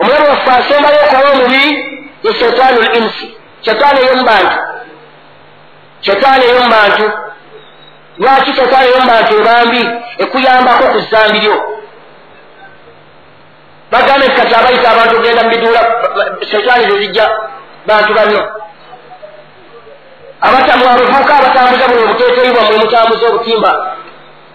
omulabe 0.01 0.29
waffe 0.29 0.51
asembayo 0.51 0.99
okuba 1.05 1.31
omubi 1.33 1.65
ye 2.25 2.35
shetaani 2.35 2.79
l 2.79 2.89
insi 2.99 3.27
shetaani 3.65 4.01
ey'omubantu 4.01 4.59
shetaani 6.01 6.45
ey'omubantu 6.45 7.05
lwaki 8.19 8.51
shetaani 8.59 8.87
ey'omubantu 8.89 9.33
ebambi 9.41 9.83
ekuyambako 10.19 10.85
ku 10.93 10.99
zambi 11.11 11.39
lyo 11.39 11.76
bagambe 13.91 14.27
kati 14.29 14.55
abayita 14.55 14.91
abantu 14.91 15.17
ogenda 15.17 15.43
mu 15.43 15.51
biduula 15.51 15.81
shetaani 16.51 16.85
zezijja 16.91 17.31
bantu 17.87 18.15
banno 18.15 18.41
abavuuka 20.41 21.35
abatambuza 21.39 21.89
buno 21.89 22.03
obuteeteyi 22.05 22.51
bwammwe 22.55 22.77
mutambuza 22.79 23.27
obutimba. 23.29 23.73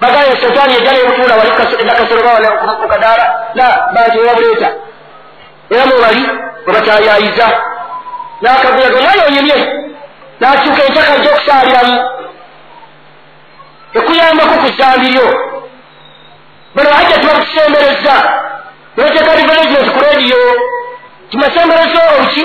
Bagaye 0.02 0.36
setaani 0.42 0.76
ejja 0.76 0.92
nebutuula 0.92 1.36
wali 1.36 1.52
nakasoloba 1.86 2.52
ku 2.82 2.88
kadaala 2.88 3.26
na 3.56 3.66
bantu 3.94 4.20
ebabuleeta 4.22 4.70
era 5.70 5.86
mwebali 5.86 6.24
webatayayiza 6.66 7.48
nakaguyaga 8.42 8.98
omwana 9.00 9.24
onyumye? 9.28 9.58
Nakyuka 10.40 10.84
enkyaka 10.86 11.16
ejja 11.16 11.30
okusaaliramu 11.32 11.96
ekuyambako 13.94 14.56
ku 14.64 14.70
zambiryo 14.78 15.28
bano 16.76 16.90
hajja 16.90 17.18
tuba 17.20 17.34
kukisembereza 17.34 18.16
nebateeka 18.98 19.36
development 19.36 19.88
ku 19.94 20.00
rediyo 20.00 20.42
kimasemberezo 21.30 22.00
obuki 22.16 22.44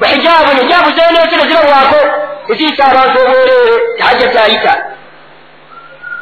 bahijaabu 0.00 0.50
nijaabu 0.54 0.90
zeneesere 0.96 1.44
zirabwako 1.48 2.00
eziyita 2.48 2.84
abantu 2.84 3.16
obwereere 3.22 3.76
hajja 4.04 4.28
tayita. 4.28 4.74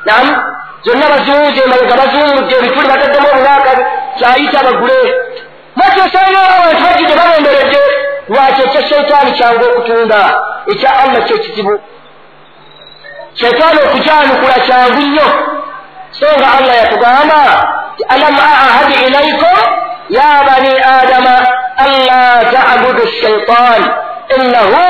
Namu 0.05 0.33
zonna 0.85 1.07
baziwuze 1.13 1.61
emabega 1.65 1.97
baziwumudde 2.01 2.55
ebituli 2.59 2.89
bataddemu 2.89 3.29
obulaaka 3.33 3.73
kyayita 4.19 4.59
bagule. 4.67 5.01
Mwati 5.77 6.01
osanga 6.01 6.41
abantu 6.57 6.83
bajjudde 6.85 7.15
babemberedde 7.21 7.81
lwaki 8.29 8.63
ekya 8.63 8.83
sheitaani 8.89 9.31
kyangu 9.39 9.65
okutunda 9.65 10.21
ekya 10.73 10.91
allah 11.03 11.25
kyekizibu 11.27 11.81
sheitaani 13.35 13.79
okujanukula 13.87 14.57
kyangu 14.67 15.01
nnyo. 15.07 15.29
So 16.19 16.27
nga 16.39 16.49
allah 16.59 16.75
yatugamba 16.77 17.41
alam 18.09 18.35
ahadi 18.39 18.95
ilaikum 19.07 19.59
ya 20.09 20.43
bani 20.47 20.73
adama 20.81 21.47
anla 21.77 22.45
tabudu 22.53 23.07
shaitan 23.21 23.83
innahu 24.37 24.87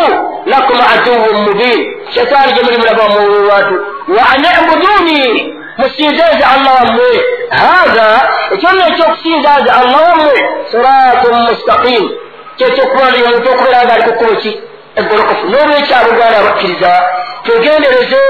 lakum 0.46 0.78
aduwun 0.94 1.36
mubin 1.46 1.78
sheitaani 2.14 2.52
gyemuli 2.52 2.78
mulaba 2.78 3.02
wamuwewatu 3.02 3.74
wa 4.16 4.24
an 4.34 4.44
ibuduni 4.62 5.52
musinzeze 5.78 6.44
allah 6.54 6.74
wammwe 6.80 7.10
hatha 7.50 8.28
ekyonna 8.54 8.86
ekyokusinzaze 8.88 9.70
allah 9.70 10.02
wammwe 10.10 10.34
siratun 10.70 11.34
mustaqim 11.48 12.10
kyekyokubalira 12.58 13.28
omuntu 13.28 13.48
okubeera 13.52 13.80
nga 13.84 13.94
ali 13.94 14.02
kukoki 14.08 14.52
eggolokofu 14.96 15.44
n'olwekyabuganda 15.50 16.38
abakkiriza 16.38 16.92
twegendereze 17.44 18.20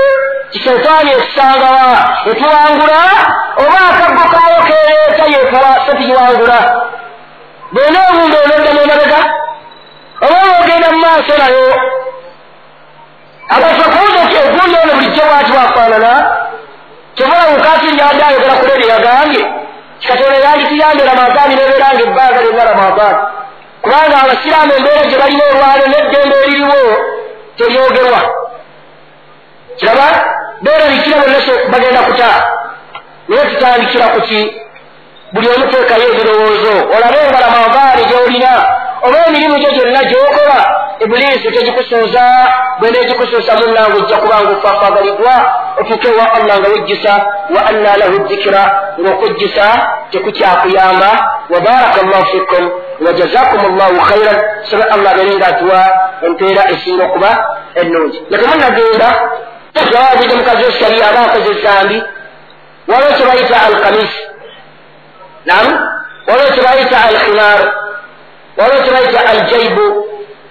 kisetaani 0.59 1.11
etusangawa 1.13 1.87
etuwangula 2.31 3.01
oba 3.63 3.81
akaggo 3.91 4.25
kaayo 4.33 4.61
kereeta 4.69 5.25
yetuwa 5.35 5.71
setugiwangula 5.87 6.59
bwena 7.73 7.99
obunda 8.11 8.37
onoddamu 8.45 8.81
emabega 8.83 9.21
oba 10.27 10.39
ogenda 10.61 10.89
mu 10.93 10.99
maaso 11.05 11.33
nayo 11.41 11.67
abantu 13.55 13.79
bakubuza 13.83 14.21
nti 14.25 14.37
ogundi 14.45 14.77
ono 14.83 14.93
bulijjo 14.95 15.23
bwati 15.31 15.51
bwafaanana 15.53 16.13
kyobula 17.15 17.43
mukafiri 17.53 17.99
yadde 17.99 18.23
ayogera 18.29 18.55
ku 18.61 18.65
ledi 18.69 18.89
yagambye 18.93 19.43
kikatonda 20.01 20.39
yandikiyambye 20.47 21.05
ramadaani 21.11 21.55
nebeera 21.57 21.89
nga 21.95 22.03
ebbanga 22.07 22.41
lyonna 22.45 22.65
ramadaani 22.71 23.19
kubanga 23.83 24.17
abasiraamu 24.23 24.73
embeera 24.79 25.03
gye 25.11 25.19
balina 25.23 25.45
olwalo 25.51 25.85
n'eddembe 25.91 26.37
eririwo 26.43 26.79
teryogerwa 27.57 28.21
kiraba 29.79 30.09
beerabikira 30.63 31.17
bonna 31.23 31.39
bagenda 31.73 32.01
kuta. 32.09 32.31
Naye 33.29 33.45
tutandikira 33.51 34.07
ku 34.15 34.21
ki? 34.29 34.41
Buli 35.33 35.49
omu 35.49 35.67
teekayo 35.71 36.07
ebirowoozo. 36.13 36.75
Olabe 36.95 37.19
nga 37.31 37.41
ramadaani 37.45 38.03
gy'olina 38.11 38.53
oba 39.07 39.19
emirimu 39.29 39.57
gyo 39.59 39.71
gyonna 39.77 40.01
gy'okola 40.11 40.59
ibuliisi 41.05 41.51
tegikusooza 41.53 42.23
bweneegikusuusa 42.81 43.53
munnange 43.55 43.99
ojja 44.01 44.17
kubanga 44.17 44.51
ofaafagalibwa 44.51 45.35
otuuke 45.81 46.09
wa 46.09 46.33
allah 46.33 46.59
nga 46.59 46.69
wejjusa 46.69 47.13
wa 47.55 47.61
anna 47.71 47.97
lahu 47.97 48.19
dhikira 48.29 48.63
ng'okujjusa 49.01 49.67
tekukyakuyamba 50.11 51.11
wa 51.53 51.61
baraka 51.61 52.01
llahu 52.03 52.25
fikum 52.33 52.65
wa 53.05 53.13
jazakum 53.13 53.61
llahu 53.79 53.97
khairan 54.09 54.39
sobe 54.71 54.85
allah 54.95 55.11
abeere 55.13 55.35
nga 55.37 55.47
atuwa 55.47 55.81
empeera 56.27 56.63
esinga 56.71 57.05
okuba 57.05 57.31
ennungi. 57.75 58.19
Netemunagenda 58.31 59.09
awabudde 59.81 60.35
mukazi 60.35 60.65
wesariya 60.65 61.09
aba 61.11 61.21
akoze 61.21 61.51
esambi 61.51 62.03
waliwo 62.89 63.13
kyebayita 63.17 63.63
alkamisi 63.63 64.21
nam 65.45 65.67
waliwo 66.27 66.51
kyebayita 66.55 67.05
alkhinar 67.05 67.75
waliwo 68.57 68.83
kyebayita 68.83 69.21
aljaibu 69.31 70.07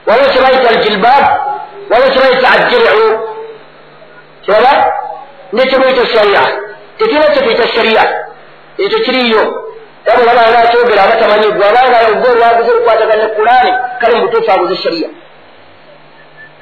waliwo 0.07 0.29
kyebayita 0.29 0.69
aljilbab. 0.69 1.25
Waliwo 1.89 2.11
kyebayita 2.11 2.51
addiricu 2.51 3.19
kiraba 4.45 4.93
nekyemuyita 5.53 6.05
sharia. 6.05 6.41
Tekirina 6.97 7.25
kyetuyita 7.25 7.67
sharia. 7.67 8.03
Ekyo 8.77 8.99
kiriyo 8.99 9.41
abo 10.13 10.21
babanga 10.25 10.59
akyogera 10.59 11.03
abatamanyi 11.03 11.47
gwe 11.51 11.65
abanga 11.69 11.97
ogwe 12.11 12.29
olwaguze 12.31 12.71
okukwatagana 12.71 13.27
kulaani 13.35 13.71
kale 13.99 14.15
mubutuufu 14.15 14.51
aguze 14.51 14.75
sharia 14.75 15.09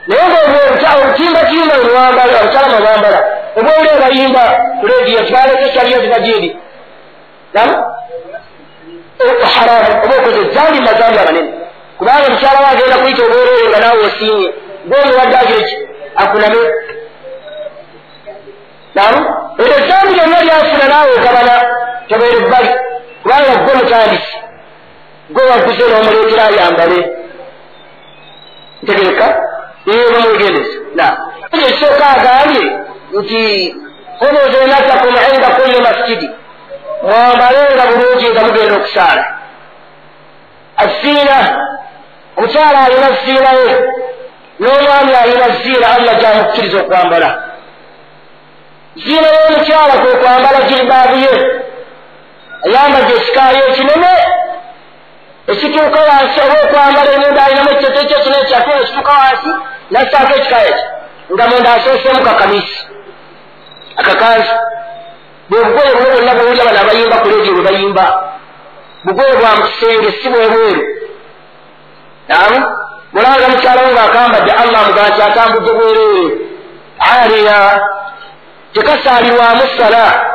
naye 0.07 0.23
nga 0.27 0.89
obutimbatimba 0.97 1.75
niwambala 1.83 2.33
abakyalama 2.39 2.79
bambala 2.85 3.19
oba 3.57 3.71
oli 3.79 3.89
abayimba 3.97 4.43
kulediyo 4.79 5.19
tibaleke 5.25 5.65
sharia 5.73 5.99
ziba 5.99 6.19
gindi 6.19 6.49
nam 7.53 7.69
haramu 9.53 9.91
oba 10.05 10.15
okoze 10.19 10.41
zambi 10.55 10.79
mazambi 10.87 11.17
amanene 11.19 11.51
kubanga 11.97 12.29
mukyala 12.29 12.59
we 12.59 12.65
agenda 12.73 12.97
kuyita 13.01 13.23
obwerere 13.25 13.69
nga 13.69 13.79
naawe 13.83 14.01
osiimye 14.07 14.47
gwomuwadde 14.87 15.37
ageki 15.43 15.75
akuname 16.21 16.61
nam 18.95 19.13
eryo 19.61 19.77
zambi 19.89 20.13
lyonna 20.17 20.39
lyafuna 20.45 20.85
naawe 20.91 21.11
ogabana 21.17 21.55
tobeere 22.09 22.37
ebbali 22.43 22.69
kubanga 23.21 23.53
gwe 23.63 23.73
mutandisi 23.79 24.33
gwe 25.33 25.43
waguze 25.49 25.83
n'omuleetera 25.89 26.43
ayambale 26.49 26.99
ntegereka 28.83 29.27
mwegendeza 29.85 30.79
na 30.95 31.17
ekisooka 31.51 32.05
agambye 32.09 32.77
nti 33.19 33.75
hunuze 34.19 34.65
nasakum 34.67 35.15
inda 35.35 35.47
kulli 35.47 35.81
masjidi. 35.81 36.29
Mwambalenga 37.03 37.83
bulungi 37.91 38.29
nga 38.29 38.41
mugenda 38.41 38.75
okusaala 38.75 39.25
aziina 40.77 41.37
omukyala 42.37 42.79
alina 42.85 43.09
ziina 43.25 43.51
ye 43.51 43.71
n'omwami 44.59 45.13
alina 45.21 45.49
ziina 45.49 45.87
allah 45.95 46.15
gyamukkiriza 46.21 46.77
okwambala 46.81 47.29
ziina 48.95 49.27
y'omukyala 49.35 49.93
kwe 50.01 50.11
kwambala 50.21 50.61
jiribaabu 50.67 51.17
ye 51.25 51.33
ayambaza 52.65 53.13
ekikaayo 53.17 53.61
ekinene 53.69 54.11
ekituuka 55.47 55.99
wansi 56.09 56.39
oba 56.45 56.55
okwambala 56.63 57.11
emunda 57.13 57.45
alinamu 57.45 57.69
ekiteto 57.69 57.99
ekyo 58.01 58.19
kino 58.23 58.37
ekyatu 58.43 58.69
ekituuka 58.81 59.11
wansi 59.11 59.49
nassaako 59.91 60.33
ekikaayo 60.39 60.69
ekyo 60.69 60.85
nga 61.33 61.47
munda 61.47 61.73
asooseemu 61.73 62.21
kakamisi 62.23 62.87
akakanzi 63.99 64.53
bwe 65.49 65.63
bugoye 65.63 65.91
buno 65.95 66.09
bwonna 66.13 66.33
bwewulya 66.35 66.65
bano 66.65 66.79
abayimba 66.81 67.17
ku 67.21 67.27
leediyo 67.29 67.53
bwe 67.53 67.63
bayimba 67.63 68.05
bugoye 69.05 69.33
bwa 69.39 69.55
mukisenge 69.55 70.11
si 70.11 70.29
bwebweru 70.29 70.83
namu 72.27 72.57
mulanga 73.13 73.47
mukyalawo 73.47 73.89
ng'akambadde 73.95 74.51
allah 74.51 74.81
mugamba 74.87 75.09
nti 75.09 75.21
atambudde 75.21 75.71
bwereere 75.77 76.25
aliya 76.99 77.59
tekasaalirwamu 78.73 79.63
sala 79.77 80.32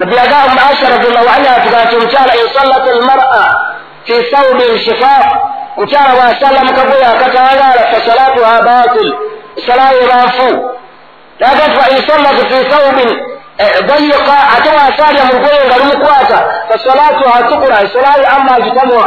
nabbi 0.00 0.14
yagamba 0.16 0.60
aisha 0.68 0.86
radiallahu 0.94 1.28
anha 1.36 1.50
atugaa 1.56 1.84
nti 1.84 1.94
omukyala 1.96 2.32
insallat 2.42 2.84
almar'a 2.96 3.44
fi 4.06 4.14
saubin 4.32 4.72
shifaaf 4.84 5.26
mukyala 5.76 6.10
bw'asalla 6.16 6.60
mu 6.66 6.72
kagoye 6.78 7.06
akatangaala 7.12 7.82
fa 7.92 7.98
salatuha 8.08 8.54
batil 8.68 9.08
esalayo 9.58 9.98
ebanfu 10.06 10.48
naga 11.40 11.62
nti 11.68 11.76
fa 11.80 11.86
insallat 11.96 12.36
fi 12.50 12.58
saubin 12.72 13.10
dayika 13.88 14.36
ate 14.56 14.70
wasalya 14.78 15.22
mu 15.28 15.32
lugoye 15.36 15.60
nga 15.68 15.76
lumukwata 15.80 16.38
fasalatu 16.68 17.24
atukula 17.36 17.76
esolayo 17.84 18.24
amma 18.36 18.52
agitamwa 18.56 19.04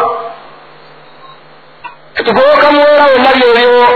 tugowoka 2.26 2.68
muwera 2.72 3.04
wonna 3.12 3.32
byebyo 3.38 3.88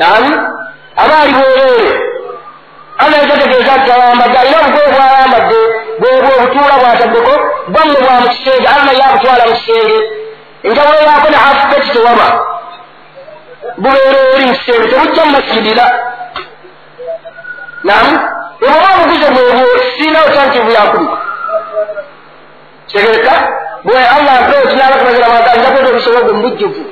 nam 0.00 0.24
aba 0.96 1.16
bwereere 2.98 3.32
anaetegeeza 3.32 3.76
nti 3.76 3.90
ayambadde 3.92 4.38
alina 4.38 4.58
obugoye 4.60 4.88
bwayambadde 4.94 5.58
bwebwo 6.00 6.30
obutuula 6.38 6.74
bwataddeko 6.82 7.32
bwamme 7.72 7.98
bwa 8.04 8.14
mu 8.20 8.28
kisenge 8.28 8.68
alla 8.74 8.92
yabutwala 9.00 9.44
mu 9.48 9.54
kisenge. 9.56 9.98
Enjawulo 10.66 10.98
yaako 11.08 11.28
ne 11.30 11.36
hafupeti 11.44 11.90
tewaba. 11.94 12.28
Bubeera 13.82 14.20
eri 14.34 14.44
mu 14.46 14.54
kisenge 14.58 14.88
tebujja 14.90 15.24
mu 15.24 15.32
masigidira 15.36 15.86
nam 17.84 18.06
ebwoba 18.64 18.88
obuguze 18.96 19.26
bwebwo 19.34 19.64
sirina 19.94 20.18
otantivu 20.28 20.70
yakuli 20.70 21.08
tegereka 22.92 23.34
bwe 23.84 23.98
allah 24.16 24.34
mpe 24.42 24.54
okinaba 24.64 24.96
kubagira 24.96 25.28
magazakweta 25.28 25.88
obusobogwe 25.90 26.32
mubujjuvu 26.32 26.82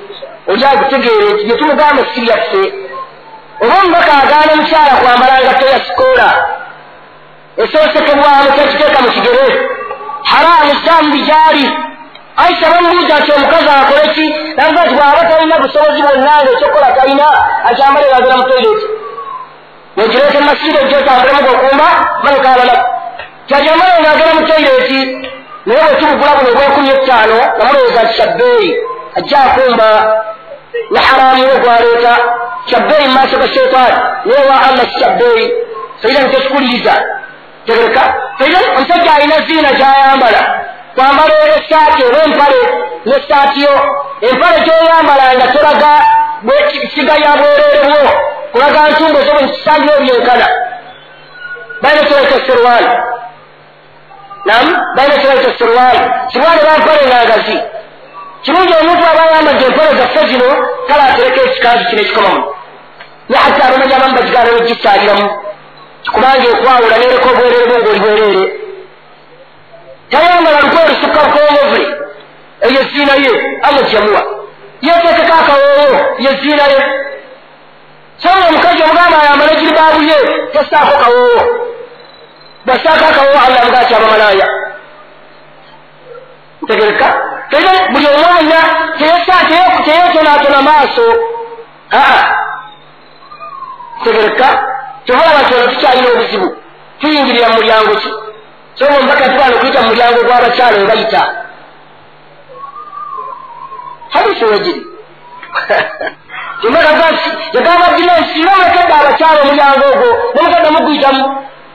oli 0.51 0.65
agutegeere 0.65 1.33
nti 1.35 1.45
gyetumugamba 1.45 2.03
si 2.15 2.21
byaffe 2.21 2.63
oba 3.63 3.75
omubaka 3.83 4.13
agaana 4.23 4.53
omukyala 4.55 4.93
kwambala 5.01 5.35
ngatto 5.45 5.67
ya 5.75 5.79
sikoola 5.87 6.29
esosekebwamu 7.63 8.49
kyekiteeka 8.57 8.99
mu 9.05 9.09
kigere. 9.15 9.47
Haramu 10.31 10.73
saamu 10.85 11.09
bijali 11.13 11.67
aisha 12.43 12.67
bamubuuza 12.71 13.15
nti 13.21 13.31
omukazi 13.33 13.69
akole 13.81 14.05
ki? 14.15 14.27
Naga 14.57 14.81
nti 14.85 14.95
bwaba 14.95 15.21
talina 15.31 15.57
busobozi 15.63 16.03
bwonna 16.03 16.33
nga 16.43 16.51
ekyokola 16.55 16.89
talina 16.97 17.27
akyambale 17.69 18.07
bagera 18.13 18.37
mu 18.37 18.45
toireti 18.49 18.87
nekireeta 19.97 20.39
emasiri 20.43 20.77
egyotambulemu 20.85 21.41
gokumba 21.49 21.89
malekabala 22.25 22.75
kyakyambale 23.49 23.95
ngaagera 24.03 24.33
mu 24.39 24.43
toireti 24.49 25.01
naye 25.67 25.83
bwetubugula 25.85 26.33
buno 26.37 26.51
obwenkumi 26.53 26.89
ettaano 26.97 27.39
namulowooza 27.59 28.01
nti 28.05 28.15
kyabbeeyi 28.17 28.71
ajja 29.19 29.39
akumba 29.47 29.89
ne 30.91 30.99
haramu 31.01 31.43
we 31.49 31.57
gwaleeta 31.65 32.15
kyabbeeyi 32.67 33.07
mu 33.09 33.15
maaso 33.15 33.37
ga 33.39 33.49
sheitaani 33.49 33.97
naye 34.25 34.49
wa 34.51 34.57
allah 34.67 34.85
si 34.93 34.99
kyabbeeyi 34.99 35.45
faida 36.03 36.21
nitekikuliriza 36.23 36.95
tegereka 37.67 38.03
faida 38.39 38.59
omusajja 38.77 39.15
alina 39.15 39.41
ziina 39.47 39.73
gyayambala 39.73 40.41
kwambala 40.95 41.35
esaati 41.57 42.03
oba 42.09 42.23
empale 42.25 42.61
nesaatiyo 43.07 43.75
empale 44.21 44.61
gyoyambala 44.67 45.25
nga 45.37 45.47
tolaga 45.53 45.93
siga 46.95 47.15
ya 47.25 47.33
bwereere 47.37 47.81
bwo 47.89 48.11
kulaga 48.53 48.81
ntungo 48.91 49.21
zo 49.27 49.33
bwenkisangiro 49.35 50.01
byenkana 50.01 50.47
balina 51.83 52.05
kyolaita 52.09 52.39
serwali 52.47 52.89
nam 54.45 54.67
balina 54.97 55.17
kyolaita 55.23 55.51
serwali 55.59 56.01
serwali 56.33 56.61
bampale 56.67 57.07
nagazi 57.15 57.57
kirungi 58.43 58.73
omuntu 58.81 59.05
aba 59.11 59.23
ayambadde 59.29 59.65
empale 59.67 59.93
zaffe 59.99 60.21
zino 60.31 60.49
kale 60.89 61.03
atereka 61.09 61.41
ekikanzu 61.47 61.85
kino 61.89 62.03
ekikomamu 62.03 62.43
ne 63.29 63.37
ate 63.47 63.61
abamanya 63.67 63.97
abamu 63.97 64.15
bagigaana 64.17 64.51
negisaaliramu 64.53 65.27
kubanga 66.13 66.47
ekwawula 66.55 66.97
nereka 66.99 67.29
obwereere 67.33 67.67
bwe 67.71 67.79
ngaoli 67.81 68.01
bwereere 68.01 68.45
tayambala 70.11 70.61
lukoye 70.65 70.87
lusukka 70.89 71.21
lukongovule 71.27 71.87
eyo 72.67 72.81
ziina 72.91 73.15
ye 73.25 73.31
amugyamuwa 73.67 74.23
yetekeko 74.87 75.33
akawoowo 75.41 76.01
ye 76.25 76.31
ziina 76.41 76.67
ye. 76.75 76.81
Songa 78.23 78.47
omukazi 78.49 78.83
omugamba 78.83 79.17
ayambala 79.23 79.53
egiribaabu 79.53 80.03
ye 80.11 80.19
tasaako 80.53 80.95
kawoowo 81.03 81.43
bwasaako 82.67 83.05
akawoowo 83.11 83.41
allah 83.47 83.65
mugaa 83.67 83.85
kyabamalaaya 83.89 84.47
ntegereka 86.63 87.09
era 87.51 87.89
buli 87.93 88.07
omwanya 88.07 88.61
teyetonatona 89.85 90.63
maaso 90.63 91.07
aa 91.93 92.23
tegereka 94.05 94.49
tebulaba 95.05 95.43
nti 95.43 95.55
ono 95.55 95.67
tukyalina 95.73 96.09
obuzibu 96.15 96.49
tuyingirira 97.01 97.49
mu 97.49 97.55
mulyango 97.55 97.95
ki 98.03 98.11
songa 98.75 98.99
omubaka 98.99 99.29
tubaana 99.29 99.55
okuyita 99.57 99.81
mu 99.81 99.89
mulyango 99.89 100.21
gw'abakyala 100.27 100.77
we 100.79 100.85
bayita 100.91 101.23
hadisi 104.15 104.45
wegiri 104.45 104.83
yagamba 107.55 107.87
dina 107.97 108.15
nsiira 108.21 108.51
omukedde 108.57 108.95
abakyala 109.01 109.39
omulyango 109.43 109.85
ogwo 109.93 110.09
nomukadde 110.35 110.71
muguyitamu 110.71 111.25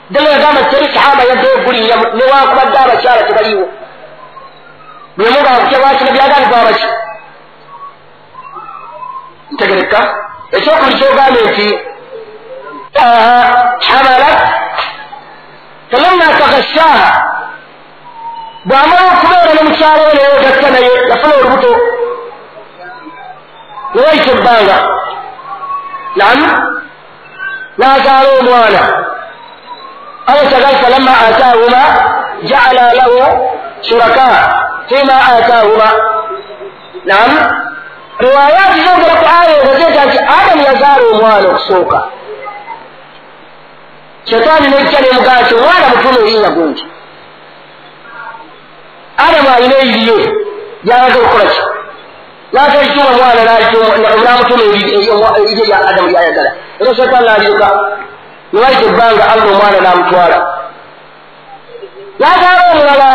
ddala 0.10 0.30
yagamba 0.30 0.62
teri 0.70 0.88
sahaba 0.94 1.24
yadde 1.30 1.48
ogulinnya 1.56 1.96
newakubadde 2.18 2.78
abakyala 2.84 3.22
tebaliiwo 3.28 3.68
bwemuga 5.18 5.52
kyabakino 5.70 6.12
byagambibwa 6.12 6.58
abaki 6.62 6.88
ntegereka 9.52 10.00
ekyokuli 10.56 10.96
kyogambe 11.00 11.40
nti 11.50 11.68
hamalat 13.88 14.40
falamma 15.92 16.28
tagashaha 16.40 17.10
bwamala 18.66 19.06
okubeera 19.14 19.52
nemukyalo 19.58 20.02
we 20.08 20.14
neyogatta 20.18 20.68
naye 20.74 20.92
yafuna 21.10 21.34
olubuto 21.40 21.72
newayita 23.94 24.32
ebbanga 24.36 24.78
nam 26.16 26.40
nazaala 27.78 28.30
omwana 28.40 28.82
allah 30.28 30.46
tagali 30.52 30.78
falamma 30.84 31.14
ataahuma 31.28 31.82
jaala 32.50 32.94
lahu 32.94 33.18
shuraka 33.82 34.28
fima 34.90 35.16
ataahuma 35.26 35.90
nam 37.06 37.32
riwayati 38.20 38.80
zongera 38.86 39.16
ku 39.22 39.26
aya 39.40 39.54
ezazeeta 39.62 40.06
nti 40.06 40.20
adamu 40.38 40.64
yazaala 40.68 41.04
omwana 41.14 41.48
okusooka 41.50 42.00
shetaani 44.30 44.68
nejja 44.68 45.00
nemugaa 45.02 45.42
nti 45.42 45.54
omwana 45.56 45.86
mutuma 45.92 46.20
erinnya 46.20 46.50
gungi 46.50 46.86
adamu 49.18 49.50
alina 49.56 49.76
eririye 49.78 50.18
yalaga 50.84 51.18
okukola 51.20 51.46
ki 51.50 51.62
natalituma 52.54 53.06
omwana 53.14 53.42
namutuma 54.24 54.64
erirye 54.64 55.66
lya 55.68 55.78
adamu 55.90 56.10
lyayagala 56.10 56.52
era 56.80 56.96
shetaani 56.96 57.28
naliruka 57.28 57.68
niwaita 58.52 58.86
ebbanga 58.90 59.24
allah 59.32 59.48
omwana 59.54 59.80
namutwala 59.82 60.38
nazaala 62.20 62.62
omulala 62.72 63.10